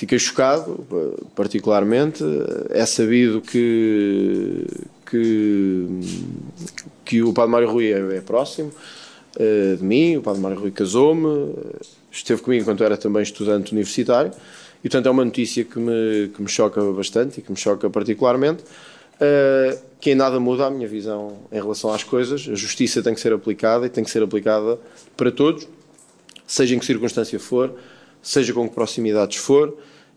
Fiquei 0.00 0.18
chocado, 0.18 0.82
particularmente. 1.36 2.24
É 2.70 2.86
sabido 2.86 3.42
que, 3.42 4.64
que, 5.04 5.86
que 7.04 7.22
o 7.22 7.34
Padre 7.34 7.50
Mário 7.50 7.70
Rui 7.70 7.92
é, 7.92 8.16
é 8.16 8.20
próximo 8.22 8.72
uh, 9.36 9.76
de 9.76 9.84
mim. 9.84 10.16
O 10.16 10.22
Padre 10.22 10.40
Mário 10.40 10.58
Rui 10.58 10.70
casou-me, 10.70 11.54
esteve 12.10 12.40
comigo 12.40 12.62
enquanto 12.62 12.82
era 12.82 12.96
também 12.96 13.22
estudante 13.22 13.72
universitário. 13.72 14.32
E, 14.82 14.88
portanto, 14.88 15.04
é 15.04 15.10
uma 15.10 15.22
notícia 15.22 15.64
que 15.64 15.78
me, 15.78 16.28
que 16.34 16.40
me 16.40 16.48
choca 16.48 16.82
bastante 16.92 17.40
e 17.40 17.42
que 17.42 17.50
me 17.50 17.58
choca 17.58 17.90
particularmente, 17.90 18.62
uh, 18.62 19.78
que 20.00 20.12
em 20.12 20.14
nada 20.14 20.40
muda 20.40 20.64
a 20.64 20.70
minha 20.70 20.88
visão 20.88 21.36
em 21.52 21.60
relação 21.60 21.92
às 21.92 22.02
coisas. 22.02 22.48
A 22.50 22.54
justiça 22.54 23.02
tem 23.02 23.12
que 23.12 23.20
ser 23.20 23.34
aplicada 23.34 23.84
e 23.84 23.90
tem 23.90 24.02
que 24.02 24.10
ser 24.10 24.22
aplicada 24.22 24.78
para 25.14 25.30
todos, 25.30 25.68
seja 26.46 26.74
em 26.74 26.78
que 26.78 26.86
circunstância 26.86 27.38
for, 27.38 27.74
seja 28.22 28.54
com 28.54 28.66
que 28.66 28.74
proximidades 28.74 29.36
for 29.36 29.76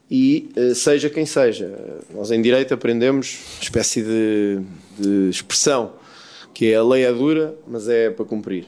e 0.09 0.49
uh, 0.55 0.75
seja 0.75 1.09
quem 1.09 1.25
seja. 1.25 1.73
Nós, 2.13 2.31
em 2.31 2.41
direito, 2.41 2.73
aprendemos 2.73 3.39
uma 3.55 3.63
espécie 3.63 4.01
de, 4.01 4.59
de 4.99 5.29
expressão 5.29 5.93
que 6.53 6.71
é 6.71 6.75
a 6.75 6.83
lei 6.83 7.03
é 7.03 7.11
dura, 7.11 7.55
mas 7.67 7.89
é 7.89 8.09
para 8.09 8.23
cumprir. 8.25 8.65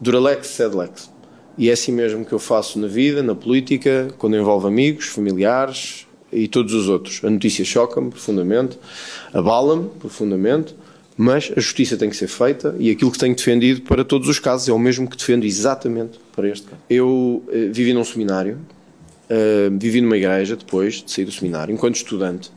Dura 0.00 0.20
lex, 0.20 0.46
sed 0.46 0.74
lex. 0.74 1.10
E 1.58 1.70
é 1.70 1.72
assim 1.72 1.90
mesmo 1.90 2.24
que 2.24 2.32
eu 2.32 2.38
faço 2.38 2.78
na 2.78 2.86
vida, 2.86 3.22
na 3.22 3.34
política, 3.34 4.08
quando 4.18 4.36
envolve 4.36 4.66
amigos, 4.66 5.06
familiares 5.06 6.06
e 6.30 6.46
todos 6.46 6.74
os 6.74 6.88
outros. 6.88 7.20
A 7.24 7.30
notícia 7.30 7.64
choca-me 7.64 8.10
profundamente, 8.10 8.78
abala-me 9.32 9.88
profundamente, 9.98 10.76
mas 11.16 11.50
a 11.56 11.60
justiça 11.60 11.96
tem 11.96 12.10
que 12.10 12.16
ser 12.16 12.28
feita 12.28 12.76
e 12.78 12.90
aquilo 12.90 13.10
que 13.10 13.18
tenho 13.18 13.34
defendido 13.34 13.80
para 13.82 14.04
todos 14.04 14.28
os 14.28 14.38
casos 14.38 14.68
é 14.68 14.72
o 14.72 14.78
mesmo 14.78 15.08
que 15.08 15.16
defendo 15.16 15.44
exatamente 15.44 16.20
para 16.34 16.46
este 16.48 16.66
caso. 16.66 16.82
Eu 16.90 17.42
eh, 17.50 17.70
vivi 17.72 17.94
num 17.94 18.04
seminário, 18.04 18.58
eh, 19.28 19.68
vivi 19.72 20.00
numa 20.00 20.16
igreja 20.16 20.56
depois 20.56 21.02
de 21.02 21.10
sair 21.10 21.24
do 21.24 21.32
seminário, 21.32 21.72
enquanto 21.72 21.96
estudante 21.96 22.50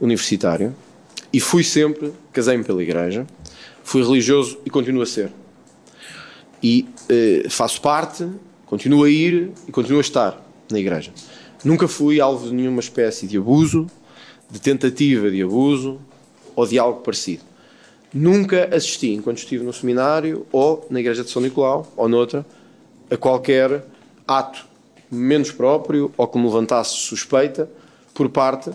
universitário, 0.00 0.74
e 1.32 1.40
fui 1.40 1.64
sempre, 1.64 2.12
casei-me 2.32 2.64
pela 2.64 2.82
igreja, 2.82 3.26
fui 3.82 4.02
religioso 4.02 4.58
e 4.64 4.70
continuo 4.70 5.02
a 5.02 5.06
ser 5.06 5.30
e 6.64 6.88
uh, 7.44 7.50
faço 7.50 7.78
parte, 7.82 8.26
continuo 8.64 9.04
a 9.04 9.10
ir 9.10 9.50
e 9.68 9.70
continuo 9.70 9.98
a 9.98 10.00
estar 10.00 10.42
na 10.72 10.78
igreja. 10.78 11.12
Nunca 11.62 11.86
fui 11.86 12.22
alvo 12.22 12.48
de 12.48 12.54
nenhuma 12.54 12.80
espécie 12.80 13.26
de 13.26 13.36
abuso, 13.36 13.86
de 14.50 14.58
tentativa 14.58 15.30
de 15.30 15.42
abuso 15.42 16.00
ou 16.56 16.66
de 16.66 16.78
algo 16.78 17.00
parecido. 17.00 17.42
Nunca 18.14 18.74
assisti, 18.74 19.12
enquanto 19.12 19.38
estive 19.38 19.62
no 19.62 19.74
seminário 19.74 20.46
ou 20.50 20.86
na 20.88 21.00
igreja 21.00 21.22
de 21.22 21.28
São 21.28 21.42
Nicolau 21.42 21.92
ou 21.96 22.08
noutra, 22.08 22.46
a 23.10 23.16
qualquer 23.16 23.84
ato 24.26 24.66
menos 25.10 25.50
próprio 25.50 26.12
ou 26.16 26.26
que 26.26 26.38
me 26.38 26.44
levantasse 26.44 26.94
suspeita 26.96 27.68
por 28.12 28.28
parte 28.28 28.70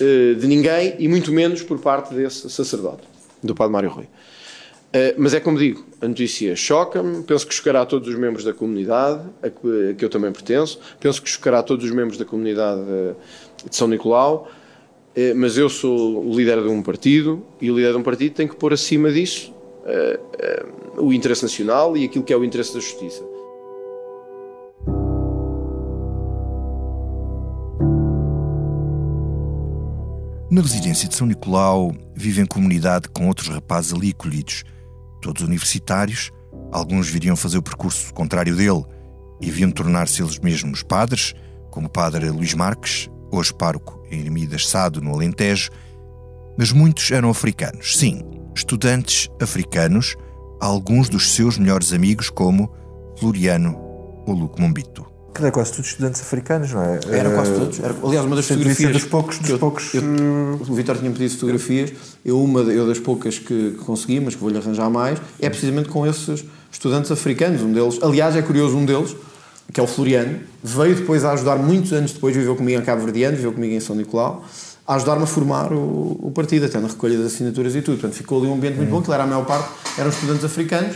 eh, 0.00 0.34
de 0.34 0.46
ninguém 0.48 0.96
e 0.98 1.06
muito 1.06 1.32
menos 1.32 1.62
por 1.62 1.78
parte 1.78 2.12
desse 2.12 2.50
sacerdote, 2.50 3.02
do 3.42 3.54
Padre 3.54 3.72
Mário 3.72 3.90
Rui. 3.90 4.08
Eh, 4.92 5.14
mas 5.16 5.34
é 5.34 5.40
como 5.40 5.56
digo, 5.56 5.84
a 6.00 6.08
notícia 6.08 6.56
choca-me, 6.56 7.22
penso 7.22 7.46
que 7.46 7.54
chocará 7.54 7.82
a 7.82 7.86
todos 7.86 8.08
os 8.08 8.16
membros 8.16 8.44
da 8.44 8.52
comunidade, 8.52 9.22
a 9.40 9.48
que, 9.48 9.90
a 9.90 9.94
que 9.94 10.04
eu 10.04 10.08
também 10.08 10.32
pertenço, 10.32 10.80
penso 10.98 11.22
que 11.22 11.28
chocará 11.28 11.60
a 11.60 11.62
todos 11.62 11.84
os 11.84 11.92
membros 11.92 12.18
da 12.18 12.24
comunidade 12.24 12.82
eh, 12.88 13.14
de 13.68 13.76
São 13.76 13.86
Nicolau, 13.88 14.50
mas 15.36 15.56
eu 15.56 15.68
sou 15.68 16.26
o 16.26 16.36
líder 16.36 16.60
de 16.60 16.68
um 16.68 16.82
partido 16.82 17.46
e 17.60 17.70
o 17.70 17.76
líder 17.76 17.92
de 17.92 17.98
um 17.98 18.02
partido 18.02 18.34
tem 18.34 18.48
que 18.48 18.56
pôr 18.56 18.72
acima 18.72 19.12
disso 19.12 19.54
o 20.96 21.12
interesse 21.12 21.44
nacional 21.44 21.96
e 21.96 22.04
aquilo 22.04 22.24
que 22.24 22.32
é 22.32 22.36
o 22.36 22.44
interesse 22.44 22.74
da 22.74 22.80
justiça. 22.80 23.22
Na 30.54 30.62
residência 30.62 31.08
de 31.08 31.16
São 31.16 31.26
Nicolau 31.26 31.92
vive 32.14 32.40
em 32.40 32.46
comunidade 32.46 33.08
com 33.08 33.26
outros 33.26 33.48
rapazes 33.48 33.92
ali 33.92 34.10
acolhidos, 34.10 34.62
todos 35.20 35.42
universitários. 35.42 36.30
Alguns 36.70 37.08
viriam 37.08 37.34
fazer 37.34 37.58
o 37.58 37.62
percurso 37.62 38.14
contrário 38.14 38.54
dele 38.54 38.84
e 39.40 39.50
viam 39.50 39.68
tornar-se 39.72 40.22
eles 40.22 40.38
mesmos 40.38 40.84
padres, 40.84 41.34
como 41.72 41.88
o 41.88 41.90
padre 41.90 42.30
Luís 42.30 42.54
Marques, 42.54 43.10
hoje 43.32 43.52
pároco 43.52 44.00
em 44.08 44.20
Ermidas 44.20 44.68
Sado, 44.68 45.02
no 45.02 45.12
Alentejo. 45.12 45.72
Mas 46.56 46.70
muitos 46.70 47.10
eram 47.10 47.30
africanos, 47.30 47.98
sim, 47.98 48.22
estudantes 48.54 49.28
africanos, 49.42 50.14
alguns 50.60 51.08
dos 51.08 51.32
seus 51.32 51.58
melhores 51.58 51.92
amigos, 51.92 52.30
como 52.30 52.72
Floriano 53.18 53.76
ou 54.24 54.32
Luco 54.32 54.60
Mombito. 54.60 55.13
Que 55.34 55.44
é 55.46 55.50
quase 55.50 55.72
todos 55.72 55.86
estudantes 55.90 56.20
africanos, 56.20 56.72
não 56.72 56.80
é? 56.80 57.00
Era 57.10 57.30
quase 57.30 57.50
Eh, 57.50 57.54
todos. 57.58 57.80
Era, 57.80 57.94
aliás, 58.04 58.24
uma 58.24 58.36
das 58.36 58.44
ser 58.44 58.54
fotografias. 58.54 58.92
dos 58.92 59.04
poucos, 59.04 59.38
dos 59.40 59.50
eu- 59.50 59.58
poucos. 59.58 59.92
eu- 59.94 60.00
eh, 60.02 60.04
o 60.68 60.74
Vitor 60.74 60.96
tinha 60.96 61.10
pedido 61.10 61.34
fotografias. 61.34 61.92
Eu, 62.24 62.40
uma 62.40 62.60
eu 62.60 62.86
das 62.86 63.00
poucas 63.00 63.38
que, 63.38 63.72
que 63.72 63.78
consegui, 63.84 64.20
mas 64.20 64.34
que 64.36 64.40
vou-lhe 64.40 64.56
arranjar 64.58 64.88
mais, 64.88 65.18
é 65.40 65.50
precisamente 65.50 65.88
com 65.88 66.06
esses 66.06 66.44
estudantes 66.70 67.10
africanos. 67.10 67.62
Um 67.62 67.72
deles, 67.72 67.98
aliás, 68.00 68.36
é 68.36 68.42
curioso, 68.42 68.76
um 68.76 68.84
deles, 68.84 69.16
que 69.72 69.80
é 69.80 69.82
o 69.82 69.86
Floriano, 69.88 70.38
veio 70.62 70.94
depois 70.94 71.24
a 71.24 71.32
ajudar, 71.32 71.56
muitos 71.56 71.92
anos 71.92 72.12
depois, 72.12 72.36
viveu 72.36 72.54
comigo 72.54 72.80
em 72.80 72.84
Cabo 72.84 73.02
Verdeano, 73.02 73.36
viveu 73.36 73.52
comigo 73.52 73.74
em 73.74 73.80
São 73.80 73.96
Nicolau, 73.96 74.44
a 74.86 74.94
ajudar-me 74.94 75.24
a 75.24 75.26
formar 75.26 75.72
o, 75.72 76.16
o 76.22 76.30
partido, 76.32 76.66
até 76.66 76.78
na 76.78 76.86
recolha 76.88 77.16
das 77.18 77.32
assinaturas 77.32 77.74
e 77.74 77.82
tudo. 77.82 77.98
Portanto, 77.98 78.14
ficou 78.16 78.38
ali 78.38 78.46
um 78.46 78.54
ambiente 78.54 78.76
muito 78.76 78.90
bom, 78.90 79.02
que 79.02 79.10
era 79.10 79.24
a 79.24 79.26
maior 79.26 79.44
parte, 79.44 79.68
eram 79.98 80.10
estudantes 80.10 80.44
africanos. 80.44 80.94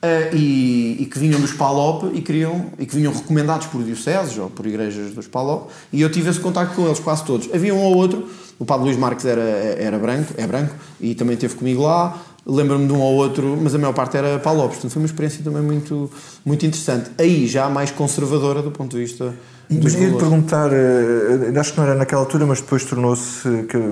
Eh, 0.00 0.30
e, 0.32 0.96
e 1.00 1.06
que 1.06 1.18
vinham 1.18 1.40
dos 1.40 1.52
PALOP 1.52 2.04
e, 2.14 2.22
queriam, 2.22 2.66
e 2.78 2.86
que 2.86 2.94
vinham 2.94 3.12
recomendados 3.12 3.66
por 3.66 3.82
dioceses 3.82 4.38
ou 4.38 4.48
por 4.48 4.64
igrejas 4.64 5.12
dos 5.12 5.26
PALOP 5.26 5.70
e 5.92 6.00
eu 6.00 6.10
tive 6.10 6.30
esse 6.30 6.38
contacto 6.38 6.76
com 6.76 6.86
eles 6.86 7.00
quase 7.00 7.24
todos. 7.24 7.52
Havia 7.52 7.74
um 7.74 7.82
ou 7.82 7.96
outro, 7.96 8.28
o 8.60 8.64
Padre 8.64 8.84
Luís 8.86 8.96
Marques 8.96 9.24
era, 9.24 9.40
era 9.40 9.98
branco, 9.98 10.32
é 10.36 10.46
branco 10.46 10.72
e 11.00 11.16
também 11.16 11.34
esteve 11.34 11.56
comigo 11.56 11.82
lá, 11.82 12.16
lembro-me 12.46 12.86
de 12.86 12.92
um 12.92 13.00
ou 13.00 13.16
outro, 13.16 13.58
mas 13.60 13.74
a 13.74 13.78
maior 13.78 13.92
parte 13.92 14.16
era 14.16 14.38
PALOP, 14.38 14.70
portanto 14.70 14.92
foi 14.92 15.02
uma 15.02 15.06
experiência 15.06 15.42
também 15.42 15.62
muito, 15.62 16.08
muito 16.44 16.64
interessante. 16.64 17.10
Aí 17.18 17.48
já 17.48 17.68
mais 17.68 17.90
conservadora 17.90 18.62
do 18.62 18.70
ponto 18.70 18.96
de 18.96 19.02
vista 19.02 19.34
dos 19.70 19.84
Mas 19.84 19.94
ia 19.94 20.00
valores. 20.08 20.18
perguntar, 20.28 20.70
eh, 20.72 21.58
acho 21.58 21.72
que 21.72 21.78
não 21.78 21.84
era 21.86 21.94
naquela 21.94 22.22
altura, 22.22 22.46
mas 22.46 22.60
depois 22.60 22.84
tornou-se 22.84 23.46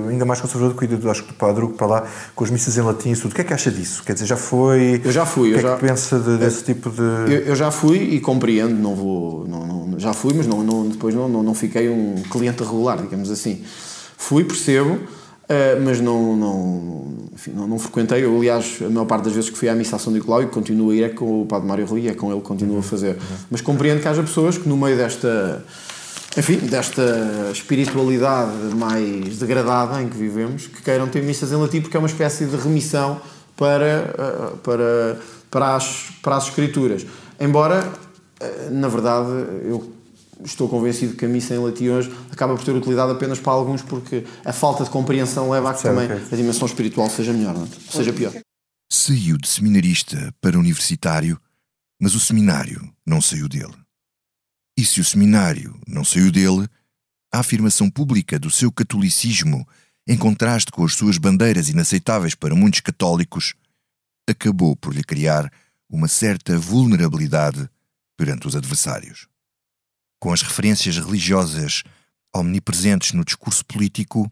ainda 0.08 0.24
mais 0.24 0.40
conservador 0.40 0.72
do 0.72 0.78
que 0.78 0.84
o 0.84 0.94
ídolo, 0.94 1.10
acho 1.10 1.22
que 1.22 1.28
do 1.28 1.34
Padre 1.34 1.66
para 1.68 1.86
lá, 1.86 2.04
com 2.34 2.44
as 2.44 2.50
missas 2.50 2.78
em 2.78 2.80
latim 2.80 3.12
e 3.12 3.16
tudo. 3.16 3.32
O 3.32 3.34
que 3.34 3.40
é 3.42 3.44
que 3.44 3.52
acha 3.52 3.70
disso? 3.70 4.02
Quer 4.04 4.14
dizer, 4.14 4.26
já 4.26 4.36
foi. 4.36 5.00
Eu 5.04 5.12
já 5.12 5.26
fui, 5.26 5.50
O 5.50 5.52
que 5.54 5.58
é 5.58 5.62
já- 5.62 5.76
que 5.76 5.86
pensa 5.86 6.18
de- 6.18 6.38
desse 6.38 6.64
tipo 6.64 6.88
de. 6.90 7.02
Eu, 7.02 7.40
eu 7.48 7.56
já 7.56 7.70
fui 7.70 7.98
e 7.98 8.20
compreendo, 8.20 8.74
não 8.74 8.94
vou, 8.94 9.46
não, 9.46 9.66
não- 9.66 9.98
já 9.98 10.12
fui, 10.14 10.32
mas 10.34 10.46
não, 10.46 10.62
não- 10.62 10.88
depois 10.88 11.14
não, 11.14 11.28
não, 11.28 11.42
não 11.42 11.54
fiquei 11.54 11.88
um 11.90 12.14
cliente 12.30 12.62
regular, 12.62 12.96
digamos 13.00 13.30
assim. 13.30 13.62
Fui, 14.16 14.44
percebo, 14.44 14.98
eh, 15.48 15.78
mas 15.80 16.00
não, 16.00 16.36
não, 16.36 17.14
enfim, 17.32 17.52
não, 17.52 17.68
não 17.68 17.78
frequentei. 17.78 18.24
Eu, 18.24 18.36
aliás, 18.36 18.78
a 18.84 18.88
maior 18.88 19.06
parte 19.06 19.24
das 19.24 19.32
vezes 19.32 19.50
que 19.50 19.56
fui 19.56 19.68
à 19.68 19.74
missa 19.74 19.96
a 19.96 19.98
São 19.98 20.12
Nicolau 20.12 20.42
e 20.42 20.46
continuo 20.46 20.90
a 20.90 20.94
ir 20.94 21.02
é 21.04 21.08
com 21.08 21.42
o 21.42 21.46
Padre 21.46 21.68
Mário 21.68 21.86
Rui, 21.86 22.08
é 22.08 22.14
com 22.14 22.30
ele 22.30 22.40
que 22.40 22.46
continuo 22.46 22.78
a 22.78 22.82
fazer. 22.82 23.16
Mas 23.50 23.60
compreendo 23.60 24.00
que 24.00 24.08
haja 24.08 24.22
pessoas 24.22 24.58
que 24.58 24.68
no 24.68 24.76
meio 24.76 24.96
desta, 24.96 25.64
enfim, 26.36 26.56
desta 26.56 27.50
espiritualidade 27.52 28.74
mais 28.74 29.38
degradada 29.38 30.02
em 30.02 30.08
que 30.08 30.16
vivemos, 30.16 30.66
que 30.66 30.82
queiram 30.82 31.06
ter 31.06 31.22
missas 31.22 31.52
em 31.52 31.56
latim 31.56 31.80
porque 31.80 31.96
é 31.96 32.00
uma 32.00 32.08
espécie 32.08 32.44
de 32.46 32.56
remissão 32.56 33.20
para, 33.56 33.84
eh, 33.86 34.56
para, 34.64 35.18
para, 35.50 35.76
as, 35.76 36.10
para 36.22 36.36
as 36.36 36.48
escrituras. 36.48 37.06
Embora, 37.38 37.88
eh, 38.40 38.68
na 38.70 38.88
verdade, 38.88 39.30
eu 39.64 39.95
estou 40.44 40.68
convencido 40.68 41.16
que 41.16 41.24
a 41.24 41.28
missa 41.28 41.54
em 41.54 41.58
latim 41.58 41.88
hoje 41.88 42.10
acaba 42.30 42.54
por 42.54 42.64
ter 42.64 42.72
utilidade 42.72 43.12
apenas 43.12 43.38
para 43.38 43.52
alguns 43.52 43.82
porque 43.82 44.24
a 44.44 44.52
falta 44.52 44.84
de 44.84 44.90
compreensão 44.90 45.50
leva 45.50 45.70
a 45.70 45.74
que 45.74 45.82
também 45.82 46.10
a 46.10 46.36
dimensão 46.36 46.66
espiritual 46.66 47.08
seja 47.08 47.32
melhor, 47.32 47.54
não 47.54 47.64
é? 47.64 47.68
seja 47.90 48.12
pior. 48.12 48.32
Saiu 48.90 49.36
de 49.38 49.48
seminarista 49.48 50.32
para 50.40 50.58
universitário, 50.58 51.40
mas 52.00 52.14
o 52.14 52.20
seminário 52.20 52.92
não 53.04 53.20
saiu 53.20 53.48
dele. 53.48 53.74
E 54.78 54.84
se 54.84 55.00
o 55.00 55.04
seminário 55.04 55.80
não 55.86 56.04
saiu 56.04 56.30
dele, 56.30 56.68
a 57.32 57.40
afirmação 57.40 57.90
pública 57.90 58.38
do 58.38 58.50
seu 58.50 58.70
catolicismo, 58.70 59.66
em 60.06 60.16
contraste 60.16 60.70
com 60.70 60.84
as 60.84 60.94
suas 60.94 61.18
bandeiras 61.18 61.68
inaceitáveis 61.68 62.34
para 62.34 62.54
muitos 62.54 62.80
católicos, 62.80 63.54
acabou 64.28 64.76
por 64.76 64.94
lhe 64.94 65.02
criar 65.02 65.50
uma 65.88 66.08
certa 66.08 66.58
vulnerabilidade 66.58 67.68
perante 68.16 68.46
os 68.46 68.56
adversários. 68.56 69.28
Com 70.26 70.32
as 70.32 70.42
referências 70.42 70.98
religiosas 70.98 71.84
omnipresentes 72.34 73.12
no 73.12 73.24
discurso 73.24 73.64
político, 73.64 74.28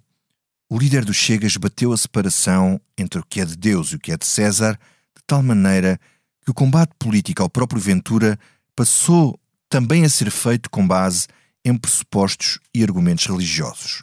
o 0.68 0.76
líder 0.76 1.04
do 1.04 1.14
Chega 1.14 1.46
esbateu 1.46 1.92
a 1.92 1.96
separação 1.96 2.80
entre 2.98 3.20
o 3.20 3.24
que 3.24 3.40
é 3.40 3.44
de 3.44 3.56
Deus 3.56 3.92
e 3.92 3.94
o 3.94 4.00
que 4.00 4.10
é 4.10 4.16
de 4.16 4.26
César, 4.26 4.76
de 5.16 5.22
tal 5.24 5.40
maneira 5.40 6.00
que 6.44 6.50
o 6.50 6.52
combate 6.52 6.90
político 6.98 7.44
ao 7.44 7.48
próprio 7.48 7.80
Ventura 7.80 8.36
passou 8.74 9.38
também 9.68 10.04
a 10.04 10.08
ser 10.08 10.32
feito 10.32 10.68
com 10.68 10.84
base 10.84 11.28
em 11.64 11.76
pressupostos 11.76 12.58
e 12.74 12.82
argumentos 12.82 13.26
religiosos. 13.26 14.02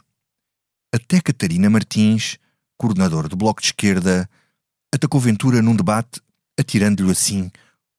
Até 0.94 1.20
Catarina 1.20 1.68
Martins, 1.68 2.38
coordenadora 2.78 3.28
do 3.28 3.36
Bloco 3.36 3.60
de 3.60 3.66
Esquerda, 3.66 4.26
atacou 4.94 5.20
Ventura 5.20 5.60
num 5.60 5.76
debate, 5.76 6.22
atirando-lhe 6.58 7.12
assim 7.12 7.52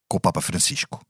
com 0.10 0.17
o 0.17 0.19
Papa 0.19 0.41
Francisco. 0.41 1.06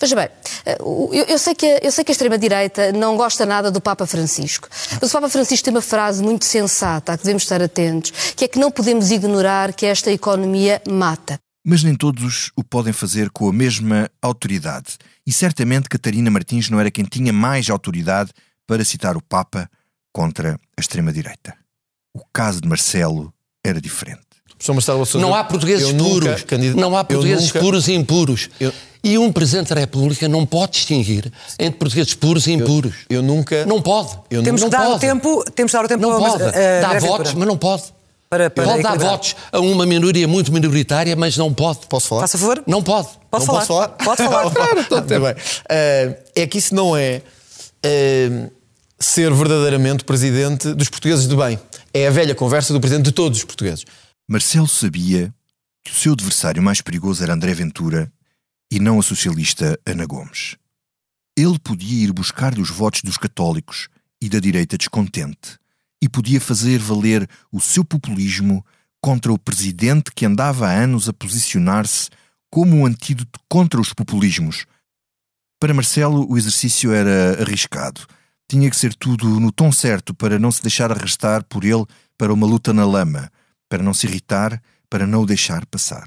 Veja 0.00 0.16
bem, 0.16 0.28
eu, 0.78 1.24
eu 1.28 1.38
sei 1.38 1.54
que, 1.54 1.66
a- 1.66 1.78
eu 1.82 1.90
sei 1.92 2.04
que 2.04 2.10
a 2.10 2.14
extrema-direita 2.14 2.92
não 2.92 3.16
gosta 3.16 3.46
nada 3.46 3.70
do 3.70 3.80
Papa 3.80 4.06
Francisco, 4.06 4.68
mas 5.00 5.10
o 5.10 5.12
Papa 5.12 5.28
Francisco 5.28 5.64
tem 5.64 5.72
uma 5.74 5.80
frase 5.80 6.22
muito 6.22 6.44
sensata 6.44 7.12
a 7.12 7.16
que 7.18 7.24
devemos 7.24 7.42
estar 7.44 7.62
atentos, 7.62 8.10
que 8.36 8.44
é 8.44 8.48
que 8.48 8.58
não 8.58 8.70
podemos 8.70 9.10
ignorar 9.10 9.72
que 9.72 9.86
esta 9.86 10.10
economia 10.10 10.82
mata. 10.88 11.38
Mas 11.64 11.82
nem 11.82 11.94
todos 11.94 12.50
o 12.56 12.64
podem 12.64 12.92
fazer 12.92 13.30
com 13.30 13.48
a 13.48 13.52
mesma 13.52 14.08
autoridade. 14.22 14.96
E 15.26 15.32
certamente 15.32 15.88
Catarina 15.88 16.30
Martins 16.30 16.70
não 16.70 16.80
era 16.80 16.90
quem 16.90 17.04
tinha 17.04 17.32
mais 17.32 17.68
autoridade 17.68 18.30
para 18.66 18.84
citar 18.84 19.16
o 19.16 19.22
Papa 19.22 19.68
contra 20.12 20.54
a 20.76 20.80
extrema-direita. 20.80 21.54
O 22.14 22.20
caso 22.32 22.60
de 22.60 22.68
Marcelo 22.68 23.32
era 23.62 23.80
diferente. 23.80 24.20
Professor 24.58 24.74
Marcelo 24.74 25.06
Sousa, 25.06 25.24
Não 25.26 25.34
há 25.34 25.44
portugueses 25.44 25.88
eu 25.88 25.94
nunca 25.94 26.10
puros. 26.26 26.42
candid- 26.42 26.74
Não 26.74 26.96
há 26.96 27.00
eu 27.00 27.04
portugueses 27.04 27.46
nunca- 27.46 27.60
puros 27.60 27.88
e 27.88 27.94
impuros. 27.94 28.50
Eu- 28.60 28.72
E 29.04 29.16
um 29.16 29.30
Presidente 29.30 29.72
da 29.72 29.80
República 29.80 30.28
não 30.28 30.44
pode 30.44 30.72
distinguir 30.72 31.32
entre 31.56 31.78
portugueses 31.78 32.12
puros 32.14 32.48
e 32.48 32.52
impuros. 32.52 32.92
Eu 33.08 33.22
nunca. 33.22 33.64
Não 33.64 33.80
pode. 33.80 34.10
Eu 34.28 34.42
Temos 34.42 34.60
não 34.60 34.68
que 34.68 34.76
dar 34.76 34.90
o 34.90 34.98
tempo, 34.98 35.44
temos 35.54 35.70
que 35.70 35.78
dar 35.78 35.84
o 35.84 35.88
tempo 35.88 36.02
Não 36.02 36.12
ao- 36.14 36.18
pode. 36.20 36.42
a- 36.42 36.48
a 36.48 36.92
Dá 36.94 36.98
votos, 36.98 37.32
mas 37.34 37.46
não 37.46 37.56
pode. 37.56 37.84
Para- 38.28 38.50
para 38.50 38.64
pode 38.64 38.82
dar 38.82 38.98
votos 38.98 39.36
a 39.52 39.60
uma 39.60 39.86
minoria 39.86 40.26
muito 40.26 40.52
minoritária, 40.52 41.14
mas 41.14 41.36
não 41.36 41.54
pode. 41.54 41.78
Posso 41.88 42.08
falar? 42.08 42.22
Faça 42.22 42.36
favor. 42.36 42.62
Não 42.66 42.82
pode. 42.82 43.08
Pode 43.30 43.46
não 43.46 43.54
falar. 43.54 43.58
posso 43.60 43.66
falar? 43.68 43.88
Pode 43.88 44.22
falar. 44.24 44.50
Claro, 44.50 44.80
está 44.80 45.00
tudo 45.00 45.20
bem. 45.20 45.34
Ah, 45.70 46.14
é 46.34 46.46
que 46.48 46.58
isso 46.58 46.74
não 46.74 46.96
é 46.96 47.22
ah, 47.84 48.48
ser 48.98 49.32
verdadeiramente 49.32 50.04
presidente 50.04 50.74
dos 50.74 50.88
portugueses 50.88 51.28
de 51.28 51.36
bem. 51.36 51.58
É 51.94 52.08
a 52.08 52.10
velha 52.10 52.34
conversa 52.34 52.72
do 52.72 52.80
presidente 52.80 53.04
de 53.06 53.12
todos 53.12 53.38
os 53.38 53.44
portugueses. 53.44 53.84
Marcelo 54.30 54.68
sabia 54.68 55.34
que 55.82 55.90
o 55.90 55.94
seu 55.94 56.12
adversário 56.12 56.62
mais 56.62 56.82
perigoso 56.82 57.22
era 57.22 57.32
André 57.32 57.54
Ventura 57.54 58.12
e 58.70 58.78
não 58.78 58.98
a 58.98 59.02
socialista 59.02 59.80
Ana 59.86 60.04
Gomes. 60.04 60.58
Ele 61.34 61.58
podia 61.58 62.04
ir 62.04 62.12
buscar 62.12 62.58
os 62.58 62.68
votos 62.68 63.00
dos 63.02 63.16
católicos 63.16 63.88
e 64.20 64.28
da 64.28 64.38
direita 64.38 64.76
descontente 64.76 65.58
e 66.02 66.10
podia 66.10 66.42
fazer 66.42 66.78
valer 66.78 67.26
o 67.50 67.58
seu 67.58 67.82
populismo 67.82 68.62
contra 69.00 69.32
o 69.32 69.38
presidente 69.38 70.12
que 70.14 70.26
andava 70.26 70.68
há 70.68 70.72
anos 70.72 71.08
a 71.08 71.12
posicionar-se 71.14 72.10
como 72.50 72.76
um 72.76 72.84
antídoto 72.84 73.40
contra 73.48 73.80
os 73.80 73.94
populismos. 73.94 74.66
Para 75.58 75.72
Marcelo, 75.72 76.30
o 76.30 76.36
exercício 76.36 76.92
era 76.92 77.40
arriscado. 77.40 78.06
Tinha 78.46 78.68
que 78.68 78.76
ser 78.76 78.94
tudo 78.94 79.40
no 79.40 79.50
tom 79.50 79.72
certo 79.72 80.12
para 80.12 80.38
não 80.38 80.52
se 80.52 80.60
deixar 80.60 80.92
arrastar 80.92 81.42
por 81.44 81.64
ele 81.64 81.86
para 82.18 82.32
uma 82.32 82.46
luta 82.46 82.74
na 82.74 82.84
lama, 82.84 83.32
para 83.68 83.82
não 83.82 83.94
se 83.94 84.06
irritar, 84.06 84.62
para 84.88 85.06
não 85.06 85.22
o 85.22 85.26
deixar 85.26 85.66
passar. 85.66 86.06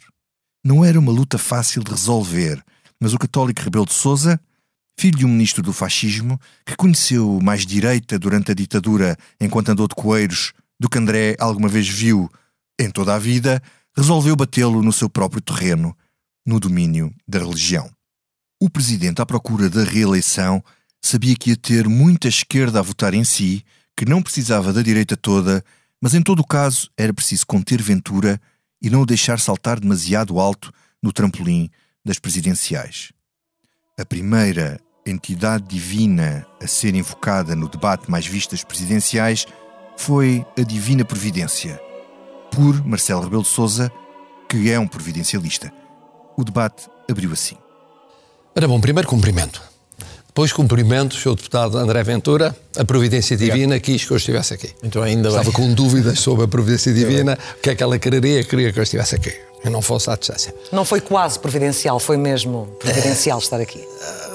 Não 0.63 0.83
era 0.85 0.99
uma 0.99 1.11
luta 1.11 1.37
fácil 1.37 1.83
de 1.83 1.91
resolver, 1.91 2.63
mas 2.99 3.13
o 3.13 3.19
católico 3.19 3.61
Rebelo 3.61 3.85
de 3.85 3.93
Sousa 3.93 4.39
filho 5.01 5.17
de 5.17 5.25
um 5.25 5.29
ministro 5.29 5.63
do 5.63 5.73
fascismo 5.73 6.39
que 6.63 6.75
conheceu 6.75 7.39
mais 7.41 7.65
direita 7.65 8.19
durante 8.19 8.51
a 8.51 8.53
ditadura 8.53 9.17
enquanto 9.39 9.69
andou 9.69 9.87
de 9.87 9.95
coeiros 9.95 10.53
do 10.79 10.87
que 10.87 10.97
André 10.97 11.35
alguma 11.39 11.67
vez 11.67 11.87
viu 11.87 12.29
em 12.79 12.89
toda 12.89 13.15
a 13.15 13.19
vida, 13.19 13.61
resolveu 13.97 14.35
batê-lo 14.35 14.83
no 14.83 14.93
seu 14.93 15.09
próprio 15.09 15.41
terreno, 15.41 15.97
no 16.45 16.59
domínio 16.59 17.11
da 17.27 17.39
religião. 17.39 17.89
O 18.61 18.69
presidente, 18.69 19.21
à 19.21 19.25
procura 19.25 19.69
da 19.69 19.83
reeleição, 19.83 20.63
sabia 21.01 21.35
que 21.35 21.49
ia 21.49 21.57
ter 21.57 21.87
muita 21.87 22.27
esquerda 22.27 22.77
a 22.79 22.83
votar 22.83 23.15
em 23.15 23.23
si, 23.23 23.65
que 23.97 24.05
não 24.05 24.21
precisava 24.21 24.71
da 24.71 24.83
direita 24.83 25.17
toda, 25.17 25.63
mas 26.01 26.15
em 26.15 26.21
todo 26.21 26.39
o 26.39 26.47
caso 26.47 26.89
era 26.97 27.13
preciso 27.13 27.45
conter 27.45 27.81
Ventura 27.81 28.41
e 28.81 28.89
não 28.89 29.03
o 29.03 29.05
deixar 29.05 29.39
saltar 29.39 29.79
demasiado 29.79 30.39
alto 30.39 30.73
no 31.01 31.13
trampolim 31.13 31.69
das 32.03 32.17
presidenciais. 32.17 33.13
A 33.99 34.03
primeira 34.03 34.79
entidade 35.05 35.67
divina 35.67 36.45
a 36.59 36.65
ser 36.65 36.95
invocada 36.95 37.55
no 37.55 37.69
debate 37.69 38.09
mais 38.09 38.25
visto 38.25 38.51
das 38.51 38.63
presidenciais 38.63 39.45
foi 39.95 40.45
a 40.57 40.63
Divina 40.63 41.05
Providência, 41.05 41.79
por 42.51 42.83
Marcelo 42.85 43.21
Rebelo 43.21 43.43
de 43.43 43.49
Sousa, 43.49 43.91
que 44.49 44.71
é 44.71 44.79
um 44.79 44.87
providencialista. 44.87 45.71
O 46.35 46.43
debate 46.43 46.89
abriu 47.09 47.31
assim. 47.31 47.57
Ora 48.55 48.67
bom, 48.67 48.81
primeiro 48.81 49.07
cumprimento. 49.07 49.70
Depois 50.31 50.53
cumprimento 50.53 51.11
o 51.11 51.17
seu 51.17 51.35
deputado 51.35 51.77
André 51.77 52.01
Ventura. 52.03 52.55
A 52.77 52.85
Providência 52.85 53.35
Divina 53.35 53.77
quis 53.81 54.05
que 54.05 54.11
eu 54.11 54.17
estivesse 54.17 54.53
aqui. 54.53 54.69
Então 54.81 55.03
ainda 55.03 55.27
Estava 55.27 55.51
bem. 55.51 55.53
com 55.53 55.73
dúvidas 55.73 56.19
sobre 56.21 56.45
a 56.45 56.47
Providência 56.47 56.93
Divina. 56.93 57.37
O 57.57 57.61
que 57.61 57.69
é 57.69 57.75
que 57.75 57.83
ela 57.83 57.99
quereria? 57.99 58.41
Queria 58.41 58.71
que 58.71 58.79
eu 58.79 58.83
estivesse 58.83 59.13
aqui. 59.15 59.33
Eu 59.61 59.69
não 59.69 59.81
fosse 59.81 60.09
à 60.09 60.15
distância. 60.15 60.55
Não 60.71 60.85
foi 60.85 61.01
quase 61.01 61.37
providencial, 61.37 61.99
foi 61.99 62.15
mesmo 62.15 62.65
providencial 62.79 63.39
estar 63.39 63.59
aqui. 63.59 63.85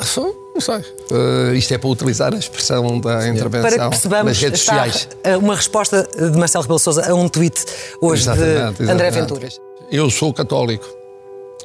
Só, 0.02 0.20
não 0.54 0.60
sei. 0.60 0.84
Eh, 1.10 1.54
isto 1.56 1.72
é 1.72 1.78
para 1.78 1.88
utilizar 1.88 2.32
a 2.34 2.38
expressão 2.38 3.00
da 3.00 3.16
Para 3.16 3.28
intervenção 3.28 3.70
que 3.70 3.88
percebamos, 3.88 4.26
nas 4.26 4.38
redes 4.38 4.60
sociais. 4.60 5.08
uma 5.42 5.56
resposta 5.56 6.06
de 6.14 6.38
Marcelo 6.38 6.62
Rebelo 6.62 6.78
Sousa 6.78 7.10
a 7.10 7.14
um 7.14 7.26
tweet 7.28 7.64
hoje 8.02 8.22
Exatamente, 8.22 8.84
de 8.84 8.90
André 8.90 9.08
exatamente. 9.08 9.32
Ventura. 9.32 9.48
Eu 9.90 10.10
sou 10.10 10.32
católico. 10.34 10.86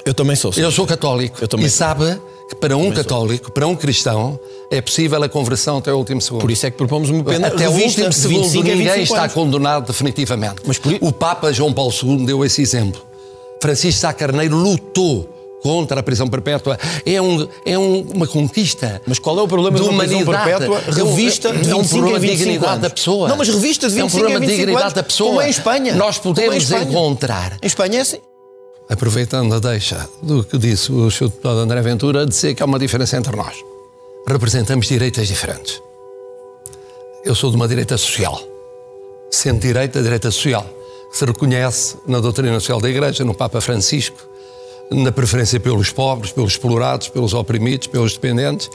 Eu 0.04 0.14
também 0.14 0.36
sou. 0.36 0.52
Eu 0.56 0.70
sou 0.72 0.86
católico. 0.86 1.38
Eu 1.40 1.48
também 1.48 1.66
e 1.66 1.70
sou. 1.70 1.78
sabe 1.78 2.18
que 2.48 2.56
para 2.56 2.76
um 2.76 2.90
católico, 2.90 3.50
para 3.52 3.66
um 3.66 3.74
cristão, 3.76 4.38
é 4.70 4.80
possível 4.80 5.22
a 5.22 5.28
conversão 5.28 5.78
até 5.78 5.92
o 5.92 5.96
último 5.96 6.20
segundo. 6.20 6.40
Por 6.40 6.50
isso 6.50 6.66
é 6.66 6.70
que 6.70 6.76
propomos 6.76 7.08
uma 7.08 7.22
pena 7.24 7.48
Até 7.48 7.68
o 7.68 7.72
último 7.72 8.12
segundo 8.12 8.42
25 8.42 8.60
a 8.60 8.62
ninguém 8.74 8.86
25 8.94 9.02
está 9.14 9.28
condenado 9.28 9.86
definitivamente. 9.86 10.56
Mas 10.66 10.78
por 10.78 10.92
O 11.00 11.12
Papa 11.12 11.52
João 11.52 11.72
Paulo 11.72 11.92
II 12.02 12.26
deu 12.26 12.44
esse 12.44 12.60
exemplo. 12.60 13.00
Francisco 13.60 14.00
Sá 14.00 14.12
Carneiro 14.12 14.56
lutou 14.56 15.28
contra 15.62 16.00
a 16.00 16.02
prisão 16.02 16.26
perpétua. 16.26 16.76
É, 17.06 17.22
um, 17.22 17.46
é 17.64 17.78
um- 17.78 18.00
uma 18.12 18.26
conquista. 18.26 19.00
Mas 19.06 19.20
qual 19.20 19.38
é 19.38 19.42
o 19.42 19.46
problema 19.46 19.78
de 19.78 19.82
uma 19.88 19.96
prisão 20.04 20.24
perpétua? 20.24 20.82
É 20.88 20.90
Revista 20.90 21.52
de 21.52 21.70
é 21.70 21.74
um 21.76 21.82
25 21.82 21.88
problema 21.90 22.16
a 22.16 22.20
de 22.20 22.26
25 22.26 22.38
dignidade 22.44 22.70
anos. 22.72 22.82
da 22.82 22.90
pessoa. 22.90 23.28
Não, 23.28 23.36
mas 23.36 23.48
revista 23.48 23.88
de 23.88 24.00
É 24.00 24.02
um 24.02 24.08
25 24.08 24.18
problema 24.18 24.40
de 24.40 24.46
25 24.46 24.56
dignidade 24.66 24.82
anos, 24.84 24.94
da 24.94 25.02
pessoa. 25.04 25.28
como 25.30 25.40
é 25.40 25.46
em 25.46 25.50
Espanha. 25.50 25.94
Nós 25.94 26.16
é 26.16 26.20
podemos 26.20 26.56
Espanha. 26.64 26.82
encontrar 26.82 27.56
Em 27.62 27.66
Espanha 27.66 27.98
é 27.98 28.00
assim. 28.00 28.18
Aproveitando 28.92 29.54
a 29.54 29.58
deixa 29.58 30.08
do 30.22 30.44
que 30.44 30.58
disse 30.58 30.92
o 30.92 31.10
Sr. 31.10 31.28
Deputado 31.28 31.58
André 31.60 31.80
Ventura, 31.80 32.26
dizer 32.26 32.54
que 32.54 32.62
há 32.62 32.66
uma 32.66 32.78
diferença 32.78 33.16
entre 33.16 33.34
nós. 33.34 33.56
Representamos 34.26 34.86
direitas 34.86 35.26
diferentes. 35.26 35.80
Eu 37.24 37.34
sou 37.34 37.50
de 37.50 37.56
uma 37.56 37.66
direita 37.66 37.96
social. 37.96 38.40
Sendo 39.30 39.60
direita, 39.60 40.02
direita 40.02 40.30
social. 40.30 40.66
Se 41.10 41.24
reconhece 41.24 41.96
na 42.06 42.20
doutrina 42.20 42.52
social 42.60 42.80
da 42.80 42.88
Igreja, 42.88 43.24
no 43.24 43.34
Papa 43.34 43.60
Francisco, 43.60 44.18
na 44.90 45.10
preferência 45.10 45.58
pelos 45.58 45.90
pobres, 45.90 46.30
pelos 46.30 46.52
explorados, 46.52 47.08
pelos 47.08 47.32
oprimidos, 47.32 47.86
pelos 47.86 48.12
dependentes 48.12 48.68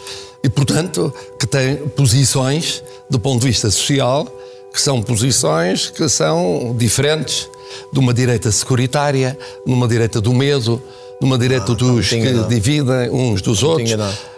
e, 0.43 0.49
portanto, 0.49 1.13
que 1.39 1.45
tem 1.45 1.77
posições 1.89 2.83
do 3.09 3.19
ponto 3.19 3.41
de 3.41 3.47
vista 3.47 3.69
social 3.69 4.27
que 4.73 4.81
são 4.81 5.01
posições 5.01 5.89
que 5.89 6.07
são 6.09 6.75
diferentes 6.77 7.49
de 7.91 7.99
uma 7.99 8.13
direita 8.13 8.51
securitária, 8.51 9.37
de 9.65 9.71
uma 9.73 9.87
direita 9.87 10.21
do 10.21 10.33
medo, 10.33 10.81
de 11.19 11.25
uma 11.25 11.37
direita 11.37 11.73
dos 11.73 12.05
te 12.07 12.15
que 12.15 12.21
enganado. 12.21 12.47
dividem 12.49 13.09
uns 13.09 13.41
dos 13.41 13.63
outros. 13.63 13.91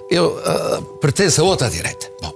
Eu 0.10 0.42
ah, 0.46 0.82
pertenço 1.02 1.42
a 1.42 1.44
outra 1.44 1.70
direita. 1.70 2.08
Bom, 2.22 2.32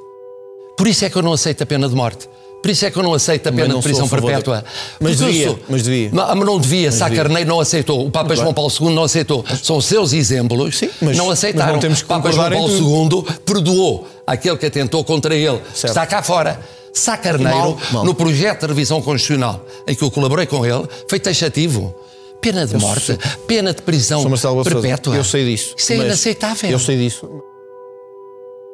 por 0.78 0.88
isso 0.88 1.04
é 1.06 1.10
que 1.10 1.16
eu 1.16 1.22
não 1.22 1.34
aceito 1.34 1.64
a 1.64 1.66
pena 1.66 1.88
de 1.90 1.96
morte. 1.96 2.30
Por 2.62 2.70
isso 2.72 2.86
é 2.86 2.92
que 2.92 2.98
eu 2.98 3.04
não 3.04 3.14
aceito 3.14 3.48
a 3.50 3.52
pena 3.52 3.68
não 3.68 3.80
de 3.80 3.84
prisão 3.84 4.08
perpétua. 4.08 4.62
da- 4.62 4.64
Mas 5.02 5.18
devia, 5.18 5.48
sou- 5.48 5.60
mas 5.68 5.84
devia. 5.84 6.10
Não, 6.14 6.34
mas 6.36 6.46
não 6.46 6.60
devia. 6.60 6.92
Sá 6.94 7.10
devia. 7.10 7.24
Carneiro 7.24 7.50
não 7.50 7.60
aceitou. 7.60 8.06
O 8.06 8.10
Papa 8.10 8.34
João 8.36 8.54
Paulo 8.54 8.72
II 8.80 8.90
não 8.96 9.04
aceitou. 9.04 9.44
São 9.62 9.82
seus 9.82 10.14
exemplos. 10.14 10.78
Sim, 10.78 10.90
mas- 11.02 11.18
não 11.18 11.30
aceitaram. 11.30 11.66
mas 11.66 11.74
não 11.74 11.82
temos 11.82 12.00
que 12.00 12.06
o 12.06 12.08
Papa 12.08 12.32
João 12.32 12.50
Paulo 12.50 12.70
II 12.72 13.26
perdoou 13.46 14.08
aquele 14.26 14.56
que 14.56 14.66
atentou 14.66 15.04
contra 15.04 15.36
ele. 15.36 15.60
Certo. 15.74 15.88
Está 15.90 16.06
cá 16.06 16.22
fora. 16.24 16.58
Sá 16.94 17.18
Carneiro, 17.18 17.58
Mal, 17.58 17.80
mal. 17.92 18.06
no 18.06 18.14
projeto 18.14 18.62
de 18.62 18.68
revisão 18.68 19.02
constitucional 19.02 19.66
em 19.88 19.96
que 19.96 20.04
eu 20.04 20.12
colaborei 20.12 20.46
com 20.46 20.66
ele, 20.66 20.88
foi 21.10 21.20
taxativo. 21.20 21.96
Pena 22.40 22.68
de 22.68 22.78
morte, 22.78 23.18
pena 23.48 23.74
de 23.74 23.82
prisão 23.82 24.24
perpétua. 24.64 25.16
Eu 25.16 25.24
sei 25.24 25.46
disso. 25.46 25.74
Isso 25.78 25.94
é 25.94 25.96
inaceitável. 25.96 26.70
Eu 26.70 26.78
sei 26.78 26.98
disso. 26.98 27.30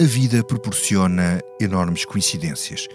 A 0.02 0.06
vida 0.06 0.44
proporciona 0.44 1.40
enormes 1.62 2.04
coincidências. 2.04 2.88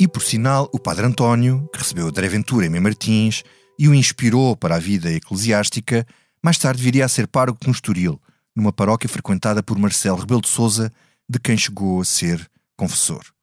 E, 0.00 0.08
por 0.08 0.22
sinal, 0.22 0.68
o 0.72 0.78
Padre 0.78 1.06
António, 1.06 1.68
que 1.72 1.78
recebeu 1.78 2.08
André 2.08 2.28
Ventura 2.28 2.66
em 2.66 2.68
Mem 2.68 2.80
Martins 2.80 3.44
e 3.78 3.88
o 3.88 3.94
inspirou 3.94 4.56
para 4.56 4.76
a 4.76 4.78
vida 4.78 5.10
eclesiástica, 5.10 6.06
mais 6.42 6.58
tarde 6.58 6.82
viria 6.82 7.04
a 7.04 7.08
ser 7.08 7.26
pároco 7.28 7.60
no 7.64 7.72
Estoril, 7.72 8.20
numa 8.54 8.72
paróquia 8.72 9.08
frequentada 9.08 9.62
por 9.62 9.78
Marcelo 9.78 10.18
Rebelo 10.18 10.40
de 10.40 10.48
Sousa, 10.48 10.92
de 11.28 11.38
quem 11.38 11.56
chegou 11.56 12.00
a 12.00 12.04
ser 12.04 12.46
confessor. 12.76 13.35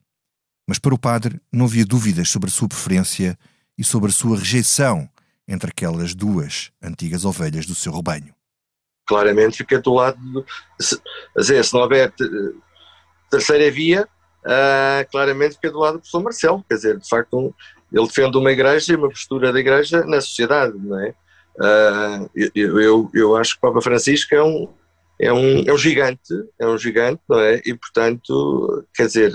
Mas 0.66 0.78
para 0.78 0.94
o 0.94 0.98
padre 0.98 1.40
não 1.52 1.66
havia 1.66 1.84
dúvidas 1.84 2.28
sobre 2.28 2.48
a 2.48 2.52
sua 2.52 2.68
preferência 2.68 3.38
e 3.76 3.84
sobre 3.84 4.10
a 4.10 4.12
sua 4.14 4.38
rejeição 4.38 5.08
entre 5.46 5.70
aquelas 5.70 6.14
duas 6.14 6.70
antigas 6.82 7.24
ovelhas 7.24 7.66
do 7.66 7.74
seu 7.74 7.92
rebanho. 7.92 8.34
claramente 9.06 9.58
fica 9.58 9.78
do 9.80 9.92
lado 9.92 10.18
do, 10.32 10.46
se, 10.80 10.98
não 11.74 11.80
houver 11.82 12.10
te- 12.12 12.24
terceira 13.30 13.70
via, 13.70 14.08
ah, 14.46 15.04
claramente 15.10 15.56
fica 15.56 15.70
do 15.70 15.78
lado 15.78 15.94
do 15.94 15.98
professor 15.98 16.22
Marcelo, 16.22 16.64
quer 16.66 16.76
dizer, 16.76 16.98
de 16.98 17.06
facto 17.08 17.38
um- 17.38 17.52
ele 17.92 18.06
defende 18.06 18.38
uma 18.38 18.50
igreja 18.50 18.92
e 18.92 18.96
uma 18.96 19.10
postura 19.10 19.52
da 19.52 19.60
igreja 19.60 20.02
na 20.06 20.20
sociedade, 20.22 20.78
não 20.78 20.98
é? 20.98 21.14
Eu, 22.54 22.80
eu, 22.80 23.10
eu 23.14 23.36
acho 23.36 23.52
que 23.52 23.58
o 23.58 23.60
Papa 23.60 23.80
Francisco 23.82 24.34
é 24.34 24.42
um, 24.42 24.68
é 25.20 25.32
um, 25.32 25.62
é 25.66 25.72
um 25.72 25.78
gigante, 25.78 26.32
é 26.58 26.66
um 26.66 26.76
gigante, 26.78 27.20
não 27.28 27.38
é? 27.38 27.60
E 27.64 27.74
portanto, 27.74 28.84
quer 28.94 29.06
dizer, 29.06 29.32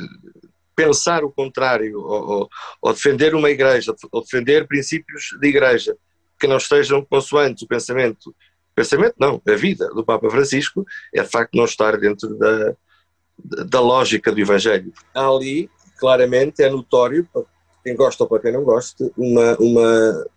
pensar 0.79 1.23
o 1.25 1.31
contrário, 1.31 1.99
ou, 1.99 2.29
ou- 2.29 2.49
ou 2.81 2.93
defender 2.93 3.35
uma 3.35 3.49
igreja, 3.49 3.93
ou 4.11 4.21
defender 4.21 4.65
princípios 4.67 5.23
de 5.41 5.47
igreja 5.47 5.97
que 6.39 6.47
não 6.47 6.55
estejam 6.57 7.03
consoantes 7.03 7.63
o 7.63 7.67
pensamento 7.67 8.33
pensamento 8.73 9.15
não, 9.19 9.41
a 9.45 9.55
vida 9.55 9.89
do 9.89 10.05
Papa 10.05 10.29
Francisco 10.29 10.85
é 11.13 11.21
de 11.21 11.27
facto 11.29 11.53
não 11.53 11.65
estar 11.65 11.97
dentro 11.97 12.29
da, 12.37 12.73
da 13.65 13.81
lógica 13.81 14.31
do 14.31 14.39
Evangelho. 14.39 14.93
Há 15.13 15.27
ali, 15.27 15.69
claramente, 15.99 16.63
é 16.63 16.69
notório, 16.69 17.27
para 17.33 17.43
quem 17.83 17.93
gosta 17.93 18.23
ou 18.23 18.29
para 18.29 18.39
quem 18.39 18.53
não 18.53 18.63
gosta, 18.63 19.11
uma, 19.17 19.57
uma, 19.57 20.27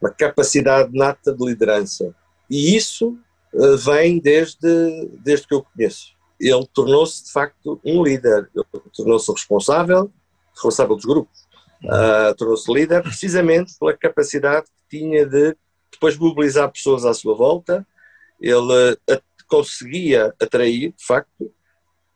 uma 0.00 0.10
capacidade 0.10 0.96
nata 0.96 1.34
de 1.34 1.44
liderança. 1.44 2.14
E 2.48 2.76
isso 2.76 3.18
eh, 3.52 3.76
vem 3.76 4.20
desde, 4.20 5.08
desde 5.24 5.48
que 5.48 5.54
eu 5.54 5.64
conheço. 5.64 6.13
Ele 6.40 6.66
tornou-se, 6.74 7.24
de 7.24 7.32
facto, 7.32 7.80
um 7.84 8.02
líder. 8.02 8.50
Ele 8.54 8.64
tornou-se 8.94 9.30
responsável, 9.32 10.10
responsável 10.52 10.96
dos 10.96 11.04
grupos. 11.04 11.44
Ah, 11.88 12.34
tornou-se 12.36 12.72
líder 12.72 13.02
precisamente 13.02 13.72
pela 13.78 13.96
capacidade 13.96 14.66
que 14.88 14.98
tinha 14.98 15.26
de 15.26 15.56
depois 15.92 16.16
mobilizar 16.18 16.70
pessoas 16.72 17.04
à 17.04 17.14
sua 17.14 17.34
volta, 17.36 17.86
ele 18.40 18.98
eh, 19.08 19.14
a- 19.14 19.20
conseguia 19.46 20.34
atrair, 20.40 20.92
de 20.96 21.06
facto, 21.06 21.52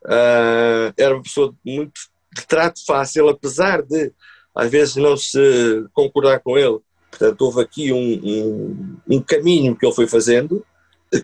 Ah, 0.04 0.92
era 0.96 1.14
uma 1.14 1.22
pessoa 1.22 1.54
muito 1.64 2.00
de 2.34 2.46
trato 2.46 2.84
fácil, 2.86 3.28
apesar 3.28 3.82
de 3.82 4.12
às 4.54 4.70
vezes 4.70 4.96
não 4.96 5.16
se 5.16 5.84
concordar 5.92 6.40
com 6.40 6.56
ele. 6.58 6.78
Portanto, 7.10 7.42
houve 7.42 7.60
aqui 7.62 7.92
um, 7.92 8.20
um, 8.24 8.96
um 9.08 9.22
caminho 9.22 9.76
que 9.76 9.84
ele 9.86 9.94
foi 9.94 10.06
fazendo 10.06 10.64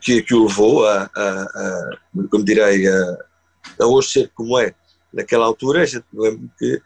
que, 0.01 0.23
que 0.23 0.35
o 0.35 0.47
levou 0.47 0.87
a, 0.87 1.11
a, 1.15 1.43
a 1.43 1.91
como 2.31 2.45
direi, 2.45 2.89
a, 2.89 3.17
a 3.81 3.87
hoje 3.87 4.09
ser 4.09 4.31
como 4.35 4.59
é. 4.59 4.75
Naquela 5.13 5.45
altura, 5.45 5.83
a 5.83 5.87
gente 5.87 6.07
lembra 6.13 6.49
que 6.59 6.81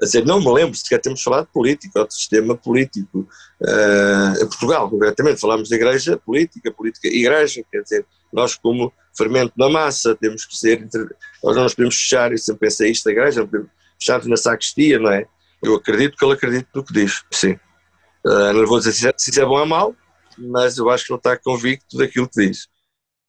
a 0.00 0.04
dizer, 0.04 0.26
não 0.26 0.40
me 0.40 0.52
lembro 0.52 0.76
sequer 0.76 1.00
temos 1.00 1.22
falado 1.22 1.46
de 1.46 1.52
política 1.52 2.00
ou 2.00 2.06
de 2.06 2.14
sistema 2.14 2.54
político. 2.54 3.26
Uh, 3.60 4.42
em 4.42 4.46
Portugal, 4.46 4.90
concretamente, 4.90 5.40
falámos 5.40 5.68
de 5.68 5.74
igreja, 5.74 6.18
política, 6.18 6.70
política, 6.70 7.08
igreja, 7.08 7.64
quer 7.70 7.82
dizer, 7.82 8.06
nós 8.30 8.54
como 8.56 8.92
fermento 9.16 9.54
na 9.56 9.70
massa 9.70 10.14
temos 10.14 10.44
que 10.44 10.54
ser, 10.54 10.86
nós 11.42 11.56
não 11.56 11.62
nos 11.62 11.74
podemos 11.74 11.96
fechar, 11.96 12.30
eu 12.30 12.38
sempre 12.38 12.60
pensei 12.60 12.90
isto 12.90 13.04
da 13.04 13.12
igreja, 13.12 13.40
não 13.40 13.46
podemos 13.48 13.70
fechar 13.98 14.24
na 14.26 14.36
sacristia, 14.36 14.98
não 14.98 15.10
é? 15.10 15.26
Eu 15.62 15.74
acredito 15.74 16.16
que 16.16 16.24
ele 16.24 16.34
acredita 16.34 16.68
no 16.74 16.84
que 16.84 16.92
diz, 16.92 17.24
sim. 17.30 17.58
Uh, 18.26 18.52
não 18.52 18.66
vou 18.66 18.78
dizer 18.78 18.92
se, 18.92 19.10
se 19.16 19.30
isso 19.30 19.40
é 19.40 19.46
bom 19.46 19.58
ou 19.58 19.66
mau, 19.66 19.96
mas 20.38 20.78
eu 20.78 20.90
acho 20.90 21.06
que 21.06 21.12
ele 21.12 21.18
está 21.18 21.36
convicto 21.36 21.96
daquilo 21.96 22.28
que 22.28 22.46
diz. 22.46 22.68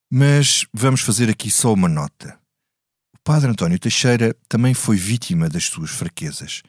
Mas 0.09 0.65
vamos 0.73 1.01
fazer 1.01 1.29
aqui 1.29 1.51
só 1.51 1.73
uma 1.73 1.89
nota. 1.89 2.39
padre 3.23 3.49
António 3.49 3.79
Teixeira 3.79 4.35
também 4.47 4.73
foi 4.73 4.95
vítima 4.95 5.49
das 5.49 5.65
suas 5.65 5.91
fraquezas 5.91 6.61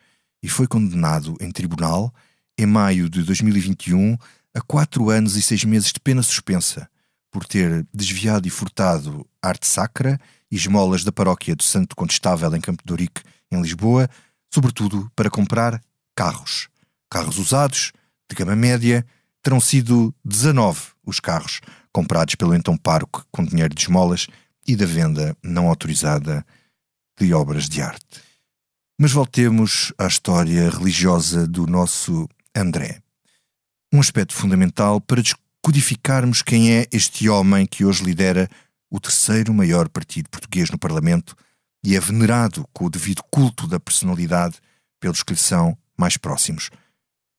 e 0.42 0.48
foi 0.48 0.66
condenado 0.66 1.36
em 1.40 1.50
tribunal 1.50 2.12
em 2.58 2.66
maio 2.66 3.08
de 3.08 3.22
2021 3.22 4.16
a 4.54 4.60
quatro 4.60 5.10
anos 5.10 5.36
e 5.36 5.42
seis 5.42 5.62
meses 5.64 5.92
de 5.92 6.00
pena 6.00 6.22
suspensa 6.22 6.90
por 7.30 7.46
ter 7.46 7.86
desviado 7.94 8.48
e 8.48 8.50
furtado 8.50 9.24
arte 9.42 9.66
sacra 9.66 10.18
e 10.50 10.56
esmolas 10.56 11.04
da 11.04 11.12
paróquia 11.12 11.54
do 11.54 11.62
Santo 11.62 11.94
Condestável 11.94 12.54
em 12.54 12.60
Campo 12.60 12.82
de 12.84 12.90
Ourique, 12.90 13.22
em 13.52 13.60
Lisboa, 13.60 14.08
sobretudo 14.52 15.10
para 15.14 15.30
comprar 15.30 15.80
carros. 16.16 16.68
Carros 17.10 17.38
usados, 17.38 17.92
de 18.28 18.36
gama 18.36 18.56
média, 18.56 19.06
terão 19.42 19.60
sido 19.60 20.14
19 20.24 20.80
os 21.04 21.20
carros 21.20 21.60
comprados 21.92 22.34
pelo 22.34 22.54
então 22.54 22.76
pároco 22.76 23.26
com 23.30 23.44
dinheiro 23.44 23.74
de 23.74 23.82
esmolas 23.82 24.26
e 24.66 24.76
da 24.76 24.86
venda 24.86 25.36
não 25.42 25.68
autorizada 25.68 26.44
de 27.18 27.32
obras 27.32 27.68
de 27.68 27.80
arte. 27.80 28.22
Mas 29.00 29.12
voltemos 29.12 29.92
à 29.96 30.06
história 30.06 30.68
religiosa 30.70 31.46
do 31.46 31.66
nosso 31.66 32.28
André. 32.54 33.00
Um 33.92 34.00
aspecto 34.00 34.34
fundamental 34.34 35.00
para 35.00 35.22
descodificarmos 35.22 36.42
quem 36.42 36.74
é 36.74 36.86
este 36.92 37.28
homem 37.28 37.66
que 37.66 37.84
hoje 37.84 38.04
lidera 38.04 38.48
o 38.90 39.00
terceiro 39.00 39.54
maior 39.54 39.88
partido 39.88 40.28
português 40.28 40.70
no 40.70 40.78
Parlamento 40.78 41.36
e 41.84 41.96
é 41.96 42.00
venerado 42.00 42.66
com 42.72 42.86
o 42.86 42.90
devido 42.90 43.22
culto 43.30 43.66
da 43.66 43.78
personalidade 43.78 44.56
pelos 45.00 45.22
que 45.22 45.32
lhe 45.32 45.38
são 45.38 45.76
mais 45.96 46.16
próximos. 46.16 46.70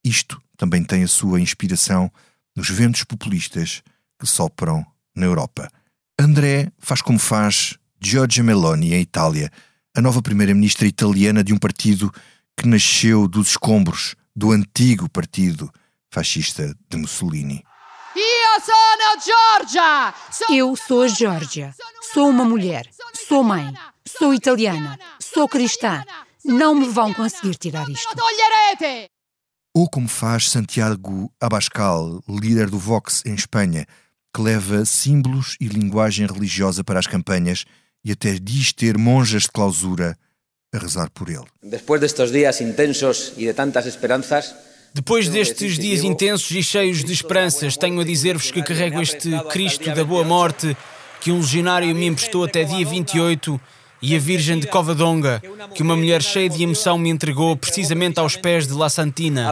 Isto 0.03 0.41
também 0.59 0.83
tem 0.83 1.03
a 1.03 1.07
sua 1.07 1.39
inspiração 1.39 2.11
nos 2.53 2.69
ventos 2.69 3.05
populistas 3.05 3.81
que 4.19 4.27
sopram 4.27 4.85
na 5.15 5.25
Europa. 5.25 5.71
André 6.19 6.69
faz 6.77 7.01
como 7.01 7.17
faz 7.17 7.77
Giorgia 7.99 8.43
Meloni 8.43 8.93
em 8.93 8.99
Itália, 8.99 9.49
a 9.95 10.01
nova 10.01 10.21
primeira-ministra 10.21 10.85
italiana 10.85 11.41
de 11.41 11.53
um 11.53 11.57
partido 11.57 12.13
que 12.57 12.67
nasceu 12.67 13.25
dos 13.25 13.51
escombros 13.51 14.15
do 14.35 14.51
antigo 14.51 15.09
partido 15.09 15.71
fascista 16.11 16.75
de 16.89 16.97
Mussolini. 16.97 17.63
Eu 20.49 20.75
sou 20.75 21.03
a 21.03 21.07
Georgia. 21.07 21.73
Sou 22.13 22.27
uma 22.27 22.43
mulher. 22.43 22.85
Sou 23.13 23.45
mãe. 23.45 23.73
Sou 24.05 24.33
italiana. 24.33 24.99
Sou 25.21 25.47
cristã. 25.47 26.03
Não 26.43 26.75
me 26.75 26.89
vão 26.89 27.13
conseguir 27.13 27.55
tirar 27.55 27.87
isto. 27.89 28.09
Ou 29.75 29.89
como 29.89 30.07
faz 30.07 30.49
Santiago 30.49 31.31
Abascal, 31.39 32.23
líder 32.27 32.69
do 32.69 32.79
Vox 32.79 33.23
em 33.25 33.33
Espanha, 33.35 33.85
que 34.33 34.41
leva 34.41 34.83
símbolos 34.85 35.55
e 35.59 35.67
linguagem 35.67 36.25
religiosa 36.25 36.83
para 36.83 36.99
as 36.99 37.07
campanhas 37.07 37.65
e 38.03 38.11
até 38.11 38.33
diz 38.39 38.73
ter 38.73 38.97
monjas 38.97 39.43
de 39.43 39.51
clausura 39.51 40.17
a 40.73 40.77
rezar 40.77 41.09
por 41.11 41.29
ele. 41.29 41.45
Depois 41.63 42.01
destes 42.01 42.31
dias 42.31 42.61
intensos 42.61 43.33
e 43.37 43.45
de 43.45 43.53
tantas 43.53 43.85
esperanças, 43.85 44.53
depois 44.93 45.29
destes 45.29 45.77
dias 45.77 46.03
intensos 46.03 46.49
e 46.51 46.63
cheios 46.63 47.03
de 47.03 47.13
esperanças, 47.13 47.77
tenho 47.77 48.01
a 48.01 48.03
dizer-vos 48.03 48.49
que 48.49 48.63
carrego 48.63 49.01
este 49.01 49.29
Cristo 49.51 49.93
da 49.93 50.03
Boa 50.03 50.23
Morte 50.23 50.75
que 51.21 51.31
um 51.31 51.37
legionário 51.37 51.93
me 51.93 52.07
emprestou 52.07 52.43
até 52.43 52.63
dia 52.63 52.85
28 52.85 53.59
e 54.01 54.15
a 54.15 54.19
Virgem 54.19 54.59
de 54.59 54.67
Covadonga, 54.67 55.41
que 55.75 55.81
uma 55.81 55.95
mulher 55.95 56.21
cheia 56.21 56.49
de 56.49 56.63
emoção 56.63 56.97
me 56.97 57.09
entregou 57.09 57.55
precisamente 57.55 58.19
aos 58.19 58.35
pés 58.35 58.67
de 58.67 58.73
La 58.73 58.89
Santina. 58.89 59.51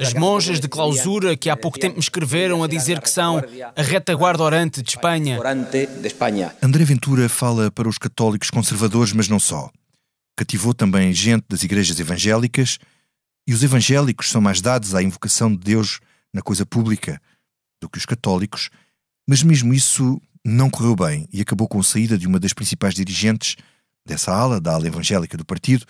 As 0.00 0.14
monjas 0.14 0.60
de 0.60 0.68
clausura 0.68 1.36
que 1.36 1.48
há 1.48 1.56
pouco 1.56 1.78
tempo 1.78 1.94
me 1.94 2.00
escreveram 2.00 2.62
a 2.62 2.68
dizer 2.68 3.00
que 3.00 3.10
são 3.10 3.42
a 3.76 3.82
retaguarda 3.82 4.42
orante 4.42 4.82
de 4.82 4.90
Espanha. 4.90 5.38
André 6.62 6.84
Ventura 6.84 7.28
fala 7.28 7.70
para 7.70 7.88
os 7.88 7.98
católicos 7.98 8.50
conservadores, 8.50 9.12
mas 9.12 9.28
não 9.28 9.38
só. 9.38 9.70
Cativou 10.36 10.72
também 10.72 11.12
gente 11.12 11.44
das 11.48 11.62
igrejas 11.62 12.00
evangélicas 12.00 12.78
e 13.46 13.52
os 13.52 13.62
evangélicos 13.62 14.30
são 14.30 14.40
mais 14.40 14.60
dados 14.60 14.94
à 14.94 15.02
invocação 15.02 15.50
de 15.50 15.58
Deus 15.58 16.00
na 16.32 16.40
coisa 16.40 16.64
pública 16.64 17.20
do 17.80 17.88
que 17.88 17.98
os 17.98 18.06
católicos, 18.06 18.70
mas 19.30 19.44
mesmo 19.44 19.72
isso 19.72 20.20
não 20.44 20.68
correu 20.68 20.96
bem 20.96 21.28
e 21.32 21.40
acabou 21.40 21.68
com 21.68 21.78
a 21.78 21.84
saída 21.84 22.18
de 22.18 22.26
uma 22.26 22.40
das 22.40 22.52
principais 22.52 22.94
dirigentes 22.94 23.54
dessa 24.04 24.34
ala, 24.34 24.60
da 24.60 24.74
ala 24.74 24.88
evangélica 24.88 25.36
do 25.36 25.44
partido, 25.44 25.86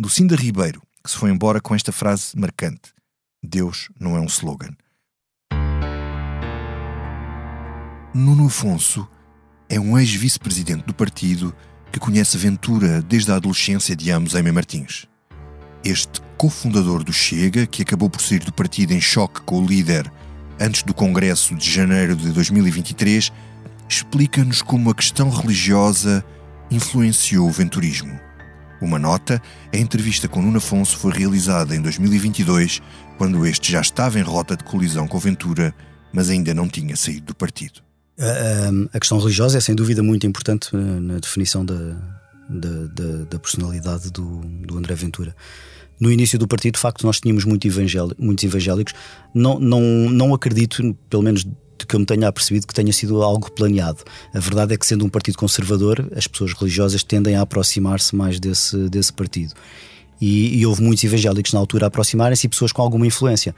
Lucinda 0.00 0.34
Ribeiro, 0.34 0.80
que 1.04 1.10
se 1.10 1.16
foi 1.18 1.30
embora 1.30 1.60
com 1.60 1.74
esta 1.74 1.92
frase 1.92 2.34
marcante: 2.34 2.94
Deus 3.42 3.90
não 4.00 4.16
é 4.16 4.20
um 4.20 4.24
slogan. 4.24 4.74
Nuno 8.14 8.46
Afonso 8.46 9.06
é 9.68 9.78
um 9.78 9.98
ex-vice-presidente 9.98 10.86
do 10.86 10.94
partido 10.94 11.54
que 11.92 12.00
conhece 12.00 12.38
Ventura 12.38 13.02
desde 13.02 13.30
a 13.30 13.36
adolescência 13.36 13.94
de 13.94 14.10
ambos 14.10 14.34
em 14.34 14.50
Martins. 14.50 15.04
Este 15.84 16.22
cofundador 16.38 17.04
do 17.04 17.12
Chega, 17.12 17.66
que 17.66 17.82
acabou 17.82 18.08
por 18.08 18.22
sair 18.22 18.42
do 18.42 18.52
partido 18.52 18.94
em 18.94 19.00
choque 19.00 19.42
com 19.42 19.60
o 19.60 19.66
líder 19.66 20.10
antes 20.60 20.82
do 20.82 20.92
Congresso 20.92 21.54
de 21.54 21.70
janeiro 21.70 22.16
de 22.16 22.30
2023, 22.32 23.32
explica-nos 23.88 24.62
como 24.62 24.90
a 24.90 24.94
questão 24.94 25.30
religiosa 25.30 26.24
influenciou 26.70 27.48
o 27.48 27.52
venturismo. 27.52 28.18
Uma 28.80 28.98
nota, 28.98 29.42
a 29.72 29.76
entrevista 29.76 30.28
com 30.28 30.40
Nuno 30.40 30.58
Afonso 30.58 30.96
foi 30.96 31.12
realizada 31.12 31.74
em 31.74 31.80
2022, 31.80 32.80
quando 33.16 33.44
este 33.46 33.72
já 33.72 33.80
estava 33.80 34.18
em 34.18 34.22
rota 34.22 34.56
de 34.56 34.62
colisão 34.62 35.08
com 35.08 35.18
Ventura, 35.18 35.74
mas 36.12 36.30
ainda 36.30 36.54
não 36.54 36.68
tinha 36.68 36.96
saído 36.96 37.26
do 37.26 37.34
partido. 37.34 37.80
A, 38.92 38.98
questão 38.98 39.18
religiosa 39.18 39.58
é 39.58 39.60
sem 39.60 39.74
dúvida 39.74 40.02
muito 40.02 40.26
importante 40.26 40.70
eh, 40.74 40.76
na 40.76 41.18
definição 41.18 41.64
da, 41.64 41.74
da, 42.48 42.86
da, 42.92 43.24
da 43.30 43.38
personalidade 43.38 44.10
do, 44.10 44.40
do 44.40 44.76
André 44.76 44.94
Ventura 44.94 45.34
no 46.00 46.10
início 46.12 46.38
do 46.38 46.46
partido, 46.46 46.74
de 46.74 46.80
facto, 46.80 47.04
nós 47.04 47.20
tínhamos 47.20 47.44
muito 47.44 47.66
muitos 48.18 48.44
evangélicos. 48.44 48.92
Não, 49.34 49.58
não, 49.58 49.80
não 49.80 50.34
acredito, 50.34 50.96
pelo 51.10 51.22
menos 51.22 51.44
de 51.44 51.86
que 51.86 51.94
eu 51.94 52.00
me 52.00 52.06
tenha 52.06 52.28
apercebido 52.28 52.66
que 52.66 52.74
tenha 52.74 52.92
sido 52.92 53.22
algo 53.22 53.50
planeado. 53.52 54.02
A 54.34 54.40
verdade 54.40 54.74
é 54.74 54.76
que, 54.76 54.86
sendo 54.86 55.04
um 55.04 55.08
partido 55.08 55.38
conservador, 55.38 56.10
as 56.14 56.26
pessoas 56.26 56.52
religiosas 56.52 57.02
tendem 57.02 57.36
a 57.36 57.42
aproximar-se 57.42 58.14
mais 58.14 58.40
desse, 58.40 58.88
desse 58.88 59.12
partido. 59.12 59.54
E, 60.20 60.58
e, 60.58 60.66
houve 60.66 60.82
muitos 60.82 61.04
evangélicos 61.04 61.52
na 61.52 61.60
altura 61.60 61.86
a 61.86 61.88
aproximarem-se 61.88 62.46
e 62.46 62.50
pessoas 62.50 62.72
com 62.72 62.82
alguma 62.82 63.06
influência. 63.06 63.54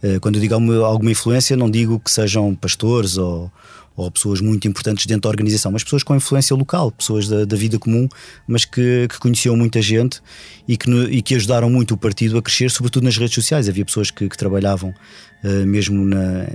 Eh, 0.00 0.20
quando 0.20 0.36
eu 0.36 0.40
digo 0.40 0.54
alguma 0.54 1.10
influência, 1.10 1.56
não 1.56 1.68
digo 1.68 1.98
que 1.98 2.08
sejam 2.08 2.54
pastores 2.54 3.18
ou, 3.18 3.50
ou 3.96 4.10
pessoas 4.10 4.40
muito 4.40 4.66
importantes 4.66 5.06
dentro 5.06 5.22
da 5.22 5.28
organização, 5.28 5.70
mas 5.70 5.84
pessoas 5.84 6.02
com 6.02 6.16
influência 6.16 6.54
local, 6.56 6.90
pessoas 6.90 7.28
da, 7.28 7.44
da 7.44 7.56
vida 7.56 7.78
comum, 7.78 8.08
mas 8.46 8.64
que, 8.64 9.06
que, 9.08 9.18
conheciam 9.18 9.56
muita 9.56 9.80
gente 9.80 10.20
e 10.66 10.76
que, 10.76 10.90
e 10.90 11.22
que 11.22 11.34
ajudaram 11.34 11.70
muito 11.70 11.94
o 11.94 11.96
partido 11.96 12.36
a 12.36 12.42
crescer, 12.42 12.70
sobretudo 12.70 13.04
nas 13.04 13.16
redes 13.16 13.34
sociais. 13.34 13.68
Havia 13.68 13.84
pessoas 13.84 14.10
que, 14.10 14.28
que 14.28 14.36
trabalhavam 14.36 14.90
uh, 14.90 15.66
mesmo 15.66 16.04
na, 16.04 16.46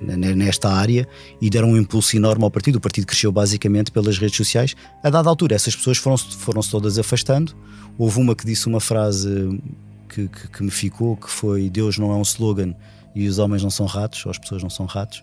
na, 0.00 0.34
nesta 0.34 0.70
área 0.70 1.06
e 1.40 1.50
deram 1.50 1.70
um 1.70 1.76
impulso 1.76 2.16
enorme 2.16 2.44
ao 2.44 2.50
partido. 2.50 2.76
O 2.76 2.80
partido 2.80 3.06
cresceu 3.06 3.30
basicamente 3.30 3.90
pelas 3.90 4.16
redes 4.16 4.36
sociais. 4.36 4.74
A 5.02 5.10
dada 5.10 5.28
altura, 5.28 5.54
essas 5.54 5.76
pessoas 5.76 5.98
foram-se 5.98 6.34
foram 6.36 6.62
todas 6.62 6.98
afastando. 6.98 7.54
Houve 7.98 8.20
uma 8.20 8.34
que 8.34 8.46
disse 8.46 8.66
uma 8.66 8.80
frase 8.80 9.60
que, 10.08 10.28
que, 10.28 10.48
que 10.48 10.62
me 10.62 10.70
ficou, 10.70 11.16
que 11.16 11.30
foi 11.30 11.68
Deus 11.68 11.98
não 11.98 12.10
é 12.10 12.14
um 12.14 12.22
slogan 12.22 12.74
e 13.14 13.28
os 13.28 13.38
homens 13.38 13.62
não 13.62 13.70
são 13.70 13.86
ratos, 13.86 14.24
ou 14.24 14.30
as 14.30 14.38
pessoas 14.38 14.62
não 14.62 14.70
são 14.70 14.86
ratos. 14.86 15.22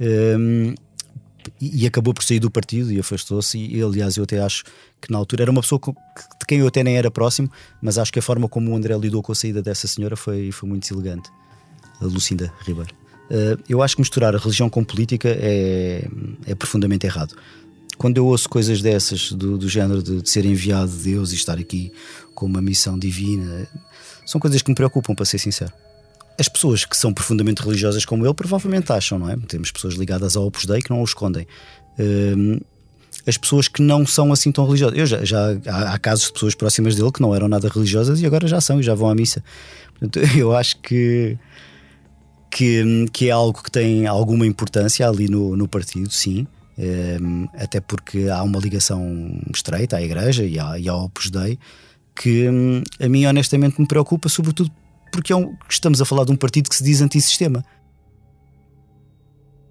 Um, 0.00 0.74
e, 1.60 1.86
acabou 1.86 2.12
por 2.12 2.22
sair 2.22 2.40
do 2.40 2.50
partido 2.50 2.92
e 2.92 2.98
afastou-se. 2.98 3.58
E, 3.58 3.82
aliás, 3.82 4.16
eu 4.16 4.24
até 4.24 4.40
acho 4.40 4.64
que 5.00 5.10
na 5.10 5.18
altura 5.18 5.44
era 5.44 5.50
uma 5.50 5.60
pessoa 5.60 5.80
de 5.80 6.46
quem 6.46 6.58
eu 6.58 6.66
até 6.66 6.82
nem 6.82 6.96
era 6.96 7.10
próximo, 7.10 7.50
mas 7.80 7.98
acho 7.98 8.12
que 8.12 8.18
a 8.18 8.22
forma 8.22 8.48
como 8.48 8.70
o 8.70 8.76
André 8.76 8.96
lidou 8.96 9.22
com 9.22 9.32
a 9.32 9.34
saída 9.34 9.62
dessa 9.62 9.86
senhora 9.86 10.16
foi, 10.16 10.50
foi 10.52 10.68
muito 10.68 10.92
elegante. 10.92 11.30
A 12.00 12.04
Lucinda 12.04 12.52
Ribeiro. 12.60 12.94
Uh, 13.30 13.60
eu 13.68 13.82
acho 13.82 13.96
que 13.96 14.02
misturar 14.02 14.34
a 14.34 14.38
religião 14.38 14.68
com 14.68 14.84
política 14.84 15.28
é, 15.28 16.06
é 16.46 16.54
profundamente 16.54 17.06
errado. 17.06 17.34
Quando 17.96 18.18
eu 18.18 18.26
ouço 18.26 18.48
coisas 18.48 18.82
dessas, 18.82 19.32
do, 19.32 19.56
do 19.56 19.68
género 19.68 20.02
de, 20.02 20.20
de 20.20 20.28
ser 20.28 20.44
enviado 20.44 20.90
de 20.90 21.04
Deus 21.04 21.32
e 21.32 21.34
estar 21.34 21.58
aqui 21.58 21.90
com 22.34 22.44
uma 22.44 22.60
missão 22.60 22.98
divina, 22.98 23.66
são 24.26 24.38
coisas 24.40 24.60
que 24.60 24.70
me 24.70 24.74
preocupam, 24.74 25.14
para 25.14 25.24
ser 25.24 25.38
sincero 25.38 25.72
as 26.38 26.48
pessoas 26.48 26.84
que 26.84 26.96
são 26.96 27.12
profundamente 27.12 27.62
religiosas 27.62 28.04
como 28.04 28.26
ele 28.26 28.34
provavelmente 28.34 28.92
acham, 28.92 29.18
não 29.18 29.30
é? 29.30 29.36
Temos 29.48 29.70
pessoas 29.70 29.94
ligadas 29.94 30.36
ao 30.36 30.46
Opus 30.46 30.66
Dei 30.66 30.80
que 30.80 30.90
não 30.90 31.00
o 31.00 31.04
escondem. 31.04 31.46
Um, 31.98 32.58
as 33.26 33.36
pessoas 33.36 33.66
que 33.66 33.82
não 33.82 34.06
são 34.06 34.32
assim 34.32 34.52
tão 34.52 34.64
religiosas. 34.64 34.98
Eu 34.98 35.06
já, 35.06 35.24
já 35.24 35.38
há, 35.66 35.94
há, 35.94 35.98
casos 35.98 36.26
de 36.26 36.32
pessoas 36.32 36.54
próximas 36.54 36.94
dele 36.94 37.10
que 37.10 37.20
não 37.20 37.34
eram 37.34 37.48
nada 37.48 37.68
religiosas 37.68 38.20
e 38.20 38.26
agora 38.26 38.46
já 38.46 38.60
são 38.60 38.78
e 38.78 38.82
já 38.82 38.94
vão 38.94 39.08
à 39.08 39.14
missa. 39.14 39.42
Portanto, 39.98 40.20
eu 40.36 40.54
acho 40.54 40.78
que, 40.80 41.36
que, 42.50 43.06
que 43.12 43.28
é 43.28 43.32
algo 43.32 43.62
que 43.62 43.70
tem 43.70 44.06
alguma 44.06 44.46
importância 44.46 45.08
ali 45.08 45.28
no, 45.28 45.56
no 45.56 45.66
partido, 45.66 46.10
sim. 46.10 46.46
Um, 46.78 47.48
até 47.54 47.80
porque 47.80 48.28
há 48.28 48.42
uma 48.42 48.58
ligação 48.58 49.40
estreita 49.52 49.96
à 49.96 50.02
Igreja 50.02 50.44
e, 50.44 50.58
à, 50.58 50.78
e 50.78 50.86
ao 50.88 51.04
Opus 51.04 51.30
Dei 51.30 51.58
que 52.14 52.48
um, 52.48 52.82
a 52.98 53.08
mim 53.08 53.26
honestamente 53.26 53.80
me 53.80 53.86
preocupa, 53.86 54.28
sobretudo 54.28 54.70
porque 55.16 55.32
é 55.32 55.36
um, 55.36 55.56
estamos 55.66 56.02
a 56.02 56.04
falar 56.04 56.24
de 56.24 56.32
um 56.32 56.36
partido 56.36 56.68
que 56.68 56.76
se 56.76 56.84
diz 56.84 57.00
antissistema. 57.00 57.64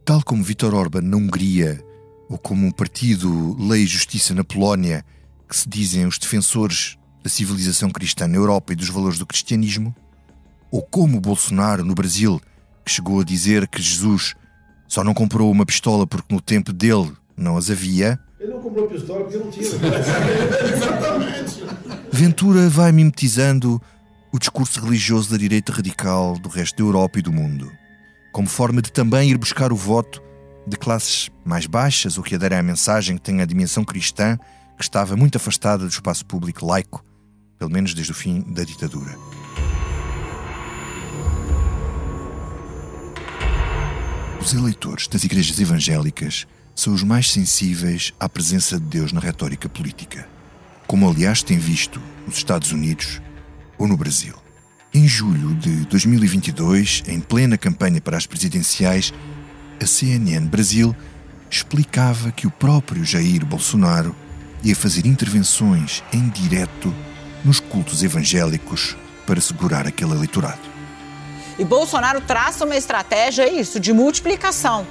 Tal 0.03 0.23
como 0.23 0.43
Vítor 0.43 0.73
Orban 0.73 1.01
na 1.01 1.17
Hungria 1.17 1.83
ou 2.27 2.37
como 2.39 2.65
um 2.65 2.71
partido 2.71 3.55
Lei 3.59 3.83
e 3.83 3.87
Justiça 3.87 4.33
na 4.33 4.43
Polónia, 4.43 5.05
que 5.47 5.55
se 5.55 5.69
dizem 5.69 6.07
os 6.07 6.17
defensores 6.17 6.97
da 7.23 7.29
civilização 7.29 7.91
cristã 7.91 8.27
na 8.27 8.37
Europa 8.37 8.73
e 8.73 8.75
dos 8.75 8.89
valores 8.89 9.19
do 9.19 9.25
cristianismo, 9.27 9.95
ou 10.71 10.81
como 10.81 11.21
Bolsonaro 11.21 11.85
no 11.85 11.93
Brasil, 11.93 12.41
que 12.83 12.91
chegou 12.91 13.19
a 13.21 13.23
dizer 13.23 13.67
que 13.67 13.79
Jesus 13.79 14.33
só 14.87 15.03
não 15.03 15.13
comprou 15.13 15.51
uma 15.51 15.65
pistola 15.65 16.07
porque 16.07 16.33
no 16.33 16.41
tempo 16.41 16.73
dele 16.73 17.11
não 17.37 17.55
as 17.55 17.69
havia. 17.69 18.19
Ele 18.39 18.51
não 18.51 18.61
comprou 18.61 18.87
pistola 18.87 19.25
porque 19.25 19.37
não 19.37 19.51
tinha. 19.51 19.67
Exatamente. 20.73 21.63
Ventura 22.11 22.67
vai 22.67 22.91
mimetizando 22.91 23.79
o 24.35 24.39
discurso 24.39 24.81
religioso 24.81 25.31
da 25.31 25.37
direita 25.37 25.71
radical 25.71 26.37
do 26.37 26.49
resto 26.49 26.75
da 26.75 26.83
Europa 26.83 27.19
e 27.19 27.21
do 27.21 27.31
mundo, 27.31 27.71
como 28.33 28.49
forma 28.49 28.81
de 28.81 28.91
também 28.91 29.29
ir 29.29 29.37
buscar 29.37 29.71
o 29.71 29.77
voto 29.77 30.21
de 30.67 30.75
classes 30.75 31.29
mais 31.45 31.65
baixas 31.65 32.17
ou 32.17 32.23
que 32.23 32.35
aderem 32.35 32.57
à 32.57 32.61
mensagem 32.61 33.15
que 33.15 33.21
tem 33.21 33.39
a 33.39 33.45
dimensão 33.45 33.85
cristã 33.85 34.37
que 34.75 34.83
estava 34.83 35.15
muito 35.15 35.37
afastada 35.37 35.85
do 35.85 35.89
espaço 35.89 36.25
público 36.25 36.65
laico, 36.65 37.01
pelo 37.57 37.71
menos 37.71 37.93
desde 37.93 38.11
o 38.11 38.15
fim 38.15 38.41
da 38.41 38.65
ditadura. 38.65 39.17
Os 44.41 44.53
eleitores 44.53 45.07
das 45.07 45.23
igrejas 45.23 45.57
evangélicas 45.61 46.45
são 46.75 46.93
os 46.93 47.03
mais 47.03 47.31
sensíveis 47.31 48.11
à 48.19 48.27
presença 48.27 48.77
de 48.77 48.85
Deus 48.85 49.13
na 49.13 49.21
retórica 49.21 49.69
política, 49.69 50.27
como 50.85 51.09
aliás 51.09 51.41
tem 51.41 51.57
visto 51.57 52.01
nos 52.27 52.35
Estados 52.35 52.73
Unidos 52.73 53.21
ou 53.77 53.87
no 53.87 53.97
Brasil. 53.97 54.35
Em 54.93 55.07
julho 55.07 55.53
de 55.55 55.85
2022, 55.87 57.03
em 57.07 57.19
plena 57.19 57.57
campanha 57.57 57.99
para 57.99 58.17
as 58.17 58.25
presidenciais, 58.25 59.13
a 59.81 59.85
CNN 59.85 60.45
Brasil 60.47 60.95
explicava 61.49 62.31
que 62.31 62.47
o 62.47 62.51
próprio 62.51 63.03
Jair 63.03 63.45
Bolsonaro 63.45 64.15
ia 64.63 64.75
fazer 64.75 65.05
intervenções 65.05 66.03
em 66.11 66.29
direto 66.29 66.93
nos 67.43 67.59
cultos 67.59 68.03
evangélicos 68.03 68.95
para 69.25 69.39
segurar 69.39 69.85
aquele 69.85 70.11
eleitorado. 70.11 70.61
E 71.57 71.63
Bolsonaro 71.63 72.19
traça 72.21 72.65
uma 72.65 72.75
estratégia 72.75 73.49
isso 73.49 73.79
de 73.79 73.93
multiplicação, 73.93 74.85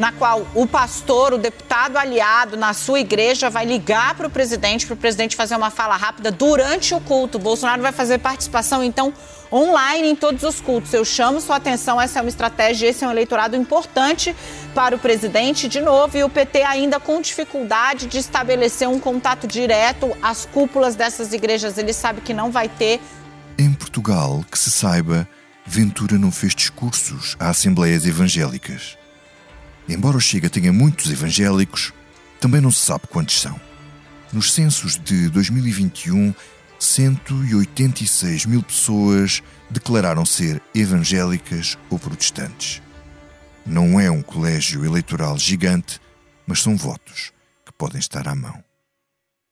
na 0.00 0.10
qual 0.12 0.46
o 0.54 0.66
pastor, 0.66 1.34
o 1.34 1.38
deputado 1.38 1.98
aliado 1.98 2.56
na 2.56 2.72
sua 2.72 3.00
igreja 3.00 3.50
vai 3.50 3.66
ligar 3.66 4.14
para 4.14 4.26
o 4.26 4.30
presidente, 4.30 4.86
para 4.86 4.94
o 4.94 4.96
presidente 4.96 5.36
fazer 5.36 5.54
uma 5.54 5.68
fala 5.68 5.94
rápida 5.94 6.30
durante 6.30 6.94
o 6.94 7.00
culto. 7.02 7.38
Bolsonaro 7.38 7.82
vai 7.82 7.92
fazer 7.92 8.16
participação 8.16 8.82
então 8.82 9.12
online 9.52 10.08
em 10.08 10.16
todos 10.16 10.42
os 10.42 10.58
cultos. 10.58 10.94
Eu 10.94 11.04
chamo 11.04 11.38
sua 11.38 11.56
atenção, 11.56 12.00
essa 12.00 12.18
é 12.18 12.22
uma 12.22 12.30
estratégia, 12.30 12.88
esse 12.88 13.04
é 13.04 13.06
um 13.06 13.10
eleitorado 13.10 13.54
importante 13.56 14.34
para 14.74 14.96
o 14.96 14.98
presidente 14.98 15.68
de 15.68 15.82
novo 15.82 16.16
e 16.16 16.24
o 16.24 16.30
PT 16.30 16.62
ainda 16.62 16.98
com 16.98 17.20
dificuldade 17.20 18.06
de 18.06 18.16
estabelecer 18.16 18.88
um 18.88 18.98
contato 18.98 19.46
direto 19.46 20.16
às 20.22 20.46
cúpulas 20.46 20.96
dessas 20.96 21.34
igrejas. 21.34 21.76
Ele 21.76 21.92
sabe 21.92 22.22
que 22.22 22.32
não 22.32 22.50
vai 22.50 22.70
ter. 22.70 23.02
Em 23.58 23.70
Portugal, 23.74 24.42
que 24.50 24.58
se 24.58 24.70
saiba, 24.70 25.28
Ventura 25.66 26.16
não 26.16 26.32
fez 26.32 26.54
discursos 26.54 27.36
a 27.38 27.50
assembleias 27.50 28.06
evangélicas. 28.06 28.98
Embora 29.88 30.16
o 30.16 30.20
Chega 30.20 30.48
tenha 30.48 30.72
muitos 30.72 31.10
evangélicos, 31.10 31.92
também 32.40 32.60
não 32.60 32.70
se 32.70 32.80
sabe 32.80 33.06
quantos 33.08 33.40
são. 33.40 33.60
Nos 34.32 34.52
censos 34.52 34.96
de 34.96 35.28
2021, 35.28 36.32
186 36.78 38.46
mil 38.46 38.62
pessoas 38.62 39.42
declararam 39.68 40.24
ser 40.24 40.62
evangélicas 40.74 41.76
ou 41.90 41.98
protestantes. 41.98 42.80
Não 43.66 44.00
é 44.00 44.10
um 44.10 44.22
colégio 44.22 44.84
eleitoral 44.84 45.38
gigante, 45.38 46.00
mas 46.46 46.62
são 46.62 46.76
votos 46.76 47.32
que 47.66 47.72
podem 47.72 47.98
estar 47.98 48.26
à 48.26 48.34
mão. 48.34 48.62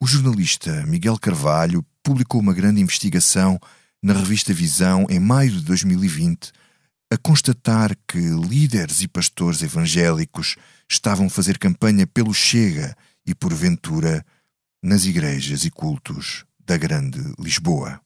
O 0.01 0.07
jornalista 0.07 0.85
Miguel 0.87 1.17
Carvalho 1.19 1.85
publicou 2.01 2.39
uma 2.41 2.53
grande 2.53 2.81
investigação 2.81 3.59
na 4.01 4.13
revista 4.13 4.53
Visão 4.53 5.05
em 5.09 5.19
maio 5.19 5.51
de 5.51 5.61
2020 5.61 6.51
a 7.11 7.17
constatar 7.17 7.97
que 8.07 8.19
líderes 8.19 9.01
e 9.01 9.07
pastores 9.07 9.61
evangélicos 9.63 10.55
estavam 10.89 11.25
a 11.25 11.29
fazer 11.29 11.57
campanha 11.57 12.05
pelo 12.05 12.33
Chega 12.33 12.95
e 13.25 13.33
porventura 13.33 14.25
nas 14.83 15.05
igrejas 15.05 15.65
e 15.65 15.71
cultos 15.71 16.45
da 16.59 16.77
Grande 16.77 17.19
Lisboa. 17.39 17.99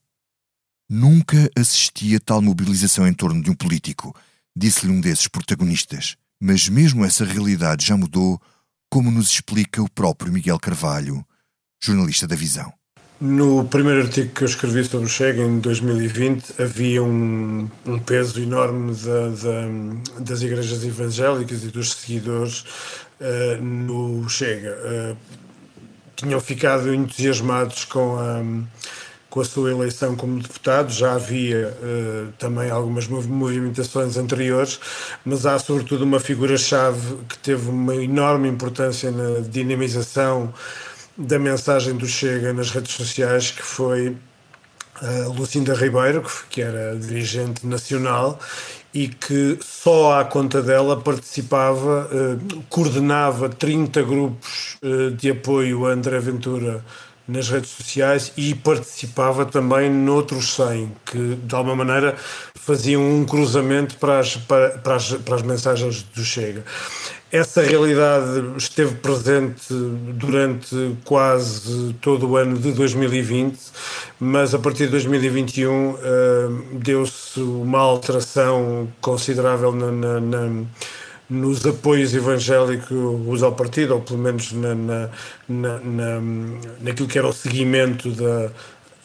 Nunca 0.90 1.50
assisti 1.58 2.16
a 2.16 2.20
tal 2.20 2.42
mobilização 2.42 3.08
em 3.08 3.14
torno 3.14 3.42
de 3.42 3.50
um 3.50 3.56
político, 3.56 4.16
disse-lhe 4.56 4.92
um 4.92 5.02
desses 5.02 5.28
protagonistas. 5.28 6.16
Mas 6.42 6.68
mesmo 6.70 7.06
essa 7.06 7.26
realidade 7.26 7.86
já 7.86 7.98
mudou, 7.98 8.42
como 8.90 9.10
nos 9.10 9.30
explica 9.30 9.82
o 9.82 9.90
próprio 9.90 10.32
Miguel 10.32 10.60
Carvalho, 10.60 11.26
jornalista 11.82 12.28
da 12.28 12.36
Visão. 12.36 12.74
No 13.26 13.64
primeiro 13.64 14.02
artigo 14.02 14.34
que 14.34 14.44
eu 14.44 14.48
escrevi 14.48 14.84
sobre 14.84 15.06
o 15.06 15.10
Chega, 15.10 15.42
em 15.44 15.60
2020, 15.60 16.62
havia 16.62 17.02
um, 17.02 17.70
um 17.86 17.98
peso 17.98 18.42
enorme 18.42 18.94
da, 18.96 19.30
da, 19.30 20.20
das 20.26 20.42
igrejas 20.42 20.84
evangélicas 20.84 21.64
e 21.64 21.68
dos 21.68 21.94
seguidores 21.94 22.66
uh, 23.22 23.64
no 23.64 24.28
Chega. 24.28 24.78
Uh, 24.84 25.18
tinham 26.18 26.42
ficado 26.42 26.94
entusiasmados 26.94 27.86
com 27.86 28.18
a, 28.18 28.44
com 29.30 29.40
a 29.40 29.46
sua 29.46 29.72
eleição 29.72 30.18
como 30.18 30.42
deputado, 30.42 30.92
já 30.92 31.14
havia 31.14 31.78
uh, 31.82 32.34
também 32.38 32.70
algumas 32.70 33.08
movimentações 33.08 34.18
anteriores, 34.18 34.82
mas 35.24 35.46
há 35.46 35.58
sobretudo 35.58 36.04
uma 36.04 36.20
figura-chave 36.20 37.20
que 37.30 37.38
teve 37.38 37.70
uma 37.70 37.96
enorme 37.96 38.50
importância 38.50 39.10
na 39.12 39.40
dinamização 39.40 40.54
da 41.18 41.38
mensagem 41.38 41.96
do 41.96 42.08
Chega 42.08 42.54
nas 42.54 42.72
redes 42.72 42.94
sociais, 42.94 43.52
que 43.52 43.62
foi 43.62 44.16
a 45.02 45.28
Lucinda 45.28 45.74
Ribeiro, 45.74 46.24
que 46.50 46.62
era 46.62 46.96
dirigente 46.98 47.66
nacional 47.66 48.40
e 48.94 49.08
que 49.08 49.58
só 49.62 50.20
à 50.20 50.26
conta 50.26 50.62
dela 50.62 51.00
participava, 51.02 52.10
eh, 52.12 52.56
coordenava 52.70 53.50
30 53.50 54.04
grupos 54.04 54.78
eh, 54.84 55.10
de 55.10 55.32
apoio 55.32 55.88
a 55.88 55.90
André 55.90 56.20
Ventura 56.20 56.86
nas 57.28 57.50
redes 57.50 57.70
sociais 57.70 58.32
e 58.36 58.54
participava 58.54 59.46
também 59.46 59.90
noutros 59.90 60.56
100, 60.56 60.92
que 61.06 61.36
de 61.36 61.56
alguma 61.56 61.76
maneira 61.76 62.16
faziam 62.56 63.02
um 63.02 63.26
cruzamento 63.26 63.98
para 63.98 64.20
as, 64.20 64.36
para, 64.36 64.70
para 64.72 64.96
as, 64.96 65.12
para 65.14 65.36
as 65.36 65.42
mensagens 65.42 66.04
do 66.04 66.24
Chega. 66.24 66.64
Essa 67.32 67.64
realidade 67.64 68.44
esteve 68.58 68.94
presente 68.94 69.74
durante 70.14 70.96
quase 71.04 71.92
todo 72.00 72.30
o 72.30 72.38
ano 72.38 72.60
de 72.60 72.72
2020, 72.74 73.58
mas 74.20 74.54
a 74.54 74.60
partir 74.60 74.86
de 74.86 74.92
2021 74.92 75.72
uh, 75.72 75.98
deu-se 76.74 77.40
uma 77.40 77.80
alteração 77.80 78.88
considerável 79.02 79.72
na, 79.72 79.92
na, 79.92 80.20
na, 80.20 80.64
nos 81.34 81.66
apoios 81.66 82.14
evangélicos 82.14 83.42
ao 83.42 83.54
partido, 83.54 83.96
ou 83.96 84.02
pelo 84.02 84.20
menos 84.20 84.52
na, 84.54 84.76
na, 84.76 85.10
na, 85.50 86.22
naquilo 86.80 87.08
que 87.08 87.18
era 87.18 87.28
o 87.28 87.34
seguimento 87.34 88.12
da, 88.12 88.52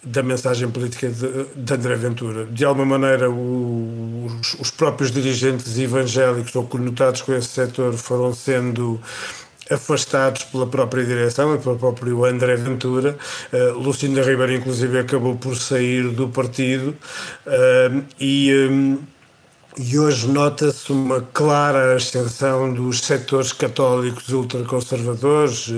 da 0.04 0.22
mensagem 0.22 0.70
política 0.70 1.08
de, 1.08 1.44
de, 1.56 1.74
André 1.74 1.96
Ventura. 1.96 2.44
De 2.46 2.64
alguma 2.64 2.98
maneira, 2.98 3.30
o, 3.30 4.26
os, 4.26 4.54
os, 4.54 4.70
próprios 4.70 5.10
dirigentes 5.10 5.78
evangélicos 5.78 6.54
ou 6.54 6.64
conotados 6.64 7.22
com 7.22 7.34
esse 7.34 7.48
setor 7.48 7.94
foram 7.94 8.34
sendo 8.34 9.00
afastados 9.70 10.44
pela 10.44 10.66
própria 10.66 11.04
direção 11.04 11.54
e 11.54 11.58
pelo 11.58 11.78
próprio 11.78 12.24
André 12.24 12.56
Ventura. 12.56 13.16
Uh, 13.52 13.78
Lucinda 13.78 14.22
Ribeiro, 14.22 14.54
inclusive, 14.54 14.98
acabou 14.98 15.36
por 15.36 15.56
sair 15.56 16.08
do 16.10 16.28
partido 16.28 16.96
uh, 17.46 18.04
e. 18.20 18.68
Um, 18.70 18.98
e 19.78 19.96
hoje 19.96 20.26
nota-se 20.26 20.90
uma 20.90 21.20
clara 21.32 21.94
ascensão 21.94 22.72
dos 22.74 23.00
setores 23.00 23.52
católicos 23.52 24.28
ultraconservadores, 24.28 25.72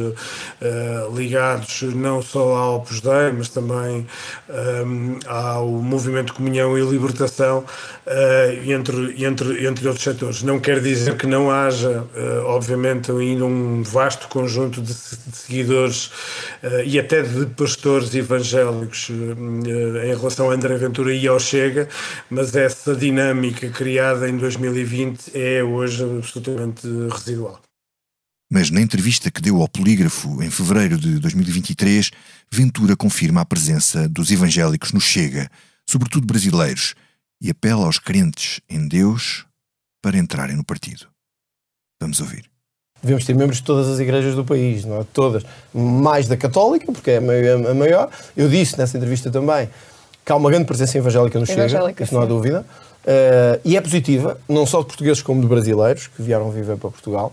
eh, 0.61 1.07
ligados 1.15 1.83
não 1.83 2.23
só 2.23 2.57
ao 2.57 2.77
Opus 2.77 3.03
Dei, 3.03 3.31
mas 3.37 3.51
também 3.51 4.07
eh, 4.49 4.85
ao 5.27 5.69
Movimento 5.69 6.33
Comunhão 6.33 6.79
e 6.79 6.81
Libertação, 6.81 7.65
entre, 8.67 9.25
entre, 9.25 9.67
entre 9.67 9.87
outros 9.87 10.03
setores. 10.03 10.43
Não 10.43 10.59
quer 10.59 10.81
dizer 10.81 11.17
que 11.17 11.27
não 11.27 11.51
haja, 11.51 12.05
obviamente, 12.45 13.13
ainda 13.13 13.45
um 13.45 13.83
vasto 13.85 14.27
conjunto 14.27 14.83
de, 14.83 14.93
seguidores 14.93 16.11
e 16.85 16.99
até 16.99 17.23
de 17.23 17.47
pastores 17.47 18.13
evangélicos 18.15 19.11
em 19.11 20.15
relação 20.15 20.51
a 20.51 20.55
André 20.55 20.77
Ventura 20.77 21.15
e 21.15 21.29
ao 21.29 21.39
Chega, 21.39 21.89
mas 22.29 22.57
essa 22.57 22.97
dinâmica 22.97 23.69
criada 23.69 23.90
em 23.99 24.37
2020 24.37 25.33
é 25.35 25.63
hoje 25.63 26.03
absolutamente 26.05 26.87
residual. 27.11 27.61
Mas 28.53 28.69
na 28.71 28.81
entrevista 28.81 29.31
que 29.31 29.41
deu 29.41 29.61
ao 29.61 29.69
Polígrafo 29.69 30.43
em 30.43 30.51
fevereiro 30.51 30.99
de 30.99 31.21
2023, 31.21 32.11
Ventura 32.51 32.97
confirma 32.97 33.43
a 33.43 33.45
presença 33.45 34.09
dos 34.09 34.31
evangélicos 34.33 34.93
no 34.93 35.01
Chega, 35.01 35.49
sobretudo 35.89 36.27
brasileiros, 36.27 36.95
e 37.41 37.49
apela 37.49 37.87
aos 37.87 37.99
crentes 37.99 38.61
em 38.69 38.89
Deus 38.89 39.47
para 40.03 40.19
entrarem 40.19 40.57
no 40.57 40.65
partido. 40.65 41.07
Vamos 42.01 42.21
ouvir. 42.21 42.51
Devemos 43.03 43.25
ter 43.25 43.35
membros 43.35 43.59
de 43.59 43.65
todas 43.65 43.89
as 43.89 43.99
igrejas 43.99 44.35
do 44.35 44.45
país, 44.45 44.85
não 44.85 45.01
é? 45.01 45.05
Todas. 45.13 45.45
Mais 45.73 46.27
da 46.27 46.37
católica, 46.37 46.93
porque 46.93 47.13
é 47.13 47.17
a 47.17 47.75
maior. 47.75 48.11
Eu 48.37 48.49
disse 48.49 48.77
nessa 48.77 48.97
entrevista 48.97 49.31
também 49.31 49.71
que 50.25 50.33
há 50.33 50.37
uma 50.37 50.51
grande 50.51 50.67
presença 50.67 50.99
evangélica 50.99 51.39
no 51.39 51.47
Chega, 51.47 51.95
isso 52.03 52.15
não 52.15 52.23
há 52.23 52.27
dúvida. 52.27 52.67
Uh, 53.05 53.61
e 53.65 53.77
é 53.77 53.81
positiva, 53.81 54.39
não 54.49 54.67
só 54.67 54.81
de 54.81 54.87
portugueses 54.87 55.23
como 55.23 55.41
de 55.41 55.47
brasileiros 55.47 56.07
que 56.07 56.23
vieram 56.23 56.51
viver 56.51 56.77
para 56.77 56.91
Portugal. 56.91 57.33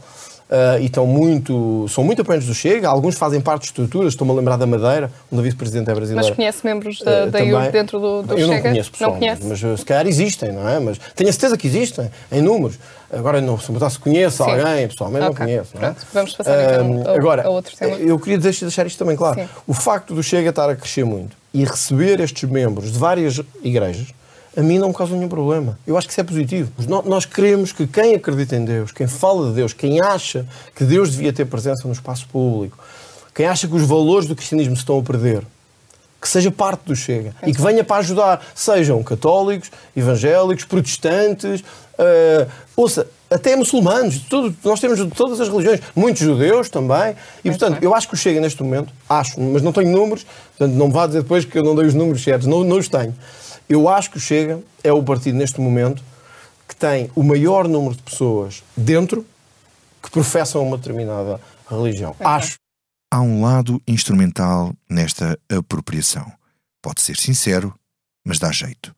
Uh, 0.49 0.79
e 0.79 0.85
estão 0.85 1.05
muito, 1.05 1.85
são 1.89 2.05
muito 2.05 2.21
apoiantes 2.21 2.47
do 2.47 2.53
Chega. 2.53 2.87
Alguns 2.87 3.15
fazem 3.15 3.41
parte 3.41 3.63
de 3.63 3.67
estruturas. 3.67 4.13
Estou-me 4.13 4.31
a 4.31 4.35
lembrar 4.35 4.55
da 4.55 4.65
Madeira, 4.65 5.11
onde 5.29 5.41
a 5.41 5.43
vice-presidente 5.43 5.91
é 5.91 5.93
brasileira. 5.93 6.25
Mas 6.25 6.35
conhece 6.35 6.65
membros 6.65 6.99
da, 6.99 7.25
uh, 7.25 7.29
da 7.31 7.39
IUR 7.39 7.69
dentro 7.69 7.99
do, 7.99 8.21
do 8.21 8.33
eu 8.33 8.37
Chega? 8.37 8.51
Eu 8.51 8.55
não 8.55 8.61
conheço 8.61 8.91
pessoalmente, 8.91 9.45
mas 9.45 9.59
se 9.59 9.85
calhar 9.85 10.07
existem, 10.07 10.53
não 10.53 10.69
é? 10.69 10.79
Mas 10.79 10.97
tenho 11.13 11.29
a 11.29 11.33
certeza 11.33 11.57
que 11.57 11.67
existem, 11.67 12.09
em 12.31 12.41
números. 12.41 12.79
Agora, 13.11 13.41
não, 13.41 13.59
se 13.59 13.69
me 13.73 13.89
se 13.89 13.99
conheço 13.99 14.43
Sim. 14.43 14.51
alguém, 14.51 14.87
pessoalmente 14.87 15.25
okay. 15.25 15.39
não 15.39 15.45
conheço. 15.45 15.71
Não 15.75 15.87
é? 15.89 15.95
Vamos 16.13 16.33
passar 16.33 16.81
então 16.85 17.13
agora, 17.13 17.45
a 17.45 17.49
outro 17.49 17.75
tema. 17.75 17.97
Eu 17.97 18.17
queria 18.17 18.37
deixar 18.37 18.87
isto 18.87 18.97
também 18.97 19.17
claro. 19.17 19.41
Sim. 19.41 19.49
O 19.67 19.73
facto 19.73 20.15
do 20.15 20.23
Chega 20.23 20.49
estar 20.49 20.69
a 20.69 20.75
crescer 20.77 21.03
muito 21.03 21.35
e 21.53 21.65
receber 21.65 22.21
estes 22.21 22.49
membros 22.49 22.93
de 22.93 22.97
várias 22.97 23.41
igrejas 23.61 24.13
a 24.57 24.61
mim 24.63 24.79
não 24.79 24.87
me 24.87 24.93
causa 24.93 25.15
nenhum 25.15 25.29
problema. 25.29 25.77
Eu 25.85 25.95
acho 25.95 26.07
que 26.07 26.13
isso 26.13 26.19
é 26.19 26.23
positivo. 26.23 26.71
Nós 27.05 27.25
queremos 27.25 27.71
que 27.71 27.85
quem 27.85 28.15
acredita 28.15 28.55
em 28.55 28.65
Deus, 28.65 28.91
quem 28.91 29.05
fala 29.05 29.49
de 29.49 29.53
Deus, 29.53 29.71
quem 29.71 30.01
acha 30.01 30.47
que 30.75 30.83
Deus 30.83 31.11
devia 31.11 31.31
ter 31.31 31.45
presença 31.45 31.87
no 31.87 31.93
espaço 31.93 32.27
público, 32.27 32.79
quem 33.35 33.45
acha 33.45 33.67
que 33.67 33.75
os 33.75 33.83
valores 33.83 34.27
do 34.27 34.35
cristianismo 34.35 34.75
se 34.75 34.81
estão 34.81 34.97
a 34.97 35.03
perder, 35.03 35.43
que 36.19 36.27
seja 36.27 36.49
parte 36.49 36.85
do 36.85 36.95
Chega 36.95 37.35
e 37.45 37.53
que 37.53 37.61
venha 37.61 37.83
para 37.83 37.97
ajudar, 37.97 38.43
sejam 38.55 39.03
católicos, 39.03 39.69
evangélicos, 39.95 40.65
protestantes, 40.65 41.61
uh, 41.61 42.49
ouça, 42.75 43.07
até 43.29 43.55
muçulmanos, 43.55 44.21
tudo, 44.27 44.55
nós 44.63 44.79
temos 44.79 44.97
de 44.97 45.05
todas 45.11 45.39
as 45.39 45.49
religiões, 45.49 45.81
muitos 45.95 46.23
judeus 46.23 46.67
também, 46.67 47.15
e 47.45 47.49
portanto, 47.51 47.77
eu 47.83 47.93
acho 47.93 48.07
que 48.07 48.15
o 48.15 48.17
Chega 48.17 48.41
neste 48.41 48.63
momento, 48.63 48.91
acho, 49.07 49.39
mas 49.39 49.61
não 49.61 49.71
tenho 49.71 49.91
números, 49.91 50.25
portanto 50.57 50.75
não 50.75 50.87
me 50.87 50.93
vá 50.93 51.05
dizer 51.05 51.21
depois 51.21 51.45
que 51.45 51.59
eu 51.59 51.63
não 51.63 51.75
dei 51.75 51.85
os 51.85 51.93
números 51.93 52.23
certos, 52.23 52.47
não, 52.47 52.63
não 52.63 52.77
os 52.77 52.89
tenho. 52.89 53.13
Eu 53.69 53.89
acho 53.89 54.11
que 54.11 54.17
o 54.17 54.19
Chega 54.19 54.61
é 54.83 54.93
o 54.93 55.03
partido 55.03 55.37
neste 55.37 55.59
momento 55.59 56.03
que 56.67 56.75
tem 56.75 57.09
o 57.15 57.23
maior 57.23 57.67
número 57.67 57.95
de 57.95 58.03
pessoas 58.03 58.63
dentro 58.75 59.25
que 60.01 60.09
professam 60.09 60.65
uma 60.65 60.77
determinada 60.77 61.39
religião. 61.69 62.15
Acho. 62.19 62.57
Há 63.11 63.21
um 63.21 63.41
lado 63.41 63.81
instrumental 63.87 64.73
nesta 64.89 65.37
apropriação. 65.49 66.31
Pode 66.81 67.01
ser 67.01 67.17
sincero, 67.17 67.73
mas 68.25 68.39
dá 68.39 68.51
jeito. 68.51 68.95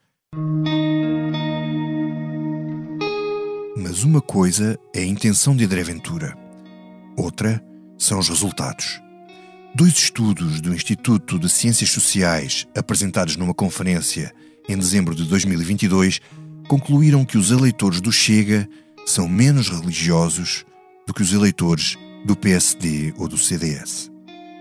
Mas 3.78 4.04
uma 4.04 4.22
coisa 4.22 4.78
é 4.94 5.00
a 5.00 5.06
intenção 5.06 5.56
de 5.56 5.66
André 5.66 5.84
Ventura, 5.84 6.38
outra 7.18 7.64
são 7.98 8.20
os 8.20 8.30
resultados. 8.30 9.00
Dois 9.74 9.94
estudos 9.94 10.60
do 10.60 10.74
Instituto 10.74 11.40
de 11.40 11.48
Ciências 11.50 11.92
Sociais, 11.92 12.68
apresentados 12.76 13.36
numa 13.36 13.54
conferência 13.54 14.34
em 14.68 14.78
dezembro 14.78 15.16
de 15.16 15.24
2022, 15.26 16.20
concluíram 16.68 17.26
que 17.26 17.38
os 17.38 17.52
eleitores 17.52 18.02
do 18.02 18.12
Chega 18.12 18.68
são 19.06 19.28
menos 19.28 19.70
religiosos 19.70 20.66
do 21.08 21.14
que 21.14 21.22
os 21.22 21.34
eleitores 21.34 21.98
do 22.26 22.36
PSD 22.36 23.14
ou 23.18 23.28
do 23.28 23.38
CDS. 23.38 24.12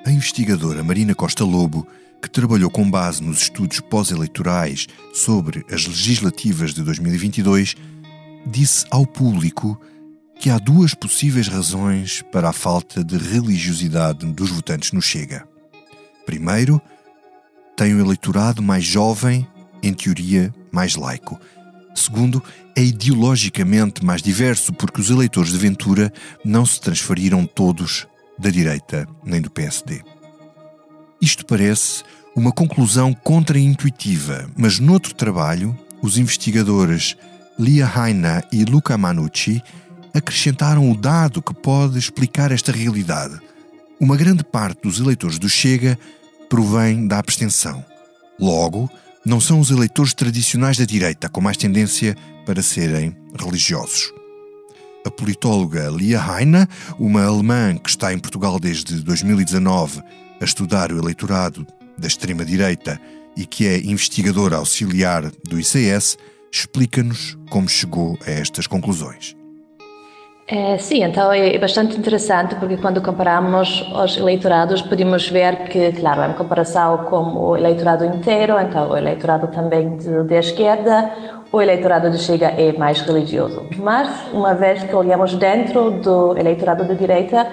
A 0.06 0.10
investigadora 0.10 0.82
Marina 0.82 1.14
Costa 1.14 1.44
Lobo, 1.44 1.86
que 2.22 2.30
trabalhou 2.30 2.70
com 2.70 2.90
base 2.90 3.22
nos 3.22 3.42
estudos 3.42 3.80
pós-eleitorais 3.80 4.86
sobre 5.12 5.64
as 5.70 5.86
legislativas 5.86 6.72
de 6.72 6.82
2022, 6.82 7.74
disse 8.46 8.86
ao 8.90 9.06
público 9.06 9.78
que 10.40 10.50
há 10.50 10.58
duas 10.58 10.94
possíveis 10.94 11.48
razões 11.48 12.22
para 12.32 12.48
a 12.48 12.52
falta 12.52 13.04
de 13.04 13.18
religiosidade 13.18 14.24
dos 14.32 14.50
votantes 14.50 14.92
no 14.92 15.02
Chega. 15.02 15.46
Primeiro, 16.24 16.80
tem 17.76 17.94
um 17.94 18.00
eleitorado 18.00 18.62
mais 18.62 18.84
jovem 18.84 19.46
em 19.82 19.92
teoria, 19.92 20.54
mais 20.70 20.94
laico. 20.96 21.40
Segundo, 21.94 22.42
é 22.76 22.82
ideologicamente 22.82 24.04
mais 24.04 24.22
diverso 24.22 24.72
porque 24.72 25.00
os 25.00 25.10
eleitores 25.10 25.50
de 25.50 25.58
Ventura 25.58 26.12
não 26.44 26.64
se 26.64 26.80
transferiram 26.80 27.44
todos 27.44 28.06
da 28.38 28.50
direita 28.50 29.06
nem 29.24 29.40
do 29.40 29.50
PSD. 29.50 30.02
Isto 31.20 31.44
parece 31.44 32.04
uma 32.36 32.52
conclusão 32.52 33.12
contraintuitiva, 33.12 34.48
mas 34.56 34.78
noutro 34.78 35.12
trabalho, 35.12 35.76
os 36.00 36.16
investigadores 36.16 37.16
Lia 37.58 37.90
Haina 37.92 38.44
e 38.52 38.64
Luca 38.64 38.96
Manucci 38.96 39.60
acrescentaram 40.14 40.88
o 40.88 40.96
dado 40.96 41.42
que 41.42 41.52
pode 41.52 41.98
explicar 41.98 42.52
esta 42.52 42.70
realidade. 42.70 43.36
Uma 43.98 44.16
grande 44.16 44.44
parte 44.44 44.82
dos 44.82 45.00
eleitores 45.00 45.40
do 45.40 45.48
Chega 45.48 45.98
provém 46.48 47.08
da 47.08 47.18
abstenção. 47.18 47.84
Logo, 48.38 48.88
não 49.28 49.40
são 49.40 49.60
os 49.60 49.70
eleitores 49.70 50.14
tradicionais 50.14 50.78
da 50.78 50.86
direita 50.86 51.28
com 51.28 51.40
mais 51.40 51.56
tendência 51.56 52.16
para 52.46 52.62
serem 52.62 53.14
religiosos. 53.38 54.10
A 55.04 55.10
politóloga 55.10 55.90
Lia 55.90 56.18
Heine, 56.18 56.66
uma 56.98 57.24
alemã 57.24 57.76
que 57.76 57.90
está 57.90 58.12
em 58.12 58.18
Portugal 58.18 58.58
desde 58.58 59.02
2019 59.02 60.02
a 60.40 60.44
estudar 60.44 60.90
o 60.90 60.98
eleitorado 60.98 61.66
da 61.98 62.08
extrema-direita 62.08 62.98
e 63.36 63.44
que 63.44 63.66
é 63.66 63.78
investigadora 63.78 64.56
auxiliar 64.56 65.30
do 65.46 65.60
ICS, 65.60 66.16
explica-nos 66.50 67.36
como 67.50 67.68
chegou 67.68 68.18
a 68.26 68.30
estas 68.30 68.66
conclusões. 68.66 69.37
É, 70.50 70.78
sim, 70.78 71.04
então 71.04 71.30
é 71.30 71.58
bastante 71.58 71.98
interessante 71.98 72.54
porque 72.54 72.78
quando 72.78 73.02
comparamos 73.02 73.82
os 74.02 74.16
eleitorados 74.16 74.80
podemos 74.80 75.28
ver 75.28 75.68
que, 75.68 75.92
claro, 75.92 76.22
é 76.22 76.26
uma 76.26 76.34
comparação 76.34 77.04
com 77.04 77.36
o 77.36 77.54
eleitorado 77.54 78.06
inteiro, 78.06 78.58
então 78.58 78.90
o 78.90 78.96
eleitorado 78.96 79.48
também 79.48 79.98
de 79.98 80.34
esquerda, 80.34 81.12
o 81.52 81.60
eleitorado 81.60 82.10
de 82.10 82.16
Chega 82.18 82.46
é 82.46 82.72
mais 82.72 83.02
religioso. 83.02 83.62
Mas, 83.76 84.08
uma 84.32 84.54
vez 84.54 84.82
que 84.82 84.96
olhamos 84.96 85.34
dentro 85.34 85.90
do 85.90 86.34
eleitorado 86.38 86.82
de 86.82 86.94
direita, 86.94 87.46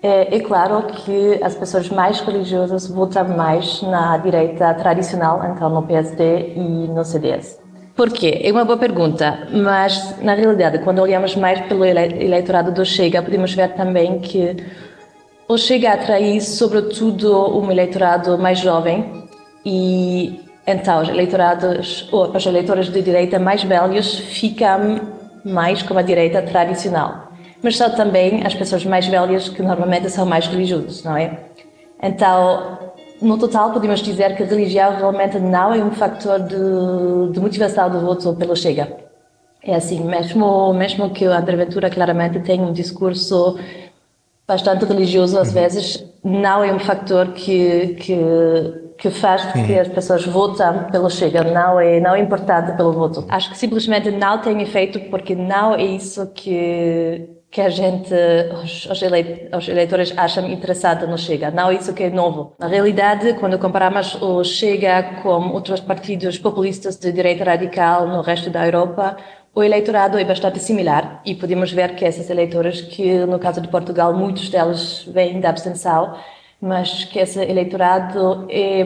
é, 0.00 0.36
é, 0.36 0.40
claro 0.40 0.84
que 0.84 1.40
as 1.42 1.56
pessoas 1.56 1.88
mais 1.88 2.20
religiosas 2.20 2.86
votam 2.86 3.24
mais 3.36 3.82
na 3.82 4.16
direita 4.18 4.72
tradicional, 4.74 5.42
então 5.52 5.68
no 5.68 5.82
PSD 5.82 6.52
e 6.54 6.86
no 6.86 7.04
CDS. 7.04 7.65
Por 7.96 8.10
quê? 8.12 8.42
É 8.44 8.52
uma 8.52 8.64
boa 8.64 8.76
pergunta, 8.76 9.48
mas 9.50 10.20
na 10.20 10.34
realidade, 10.34 10.80
quando 10.80 10.98
olhamos 10.98 11.34
mais 11.34 11.60
pelo 11.62 11.82
eleitorado 11.82 12.70
do 12.70 12.84
Chega, 12.84 13.22
podemos 13.22 13.54
ver 13.54 13.72
também 13.72 14.18
que 14.18 14.54
o 15.48 15.56
Chega 15.56 15.94
atrai 15.94 16.38
sobretudo 16.40 17.58
um 17.58 17.70
eleitorado 17.70 18.36
mais 18.36 18.58
jovem 18.58 19.24
e 19.64 20.40
então 20.66 21.00
os 21.00 21.08
eleitorados, 21.08 22.06
ou 22.12 22.36
os 22.36 22.44
eleitores 22.44 22.92
de 22.92 23.00
direita 23.00 23.38
mais 23.38 23.64
velhos 23.64 24.18
ficam 24.18 25.00
mais 25.42 25.80
com 25.82 25.96
a 25.96 26.02
direita 26.02 26.42
tradicional. 26.42 27.32
Mas 27.62 27.78
são 27.78 27.88
também 27.94 28.42
as 28.44 28.54
pessoas 28.54 28.84
mais 28.84 29.06
velhas 29.06 29.48
que 29.48 29.62
normalmente 29.62 30.10
são 30.10 30.26
mais 30.26 30.46
religiosas, 30.46 31.02
não 31.02 31.16
é? 31.16 31.38
Então, 32.02 32.78
no 33.26 33.36
total, 33.38 33.72
podemos 33.72 34.00
dizer 34.00 34.36
que 34.36 34.42
a 34.42 34.46
religião 34.46 34.96
realmente 34.96 35.38
não 35.38 35.74
é 35.74 35.82
um 35.82 35.90
fator 35.90 36.40
de, 36.40 37.32
de 37.32 37.40
motivação 37.40 37.90
do 37.90 38.00
voto 38.00 38.34
pelo 38.34 38.54
Chega. 38.56 38.96
É 39.62 39.74
assim, 39.74 40.04
mesmo, 40.04 40.72
mesmo 40.72 41.10
que 41.10 41.26
o 41.26 41.32
André 41.32 41.56
Ventura 41.56 41.90
claramente 41.90 42.38
tem 42.40 42.60
um 42.60 42.72
discurso 42.72 43.58
bastante 44.46 44.84
religioso 44.84 45.38
às 45.38 45.48
uhum. 45.48 45.54
vezes, 45.54 46.04
não 46.22 46.62
é 46.62 46.72
um 46.72 46.78
fator 46.78 47.32
que, 47.32 47.96
que, 47.98 48.16
que 48.96 49.10
faz 49.10 49.44
com 49.46 49.66
que 49.66 49.76
as 49.76 49.88
pessoas 49.88 50.24
votem 50.24 50.84
pelo 50.92 51.10
Chega, 51.10 51.42
não 51.42 51.80
é, 51.80 51.98
não 51.98 52.14
é 52.14 52.20
importante 52.20 52.76
pelo 52.76 52.92
voto. 52.92 53.24
Acho 53.28 53.50
que 53.50 53.58
simplesmente 53.58 54.10
não 54.12 54.38
tem 54.38 54.62
efeito 54.62 55.00
porque 55.10 55.34
não 55.34 55.74
é 55.74 55.82
isso 55.82 56.26
que 56.32 57.35
que 57.50 57.60
a 57.60 57.68
gente, 57.68 58.12
os, 58.62 59.02
eleitores 59.68 60.12
acham 60.16 60.46
interessante 60.46 61.06
no 61.06 61.16
Chega. 61.16 61.50
Não 61.50 61.72
isso 61.72 61.94
que 61.94 62.04
é 62.04 62.10
novo. 62.10 62.52
Na 62.58 62.66
realidade, 62.66 63.34
quando 63.34 63.58
comparamos 63.58 64.20
o 64.20 64.44
Chega 64.44 65.20
com 65.22 65.52
outros 65.52 65.80
partidos 65.80 66.38
populistas 66.38 66.96
de 66.96 67.12
direita 67.12 67.44
radical 67.44 68.06
no 68.06 68.20
resto 68.20 68.50
da 68.50 68.66
Europa, 68.66 69.16
o 69.54 69.62
eleitorado 69.62 70.18
é 70.18 70.24
bastante 70.24 70.58
similar 70.58 71.22
e 71.24 71.34
podemos 71.34 71.72
ver 71.72 71.94
que 71.94 72.04
esses 72.04 72.28
eleitores, 72.28 72.82
que 72.82 73.24
no 73.24 73.38
caso 73.38 73.60
de 73.60 73.68
Portugal, 73.68 74.12
muitos 74.12 74.50
deles 74.50 75.04
vêm 75.04 75.40
da 75.40 75.48
abstenção, 75.48 76.14
mas 76.60 77.04
que 77.04 77.18
esse 77.18 77.40
eleitorado 77.40 78.46
é, 78.50 78.84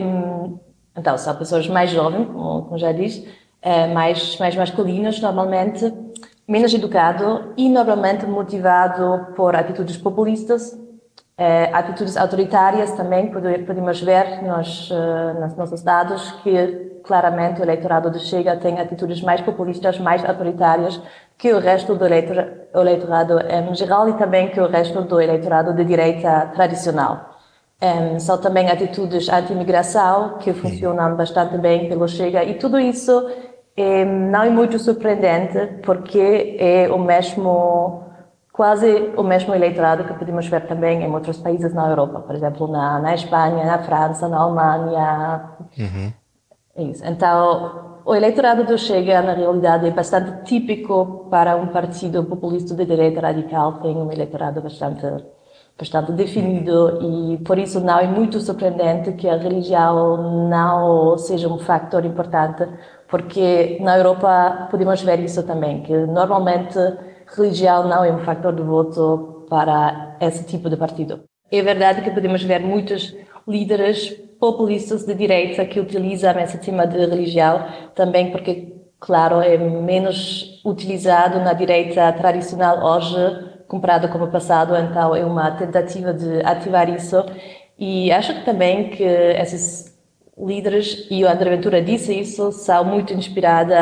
então, 0.97 1.17
são 1.17 1.35
pessoas 1.35 1.67
mais 1.67 1.89
jovens, 1.89 2.25
como 2.27 2.77
já 2.77 2.91
disse, 2.91 3.27
eh, 3.61 3.87
mais, 3.87 4.37
mais 4.37 4.55
masculinas 4.55 5.19
normalmente, 5.19 5.91
menos 6.47 6.73
educado 6.73 7.53
e 7.55 7.69
normalmente 7.69 8.25
motivado 8.25 9.27
por 9.35 9.55
atitudes 9.55 9.97
populistas, 9.97 10.77
eh, 11.37 11.69
atitudes 11.73 12.17
autoritárias 12.17 12.91
também, 12.91 13.31
podemos 13.31 14.01
ver 14.01 14.43
nos, 14.43 14.91
eh, 14.91 15.33
nos 15.39 15.55
nossos 15.55 15.81
dados 15.81 16.31
que 16.43 16.91
claramente 17.03 17.59
o 17.59 17.63
eleitorado 17.63 18.11
do 18.11 18.19
Chega 18.19 18.55
tem 18.57 18.79
atitudes 18.79 19.21
mais 19.21 19.41
populistas, 19.41 19.99
mais 19.99 20.23
autoritárias 20.23 21.01
que 21.37 21.51
o 21.53 21.59
resto 21.59 21.95
do 21.95 22.05
eleitorado 22.05 23.39
em 23.39 23.73
geral 23.73 24.07
e 24.09 24.13
também 24.13 24.49
que 24.49 24.59
o 24.59 24.67
resto 24.67 25.01
do 25.01 25.19
eleitorado 25.19 25.73
de 25.73 25.83
direita 25.83 26.51
tradicional. 26.53 27.31
Um, 27.81 28.19
são 28.19 28.37
também 28.37 28.69
atitudes 28.69 29.27
anti-imigração 29.27 30.37
que 30.37 30.53
funcionam 30.53 31.15
bastante 31.15 31.57
bem 31.57 31.89
pelo 31.89 32.07
Chega 32.07 32.43
e 32.43 32.53
tudo 32.53 32.79
isso 32.79 33.27
é, 33.75 34.05
não 34.05 34.43
é 34.43 34.49
muito 34.49 34.77
surpreendente 34.79 35.79
porque 35.83 36.57
é 36.59 36.89
o 36.91 36.99
mesmo 36.99 38.03
quase 38.51 39.13
o 39.15 39.23
mesmo 39.23 39.55
eleitorado 39.55 40.03
que 40.03 40.13
podemos 40.13 40.45
ver 40.47 40.67
também 40.67 41.01
em 41.03 41.11
outros 41.11 41.37
países 41.37 41.73
na 41.73 41.89
Europa, 41.89 42.19
por 42.19 42.35
exemplo, 42.35 42.67
na, 42.67 42.99
na 42.99 43.15
Espanha, 43.15 43.65
na 43.65 43.79
França, 43.79 44.27
na 44.27 44.37
Alemanha. 44.37 45.49
Uhum. 45.77 46.13
É 46.75 46.83
isso. 46.83 47.03
Então, 47.05 48.01
o 48.05 48.13
eleitorado 48.13 48.65
do 48.65 48.77
Chega, 48.77 49.21
na 49.21 49.33
realidade, 49.33 49.87
é 49.87 49.91
bastante 49.91 50.43
típico 50.43 51.27
para 51.29 51.55
um 51.55 51.67
partido 51.67 52.23
populista 52.23 52.75
de 52.75 52.85
direita 52.85 53.21
radical, 53.21 53.79
tem 53.79 53.95
um 53.95 54.11
eleitorado 54.11 54.61
bastante 54.61 55.05
bastante 55.77 56.11
definido 56.11 56.99
e 57.01 57.37
por 57.39 57.57
isso 57.57 57.79
não 57.79 57.97
é 57.97 58.05
muito 58.05 58.39
surpreendente 58.39 59.13
que 59.13 59.27
a 59.27 59.35
religião 59.35 60.47
não 60.47 61.17
seja 61.17 61.47
um 61.47 61.57
fator 61.57 62.05
importante, 62.05 62.67
porque 63.11 63.77
na 63.81 63.97
Europa 63.97 64.69
podemos 64.71 65.01
ver 65.01 65.19
isso 65.19 65.43
também, 65.43 65.81
que 65.81 65.93
normalmente 65.93 66.79
religião 67.27 67.87
não 67.87 68.03
é 68.03 68.11
um 68.11 68.19
fator 68.19 68.55
de 68.55 68.61
voto 68.61 69.45
para 69.49 70.15
esse 70.21 70.45
tipo 70.45 70.69
de 70.69 70.77
partido. 70.77 71.23
É 71.51 71.61
verdade 71.61 72.01
que 72.01 72.11
podemos 72.11 72.41
ver 72.41 72.61
muitos 72.61 73.13
líderes 73.45 74.09
populistas 74.39 75.05
de 75.05 75.13
direita 75.13 75.65
que 75.65 75.79
utilizam 75.79 76.39
esse 76.39 76.57
tema 76.57 76.87
de 76.87 76.97
religião 76.97 77.65
também 77.93 78.31
porque, 78.31 78.73
claro, 78.99 79.41
é 79.41 79.57
menos 79.57 80.61
utilizado 80.65 81.39
na 81.39 81.51
direita 81.51 82.13
tradicional 82.13 82.81
hoje 82.83 83.51
comparado 83.67 84.07
com 84.09 84.19
o 84.19 84.27
passado, 84.27 84.75
então 84.75 85.15
é 85.15 85.23
uma 85.25 85.51
tentativa 85.51 86.13
de 86.13 86.41
ativar 86.45 86.89
isso 86.89 87.23
e 87.77 88.11
acho 88.11 88.43
também 88.45 88.89
que 88.89 89.03
esses 89.03 89.90
líderes, 90.41 91.07
e 91.09 91.23
o 91.23 91.29
André 91.29 91.51
Ventura 91.55 91.81
disse 91.81 92.13
isso, 92.13 92.51
são 92.51 92.83
muito 92.83 93.13
inspirados 93.13 93.75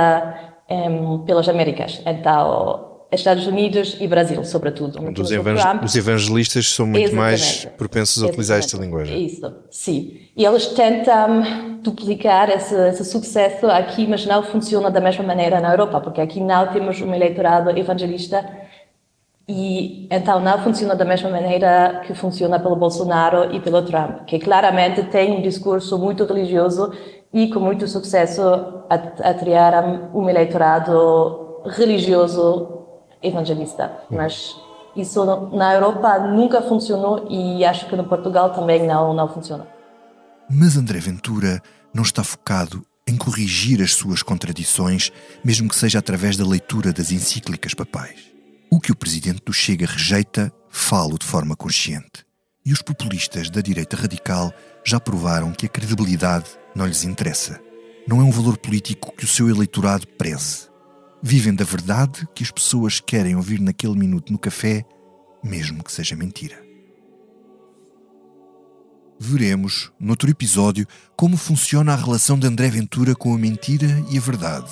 um, 0.70 1.20
pelas 1.20 1.48
Américas. 1.48 2.02
Então, 2.06 2.90
Estados 3.12 3.48
Unidos 3.48 3.98
e 4.00 4.08
Brasil, 4.08 4.44
sobretudo. 4.46 5.00
Os, 5.20 5.32
evang 5.32 5.58
os 5.84 5.96
evangelistas 5.96 6.70
são 6.70 6.86
muito 6.86 7.06
Exatamente. 7.06 7.20
mais 7.22 7.66
propensos 7.78 8.22
a 8.22 8.28
utilizar 8.28 8.60
esta 8.60 8.78
linguagem. 8.78 9.26
Isso, 9.26 9.52
sim. 9.72 10.22
E 10.38 10.46
eles 10.46 10.68
tentam 10.68 11.80
duplicar 11.82 12.50
esse, 12.52 12.76
esse, 12.76 13.04
sucesso 13.04 13.66
aqui, 13.66 14.06
mas 14.06 14.26
não 14.28 14.44
funciona 14.44 14.92
da 14.92 15.02
mesma 15.02 15.24
maneira 15.24 15.60
na 15.60 15.72
Europa, 15.72 16.00
porque 16.02 16.22
aqui 16.22 16.40
não 16.40 16.68
temos 16.68 17.02
um 17.02 17.14
eleitorado 17.14 17.72
evangelista 17.72 18.48
e 19.50 20.08
então 20.12 20.40
não 20.40 20.64
funciona 20.64 20.96
da 20.96 21.04
mesma 21.04 21.28
maneira 21.32 22.04
que 22.06 22.14
funciona 22.14 22.60
pelo 22.60 22.76
Bolsonaro 22.76 23.52
e 23.52 23.60
pelo 23.60 23.82
Trump, 23.82 24.26
que 24.28 24.38
claramente 24.38 25.02
tem 25.06 25.36
um 25.36 25.42
discurso 25.42 25.98
muito 25.98 26.24
religioso 26.24 26.94
e 27.34 27.50
com 27.50 27.60
muito 27.60 27.88
sucesso 27.88 28.44
a, 28.44 28.94
a 29.30 29.34
criar 29.34 30.12
um 30.14 30.30
eleitorado 30.30 31.64
religioso 31.66 32.86
evangelista, 33.24 33.92
mas 34.12 34.56
isso 34.96 35.26
na 35.52 35.74
Europa 35.74 36.20
nunca 36.20 36.62
funcionou 36.62 37.26
e 37.28 37.66
acho 37.66 37.88
que 37.88 37.96
no 37.96 38.04
Portugal 38.04 38.52
também 38.52 38.86
não, 38.86 39.16
não 39.16 39.28
funciona. 39.28 39.66
Mas 40.48 40.78
André 40.78 41.00
Ventura 41.00 41.60
não 41.92 42.04
está 42.04 42.24
focado 42.24 42.84
em 43.08 43.18
corrigir 43.18 43.82
as 43.82 43.96
suas 43.96 44.22
contradições, 44.22 45.12
mesmo 45.44 45.68
que 45.68 45.76
seja 45.76 45.98
através 45.98 46.38
da 46.38 46.46
leitura 46.46 46.94
das 46.94 47.12
encíclicas 47.12 47.74
papais. 47.74 48.29
O 48.72 48.80
que 48.80 48.92
o 48.92 48.96
presidente 48.96 49.42
do 49.44 49.52
Chega 49.52 49.88
rejeita, 49.88 50.54
falo 50.70 51.18
de 51.18 51.26
forma 51.26 51.56
consciente. 51.56 52.24
E 52.64 52.72
os 52.72 52.84
populistas 52.84 53.50
da 53.50 53.62
direita 53.62 53.98
radical 53.98 54.54
já 54.86 55.00
provaram 55.00 55.52
que 55.52 55.66
a 55.66 55.70
credibilidade 55.70 56.46
não 56.76 56.86
lhes 56.86 57.04
interessa. 57.04 57.60
Não 58.08 58.22
é 58.22 58.24
um 58.24 58.30
valor 58.30 58.58
político 58.58 59.12
que 59.16 59.26
o 59.26 59.28
seu 59.28 59.50
eleitorado 59.50 60.08
preze. 60.08 60.70
Vivem 61.22 61.56
da 61.56 61.66
verdade 61.66 62.28
que 62.36 62.44
as 62.44 62.52
pessoas 62.52 63.00
querem 63.00 63.36
ouvir 63.36 63.60
naquele 63.60 63.98
minuto 63.98 64.32
no 64.32 64.38
café, 64.38 64.86
mesmo 65.44 65.84
que 65.84 65.92
seja 65.92 66.16
mentira. 66.16 66.62
Veremos, 69.20 69.92
noutro 70.00 70.30
episódio, 70.30 70.88
como 71.18 71.38
funciona 71.38 71.94
a 71.94 71.96
relação 71.96 72.38
de 72.38 72.46
André 72.46 72.70
Ventura 72.70 73.16
com 73.16 73.34
a 73.34 73.38
mentira 73.38 73.88
e 74.12 74.18
a 74.18 74.22
verdade. 74.22 74.72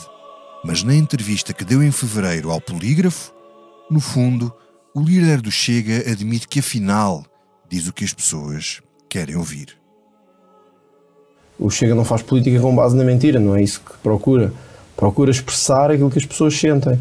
Mas 0.63 0.83
na 0.83 0.93
entrevista 0.93 1.51
que 1.51 1.65
deu 1.65 1.81
em 1.81 1.91
fevereiro 1.91 2.51
ao 2.51 2.61
Polígrafo, 2.61 3.33
no 3.89 3.99
fundo, 3.99 4.53
o 4.93 5.01
líder 5.01 5.41
do 5.41 5.51
Chega 5.51 6.11
admite 6.11 6.47
que 6.47 6.59
afinal 6.59 7.25
diz 7.69 7.88
o 7.88 7.93
que 7.93 8.03
as 8.03 8.13
pessoas 8.13 8.81
querem 9.09 9.35
ouvir. 9.35 9.77
O 11.59 11.69
Chega 11.69 11.95
não 11.95 12.05
faz 12.05 12.21
política 12.21 12.59
com 12.59 12.75
base 12.75 12.95
na 12.95 13.03
mentira, 13.03 13.39
não 13.39 13.55
é 13.55 13.63
isso 13.63 13.81
que 13.81 13.97
procura 13.97 14.53
procura 14.97 15.29
expressar 15.29 15.91
aquilo 15.91 16.09
que 16.09 16.17
as 16.17 16.25
pessoas 16.25 16.59
sentem. 16.59 16.99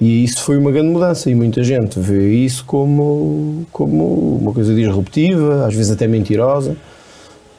E 0.00 0.24
isso 0.24 0.42
foi 0.42 0.58
uma 0.58 0.72
grande 0.72 0.88
mudança 0.88 1.30
e 1.30 1.34
muita 1.34 1.62
gente 1.62 2.00
vê 2.00 2.34
isso 2.34 2.64
como, 2.64 3.66
como 3.70 4.38
uma 4.38 4.52
coisa 4.52 4.74
disruptiva, 4.74 5.66
às 5.66 5.74
vezes 5.74 5.92
até 5.92 6.06
mentirosa, 6.06 6.76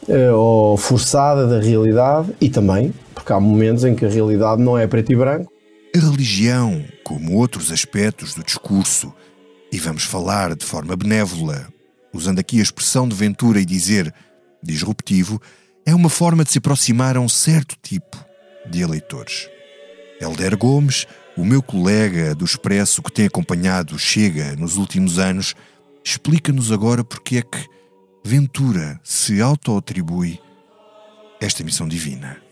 eh, 0.08 0.30
ou 0.30 0.76
forçada 0.76 1.46
da 1.46 1.58
realidade 1.60 2.28
e 2.40 2.48
também, 2.48 2.92
porque 3.14 3.32
há 3.32 3.40
momentos 3.40 3.84
em 3.84 3.94
que 3.94 4.04
a 4.04 4.08
realidade 4.08 4.62
não 4.62 4.76
é 4.78 4.86
preto 4.86 5.12
e 5.12 5.16
branco. 5.16 5.50
A 5.98 6.00
religião, 6.00 6.84
como 7.02 7.34
outros 7.34 7.72
aspectos 7.72 8.32
do 8.32 8.44
discurso, 8.44 9.12
e 9.72 9.78
vamos 9.80 10.04
falar 10.04 10.54
de 10.54 10.64
forma 10.64 10.94
benévola, 10.94 11.66
usando 12.14 12.38
aqui 12.38 12.60
a 12.60 12.62
expressão 12.62 13.08
de 13.08 13.16
Ventura 13.16 13.60
e 13.60 13.64
dizer 13.64 14.14
disruptivo, 14.62 15.42
é 15.84 15.92
uma 15.92 16.08
forma 16.08 16.44
de 16.44 16.52
se 16.52 16.58
aproximar 16.58 17.16
a 17.16 17.20
um 17.20 17.28
certo 17.28 17.74
tipo 17.82 18.16
de 18.70 18.80
eleitores. 18.80 19.48
Helder 20.20 20.56
Gomes, 20.56 21.04
o 21.36 21.44
meu 21.44 21.60
colega 21.60 22.32
do 22.32 22.44
Expresso 22.44 23.02
que 23.02 23.10
tem 23.10 23.26
acompanhado 23.26 23.98
Chega 23.98 24.54
nos 24.54 24.76
últimos 24.76 25.18
anos, 25.18 25.56
explica-nos 26.04 26.70
agora 26.70 27.02
porque 27.02 27.38
é 27.38 27.42
que 27.42 27.66
Ventura 28.22 29.00
se 29.02 29.42
auto-atribui 29.42 30.38
esta 31.40 31.64
missão 31.64 31.88
divina 31.88 32.47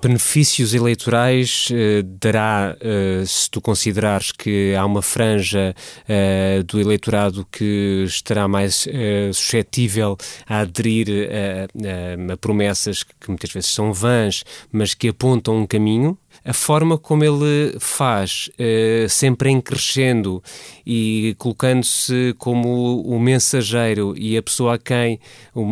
benefícios 0.00 0.74
eleitorais 0.74 1.68
uh, 1.70 2.02
dará, 2.02 2.76
uh, 2.76 3.26
se 3.26 3.50
tu 3.50 3.60
considerares 3.60 4.32
que 4.32 4.74
há 4.74 4.84
uma 4.84 5.02
franja 5.02 5.74
uh, 6.08 6.62
do 6.64 6.80
eleitorado 6.80 7.46
que 7.50 8.04
estará 8.06 8.46
mais 8.48 8.86
suscetível 9.32 10.16
a 10.46 10.60
aderir 10.60 11.08
a, 11.08 12.30
a, 12.30 12.34
a 12.34 12.36
promessas 12.36 13.02
que 13.02 13.28
muitas 13.28 13.50
vezes 13.50 13.70
são 13.70 13.92
vãs, 13.92 14.44
mas 14.72 14.94
que 14.94 15.08
apontam 15.08 15.58
um 15.58 15.66
caminho, 15.66 16.16
a 16.44 16.52
forma 16.52 16.96
como 16.96 17.24
ele 17.24 17.76
faz, 17.78 18.50
uh, 18.54 19.08
sempre 19.08 19.50
em 19.50 19.60
crescendo 19.60 20.42
e 20.86 21.34
colocando-se 21.38 22.34
como 22.38 23.02
o 23.02 23.18
mensageiro 23.20 24.14
e 24.16 24.36
a 24.36 24.42
pessoa 24.42 24.74
a 24.74 24.78
quem 24.78 25.20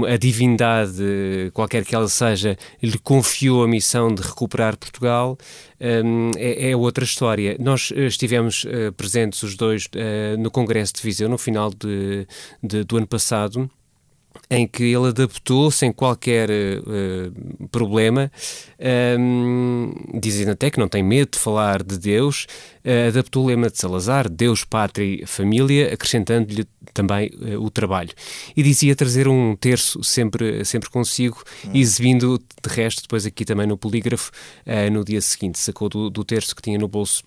a 0.07 0.17
divindade, 0.17 1.03
qualquer 1.53 1.85
que 1.85 1.95
ela 1.95 2.09
seja, 2.09 2.57
lhe 2.83 2.99
confiou 2.99 3.65
a 3.65 3.69
missão 3.69 4.15
de 4.15 4.23
recuperar 4.23 4.77
Portugal, 4.77 5.39
um, 5.81 6.31
é, 6.37 6.71
é, 6.71 6.77
outra 6.77 7.05
história. 7.05 7.57
Nós 7.59 7.91
uh, 7.91 8.01
estivemos 8.01 8.65
uh, 8.65 8.93
presentes 8.97 9.43
os 9.43 9.57
dois 9.57 9.89
no 10.39 10.51
Congresso 10.51 10.95
de 10.95 11.03
Viseu 11.03 11.29
no 11.29 11.39
final 11.39 11.71
de, 11.71 12.27
de, 12.63 12.85
do 12.85 12.97
ano 12.97 13.07
passado 13.07 13.71
em 14.51 14.67
que 14.67 14.85
ele 14.85 15.09
adaptou 15.09 15.71
sem 15.71 15.93
qualquer 15.93 16.49
uh, 16.51 17.69
problema, 17.69 18.33
um, 19.19 19.93
dizendo 20.19 20.53
até 20.53 20.71
que 20.71 20.79
não 20.79 20.89
tem 20.89 21.03
medo 21.03 21.33
de 21.33 21.39
falar 21.39 21.83
de 21.83 21.99
Deus, 21.99 22.47
uh, 22.85 23.09
adaptou 23.09 23.45
o 23.45 23.47
lema 23.49 23.69
de 23.69 23.79
Salazar, 23.79 24.29
Deus, 24.29 24.65
Pátria 24.65 25.23
e 25.23 25.27
Família, 25.27 25.93
acrescentando-lhe 25.93 26.67
também 26.95 27.31
uh, 27.35 27.63
o 27.63 27.71
trabalho. 27.71 28.11
E 28.57 28.63
dizia 28.63 28.97
trazer 28.97 29.29
um 29.29 29.55
terço 29.55 30.03
sempre, 30.03 30.65
sempre 30.65 30.89
consigo, 30.89 31.43
hum. 31.67 31.71
exibindo 31.75 32.39
de 32.39 32.75
resto 32.75 33.03
depois 33.03 33.27
aqui 33.27 33.45
também 33.45 33.67
no 33.67 33.77
polígrafo, 33.77 34.31
no 34.93 35.05
dia 35.05 35.21
seguinte, 35.21 35.59
sacou 35.59 35.89
do, 35.89 36.11
do 36.11 36.25
terço 36.25 36.55
que 36.55 36.63
tinha 36.63 36.79
no 36.79 36.89
bolso 36.89 37.23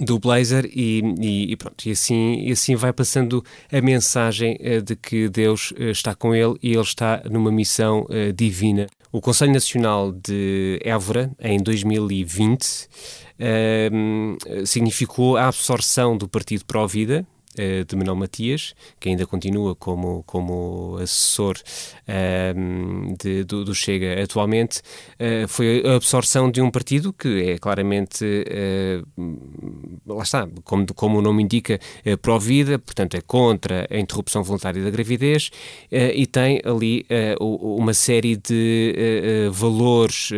do 0.00 0.18
Blazer 0.18 0.64
e, 0.66 1.02
e, 1.20 1.52
e, 1.52 1.56
pronto, 1.56 1.86
e 1.86 1.92
assim, 1.92 2.40
e 2.40 2.52
assim 2.52 2.74
vai 2.74 2.92
passando 2.92 3.44
a 3.72 3.80
mensagem 3.80 4.58
uh, 4.60 4.82
de 4.82 4.96
que 4.96 5.28
Deus 5.28 5.72
uh, 5.72 5.90
está 5.90 6.14
com 6.14 6.34
ele 6.34 6.56
e 6.62 6.72
ele 6.72 6.80
está 6.80 7.22
numa 7.30 7.50
missão 7.50 8.06
uh, 8.08 8.32
divina. 8.32 8.86
O 9.12 9.20
Conselho 9.20 9.52
Nacional 9.52 10.10
de 10.10 10.80
Évora, 10.82 11.30
em 11.38 11.62
2020, 11.62 12.88
ehm, 13.38 14.36
significou 14.66 15.36
a 15.36 15.46
absorção 15.46 16.16
do 16.16 16.26
Partido 16.26 16.64
Pró-Vida, 16.64 17.24
uh, 17.58 17.84
de 17.84 17.96
Manuel 17.96 18.16
Matias, 18.16 18.74
que 19.00 19.08
ainda 19.08 19.26
continua 19.26 19.74
como, 19.74 20.22
como 20.24 20.96
assessor 21.00 21.56
uh, 22.08 23.16
de, 23.16 23.44
do, 23.44 23.64
do, 23.64 23.74
Chega 23.74 24.22
atualmente, 24.22 24.80
uh, 25.18 25.48
foi 25.48 25.82
a 25.84 25.96
absorção 25.96 26.50
de 26.50 26.60
um 26.60 26.70
partido 26.70 27.12
que 27.12 27.50
é 27.50 27.58
claramente, 27.58 28.24
lá 30.06 30.22
está, 30.22 30.48
como, 30.64 30.86
como 30.94 31.18
o 31.18 31.22
nome 31.22 31.42
indica, 31.42 31.78
pró-vida, 32.22 32.78
portanto 32.78 33.16
é 33.16 33.20
contra 33.20 33.86
a 33.90 33.98
interrupção 33.98 34.42
voluntária 34.42 34.82
da 34.82 34.90
gravidez 34.90 35.50
e 35.90 36.26
tem 36.26 36.60
ali 36.64 37.06
uma 37.40 37.92
série 37.92 38.36
de 38.36 39.50
valores, 39.52 40.30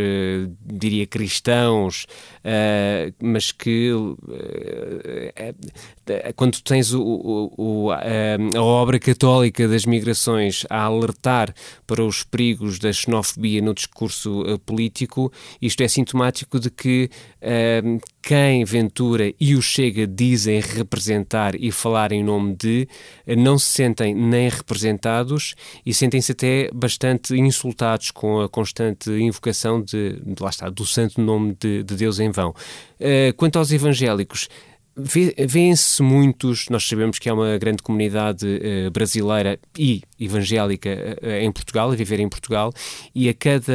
diria 0.65 1.07
cristãos, 1.07 2.07
mas 3.21 3.51
que 3.53 3.91
quando 6.37 6.61
tens 6.63 6.93
o, 6.93 7.03
o, 7.03 7.53
o, 7.57 7.91
a, 7.91 8.63
obra 8.63 8.99
católica 8.99 9.67
das 9.67 9.85
migrações 9.85 10.65
a 10.71 10.83
alertar 10.83 11.53
para 11.87 12.05
os 12.05 12.23
perigos 12.23 12.79
da 12.79 12.93
xenofobia 12.93 13.61
no 13.61 13.75
discurso 13.75 14.43
uh, 14.43 14.59
político, 14.61 15.33
isto 15.61 15.83
é 15.83 15.89
sintomático 15.89 16.61
de 16.61 16.71
que 16.71 17.11
uh, 17.43 18.01
quem 18.23 18.65
Ventura 18.65 19.33
e 19.39 19.55
o 19.55 19.63
Chega 19.63 20.07
dizem 20.07 20.61
representar 20.61 21.55
e 21.55 21.71
falar 21.71 22.11
em 22.11 22.25
nome 22.25 22.57
de, 22.57 22.89
não 23.39 23.57
se 23.57 23.71
sentem 23.71 24.15
nem 24.15 24.49
representados 24.49 25.55
e 25.85 25.95
sentem-se 25.95 26.33
até 26.33 26.69
bastante 26.75 27.35
insultados 27.37 28.11
com 28.11 28.41
a 28.41 28.49
constante 28.49 29.11
invocação 29.11 29.81
de 29.81 30.21
lá 30.41 30.51
está, 30.51 30.69
do 30.69 30.85
santo 30.85 31.21
nome 31.21 31.57
de, 31.59 31.85
de 31.85 31.95
Deus 31.95 32.19
em 32.19 32.31
vão. 32.37 32.51
Uh, 32.51 33.35
quanto 33.37 33.59
aos 33.59 33.73
evangélicos, 33.73 34.49
Vêem-se 34.99 36.03
muitos, 36.03 36.71
nós 36.71 36.89
sabemos 36.89 37.19
que 37.19 37.29
há 37.29 37.35
uma 37.35 37.59
grande 37.59 37.83
comunidade 37.83 38.47
uh, 38.47 38.91
brasileira 38.91 39.61
e 39.79 40.03
evangélica 40.19 41.19
uh, 41.23 41.31
em 41.43 41.51
Portugal, 41.53 41.91
a 41.91 41.95
viver 41.95 42.21
em 42.21 42.29
Portugal, 42.29 42.73
e 43.15 43.29
a 43.29 43.35
cada 43.35 43.73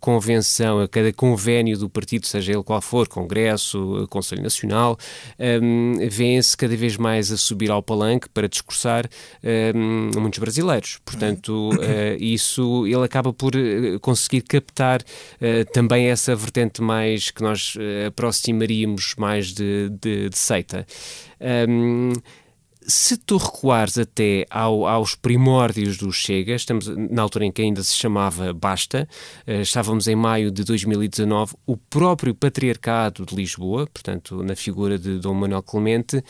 convenção, 0.00 0.80
a 0.80 0.88
cada 0.88 1.12
convênio 1.12 1.78
do 1.78 1.88
partido, 1.88 2.26
seja 2.26 2.52
ele 2.52 2.62
qual 2.62 2.80
for, 2.80 3.08
Congresso, 3.08 4.06
Conselho 4.10 4.42
Nacional, 4.42 4.98
um, 5.38 5.94
ehm, 5.94 6.08
vêem-se 6.08 6.56
cada 6.56 6.76
vez 6.76 6.96
mais 6.96 7.30
a 7.30 7.36
subir 7.36 7.70
ao 7.70 7.82
palanque 7.82 8.28
para 8.28 8.48
discursar 8.48 9.06
um, 9.42 10.10
ehm, 10.14 10.20
muitos 10.20 10.38
brasileiros. 10.38 10.98
Portanto, 11.04 11.70
uh, 11.70 12.16
isso 12.18 12.86
ele 12.86 13.04
acaba 13.04 13.32
por 13.32 13.52
conseguir 14.00 14.42
captar 14.42 15.02
também 15.72 16.06
essa 16.06 16.34
vertente 16.34 16.82
mais 16.82 17.30
que 17.30 17.42
nós 17.42 17.74
aproximaríamos 18.06 19.14
mais 19.16 19.52
de, 19.52 19.90
de, 20.00 20.28
de 20.28 20.38
seita. 20.38 20.86
Um, 21.40 22.12
se 22.86 23.16
tu 23.16 23.36
recuares 23.36 23.98
até 23.98 24.46
ao, 24.50 24.86
aos 24.86 25.14
primórdios 25.14 25.96
do 25.96 26.12
Chega, 26.12 26.54
estamos 26.54 26.86
na 26.88 27.22
altura 27.22 27.46
em 27.46 27.52
que 27.52 27.62
ainda 27.62 27.82
se 27.82 27.94
chamava 27.94 28.52
Basta, 28.52 29.08
uh, 29.46 29.60
estávamos 29.60 30.06
em 30.06 30.14
maio 30.14 30.50
de 30.50 30.64
2019, 30.64 31.54
o 31.66 31.76
próprio 31.76 32.34
Patriarcado 32.34 33.24
de 33.24 33.34
Lisboa, 33.34 33.86
portanto, 33.86 34.42
na 34.42 34.54
figura 34.54 34.98
de 34.98 35.18
Dom 35.18 35.34
Manuel 35.34 35.62
Clemente, 35.62 36.22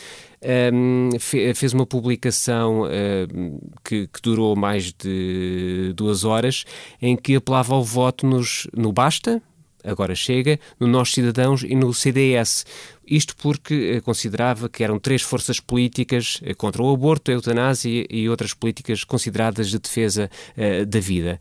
fe, 1.19 1.55
fez 1.55 1.73
uma 1.73 1.87
publicação 1.87 2.83
uh, 2.83 3.71
que, 3.85 4.07
que, 4.07 4.23
durou 4.23 4.55
mais 4.55 4.93
de 4.93 5.93
duas 5.97 6.25
horas, 6.25 6.65
em 7.01 7.17
que 7.17 7.37
apelava 7.37 7.75
ao 7.75 7.83
voto 7.83 8.27
nos, 8.27 8.69
no 8.75 8.93
Basta, 8.93 9.43
agora 9.85 10.15
chega, 10.15 10.59
no 10.81 10.87
Nós 10.87 11.13
Cidadãos 11.13 11.63
e 11.63 11.75
no 11.75 11.93
CDS. 11.93 12.65
Isto 13.07 13.37
porque 13.37 13.75
eh, 13.75 14.01
considerava 14.01 14.69
que 14.69 14.83
eram 14.83 14.99
três 14.99 15.23
forças 15.23 15.61
políticas 15.61 16.41
eh, 16.43 16.55
contra 16.55 16.83
o 16.83 16.93
aborto, 16.93 17.31
a 17.31 17.35
eutanásia 17.35 18.07
e 18.09 18.29
outras 18.29 18.55
políticas 18.55 19.05
consideradas 19.05 19.69
de 19.69 19.79
defesa 19.79 20.31
uh, 20.57 20.87
da 20.87 21.01
vida. 21.01 21.39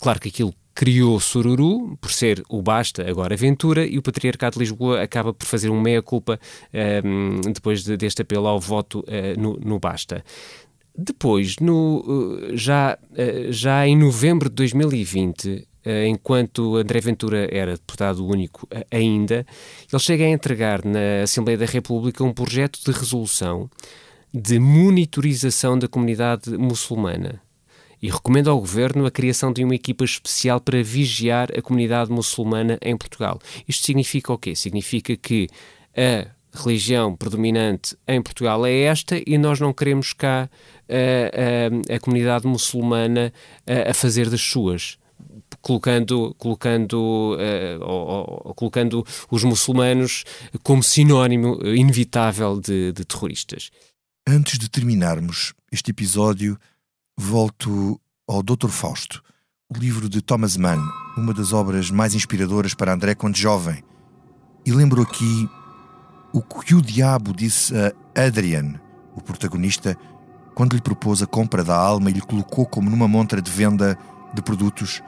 Claro 0.00 0.20
que 0.20 0.28
aquilo 0.28 0.54
criou 0.74 1.20
Sururu, 1.20 1.96
por 2.00 2.10
ser 2.10 2.42
o 2.48 2.62
Basta, 2.62 3.08
agora 3.08 3.36
Ventura, 3.36 3.86
e 3.86 3.98
o 3.98 4.02
Patriarcado 4.02 4.54
de 4.54 4.60
Lisboa 4.60 5.02
acaba 5.02 5.32
por 5.32 5.46
fazer 5.46 5.70
um 5.70 5.80
meia-culpa 5.80 6.40
um, 7.04 7.40
depois 7.52 7.84
de, 7.84 7.96
deste 7.96 8.22
apelo 8.22 8.46
ao 8.46 8.58
voto 8.58 9.00
uh, 9.00 9.40
no, 9.40 9.58
no 9.58 9.78
Basta. 9.78 10.24
Depois, 10.96 11.56
no, 11.58 12.38
já, 12.52 12.98
já 13.48 13.86
em 13.86 13.96
novembro 13.96 14.50
de 14.50 14.56
2020, 14.56 15.48
eh, 15.48 15.64
enquanto 16.06 16.76
André 16.76 17.00
Ventura 17.00 17.48
era 17.50 17.72
deputado 17.72 18.26
único 18.26 18.66
eh, 18.70 18.86
ainda, 18.90 19.46
ele 19.92 20.02
chega 20.02 20.24
a 20.24 20.28
entregar 20.28 20.84
na 20.84 21.22
Assembleia 21.22 21.58
da 21.58 21.66
República 21.66 22.22
um 22.22 22.32
projeto 22.32 22.78
de 22.84 22.92
resolução 22.92 23.68
de 24.32 24.58
monitorização 24.58 25.78
da 25.78 25.88
comunidade 25.88 26.56
muçulmana 26.56 27.42
e 28.00 28.10
recomenda 28.10 28.50
ao 28.50 28.58
governo 28.58 29.06
a 29.06 29.10
criação 29.10 29.52
de 29.52 29.62
uma 29.62 29.74
equipa 29.74 30.04
especial 30.04 30.60
para 30.60 30.82
vigiar 30.82 31.48
a 31.56 31.62
comunidade 31.62 32.10
muçulmana 32.10 32.78
em 32.82 32.96
Portugal. 32.96 33.38
Isto 33.68 33.86
significa 33.86 34.32
o 34.32 34.38
quê? 34.38 34.56
Significa 34.56 35.16
que 35.16 35.48
a 35.96 36.26
religião 36.52 37.14
predominante 37.16 37.96
em 38.06 38.20
Portugal 38.20 38.66
é 38.66 38.80
esta 38.82 39.20
e 39.24 39.38
nós 39.38 39.60
não 39.60 39.72
queremos 39.72 40.12
cá 40.12 40.50
a, 40.88 41.92
a, 41.92 41.96
a 41.96 42.00
comunidade 42.00 42.46
muçulmana 42.46 43.32
a, 43.66 43.90
a 43.90 43.94
fazer 43.94 44.28
das 44.28 44.42
suas 44.42 44.98
colocando, 45.60 46.34
colocando, 46.38 47.36
uh, 47.36 47.84
ou, 47.84 48.42
ou, 48.46 48.54
colocando 48.54 49.04
os 49.30 49.44
muçulmanos 49.44 50.24
como 50.62 50.82
sinónimo 50.82 51.58
inevitável 51.64 52.60
de, 52.60 52.92
de 52.92 53.04
terroristas. 53.04 53.70
Antes 54.26 54.58
de 54.58 54.68
terminarmos 54.68 55.52
este 55.70 55.90
episódio, 55.90 56.58
volto 57.16 58.00
ao 58.28 58.42
Dr. 58.42 58.68
Fausto, 58.68 59.22
o 59.68 59.78
livro 59.78 60.08
de 60.08 60.20
Thomas 60.20 60.56
Mann, 60.56 60.80
uma 61.16 61.32
das 61.32 61.52
obras 61.52 61.90
mais 61.90 62.14
inspiradoras 62.14 62.74
para 62.74 62.92
André 62.92 63.14
quando 63.14 63.36
jovem. 63.36 63.82
E 64.64 64.72
lembro 64.72 65.02
aqui 65.02 65.48
o 66.32 66.40
que 66.40 66.74
o 66.74 66.82
diabo 66.82 67.34
disse 67.34 67.74
a 67.76 67.92
Adrian, 68.26 68.80
o 69.14 69.20
protagonista, 69.20 69.96
quando 70.54 70.74
lhe 70.74 70.80
propôs 70.80 71.22
a 71.22 71.26
compra 71.26 71.64
da 71.64 71.76
alma 71.76 72.10
e 72.10 72.14
lhe 72.14 72.20
colocou 72.20 72.66
como 72.66 72.88
numa 72.88 73.08
montra 73.08 73.40
de 73.42 73.50
venda 73.50 73.98
de 74.34 74.42
produtos 74.42 75.02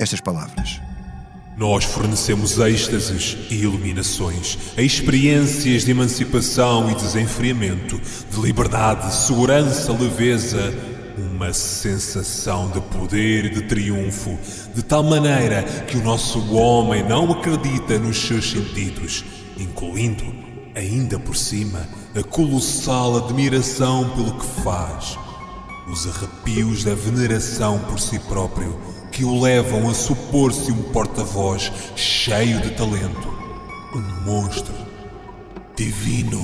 estas 0.00 0.20
palavras. 0.20 0.80
Nós 1.56 1.84
fornecemos 1.84 2.58
êxtases 2.58 3.36
e 3.50 3.56
iluminações, 3.56 4.56
experiências 4.78 5.84
de 5.84 5.90
emancipação 5.90 6.90
e 6.90 6.94
desenfriamento, 6.94 8.00
de 8.30 8.40
liberdade, 8.40 9.14
segurança, 9.14 9.92
leveza, 9.92 10.72
uma 11.18 11.52
sensação 11.52 12.70
de 12.70 12.80
poder 12.80 13.44
e 13.44 13.50
de 13.50 13.62
triunfo, 13.62 14.38
de 14.74 14.82
tal 14.82 15.02
maneira 15.02 15.62
que 15.86 15.98
o 15.98 16.02
nosso 16.02 16.54
homem 16.54 17.06
não 17.06 17.30
acredita 17.30 17.98
nos 17.98 18.16
seus 18.16 18.50
sentidos, 18.50 19.22
incluindo, 19.58 20.24
ainda 20.74 21.18
por 21.18 21.36
cima, 21.36 21.86
a 22.16 22.22
colossal 22.22 23.18
admiração 23.18 24.08
pelo 24.10 24.32
que 24.38 24.46
faz, 24.62 25.18
os 25.92 26.06
arrepios 26.06 26.84
da 26.84 26.94
veneração 26.94 27.78
por 27.80 28.00
si 28.00 28.18
próprio 28.20 28.99
que 29.20 29.24
o 29.26 29.38
levam 29.38 29.86
a 29.90 29.92
supor-se 29.92 30.72
um 30.72 30.82
porta-voz 30.94 31.70
cheio 31.94 32.58
de 32.62 32.70
talento, 32.70 33.28
um 33.94 34.24
monstro 34.24 34.72
divino. 35.76 36.40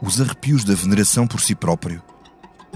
Os 0.00 0.18
arrepios 0.18 0.64
da 0.64 0.74
veneração 0.74 1.26
por 1.26 1.42
si 1.42 1.54
próprio 1.54 2.02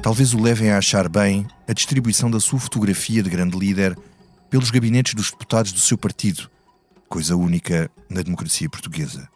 talvez 0.03 0.35
o 0.35 0.43
levem 0.43 0.71
a 0.71 0.77
achar 0.77 1.09
bem 1.09 1.47
a 1.67 1.73
distribuição 1.73 2.31
da 2.31 2.39
sua 2.39 2.61
fotografia 2.61 3.23
de 3.23 3.31
grande 3.31 3.59
líder 3.59 3.99
pelos 4.51 4.71
gabinetes 4.71 5.15
dos 5.15 5.31
deputados 5.31 5.73
do 5.73 5.81
seu 5.81 5.97
partido, 5.97 6.51
coisa 7.09 7.37
única 7.37 7.91
na 8.11 8.21
democracia 8.21 8.69
portuguesa. 8.69 9.27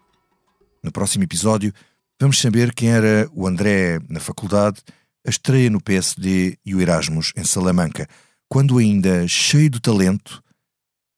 No 0.82 0.92
próximo 0.92 1.24
episódio, 1.24 1.72
vamos 2.20 2.38
saber 2.38 2.74
quem 2.74 2.90
era 2.90 3.26
o 3.32 3.46
André 3.46 4.00
na 4.06 4.20
faculdade, 4.20 4.82
a 5.26 5.30
estreia 5.30 5.70
no 5.70 5.80
PSD 5.80 6.58
e 6.62 6.74
o 6.74 6.80
Erasmus 6.82 7.32
em 7.34 7.42
Salamanca 7.42 8.06
quando 8.54 8.78
ainda 8.78 9.26
cheio 9.26 9.68
de 9.68 9.80
talento, 9.80 10.40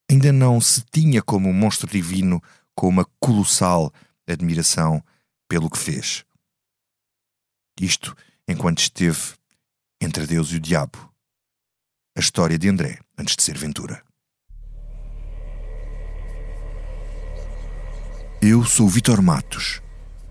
ainda 0.09 0.33
não 0.33 0.59
se 0.59 0.83
tinha 0.91 1.21
como 1.21 1.47
um 1.47 1.53
monstro 1.53 1.87
divino 1.87 2.41
com 2.73 2.87
uma 2.87 3.05
colossal 3.19 3.93
admiração 4.27 5.03
pelo 5.47 5.69
que 5.69 5.77
fez. 5.77 6.25
Isto 7.79 8.17
enquanto 8.47 8.79
esteve 8.79 9.35
entre 10.01 10.25
Deus 10.25 10.51
e 10.51 10.55
o 10.55 10.59
diabo. 10.59 10.97
A 12.17 12.19
história 12.19 12.57
de 12.57 12.69
André 12.69 12.97
antes 13.15 13.35
de 13.35 13.43
ser 13.43 13.55
Ventura. 13.55 14.03
Eu 18.41 18.65
sou 18.65 18.89
Vitor 18.89 19.21
Matos 19.21 19.79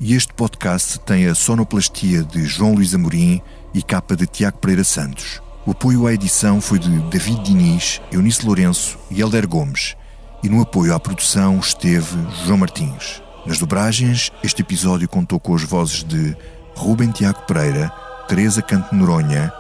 e 0.01 0.13
este 0.13 0.35
podcast 0.35 0.99
tem 1.03 1.29
a 1.29 1.37
sonoplastia 1.37 2.25
de 2.25 2.45
João 2.47 2.75
Luís 2.75 2.93
Amorim 2.97 3.41
e 3.73 3.81
capa 3.81 4.17
de 4.17 4.27
Tiago 4.27 4.59
Pereira 4.59 4.83
Santos. 4.83 5.46
O 5.67 5.73
apoio 5.73 6.07
à 6.07 6.13
edição 6.13 6.61
foi 6.61 6.79
de 6.79 6.89
David 7.11 7.43
Diniz, 7.43 8.01
Eunice 8.13 8.47
Lourenço 8.47 8.97
e 9.11 9.21
Helder 9.21 9.49
Gomes. 9.49 9.97
E 10.41 10.49
no 10.49 10.63
apoio 10.63 10.95
à 10.95 11.01
produção 11.01 11.59
esteve 11.59 12.17
João 12.45 12.59
Martins. 12.59 13.21
Nas 13.45 13.59
dobragens, 13.59 14.31
este 14.45 14.63
episódio 14.63 15.09
contou 15.09 15.41
com 15.41 15.57
as 15.57 15.65
vozes 15.65 16.05
de 16.05 16.37
Rubem 16.77 17.11
Tiago 17.11 17.43
Pereira, 17.49 17.91
Teresa 18.29 18.63
Canto 18.63 18.95
Noronha 18.95 19.53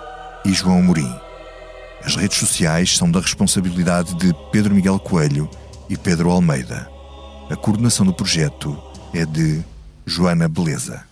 e 0.44 0.52
João 0.52 0.80
Morim. 0.80 1.12
As 2.04 2.14
redes 2.14 2.38
sociais 2.38 2.96
são 2.96 3.11
da 3.11 3.18
responsabilidade 3.18 4.14
de 4.14 4.32
Pedro 4.52 4.76
Miguel 4.76 5.00
Coelho 5.00 5.50
e 5.90 5.96
Pedro 5.96 6.30
Almeida. 6.30 6.88
A 7.50 7.57
coordenação 7.57 8.07
do 8.07 8.14
projeto 8.14 8.80
é 9.12 9.26
de 9.26 9.61
Joana 10.07 10.48
Beleza. 10.48 11.02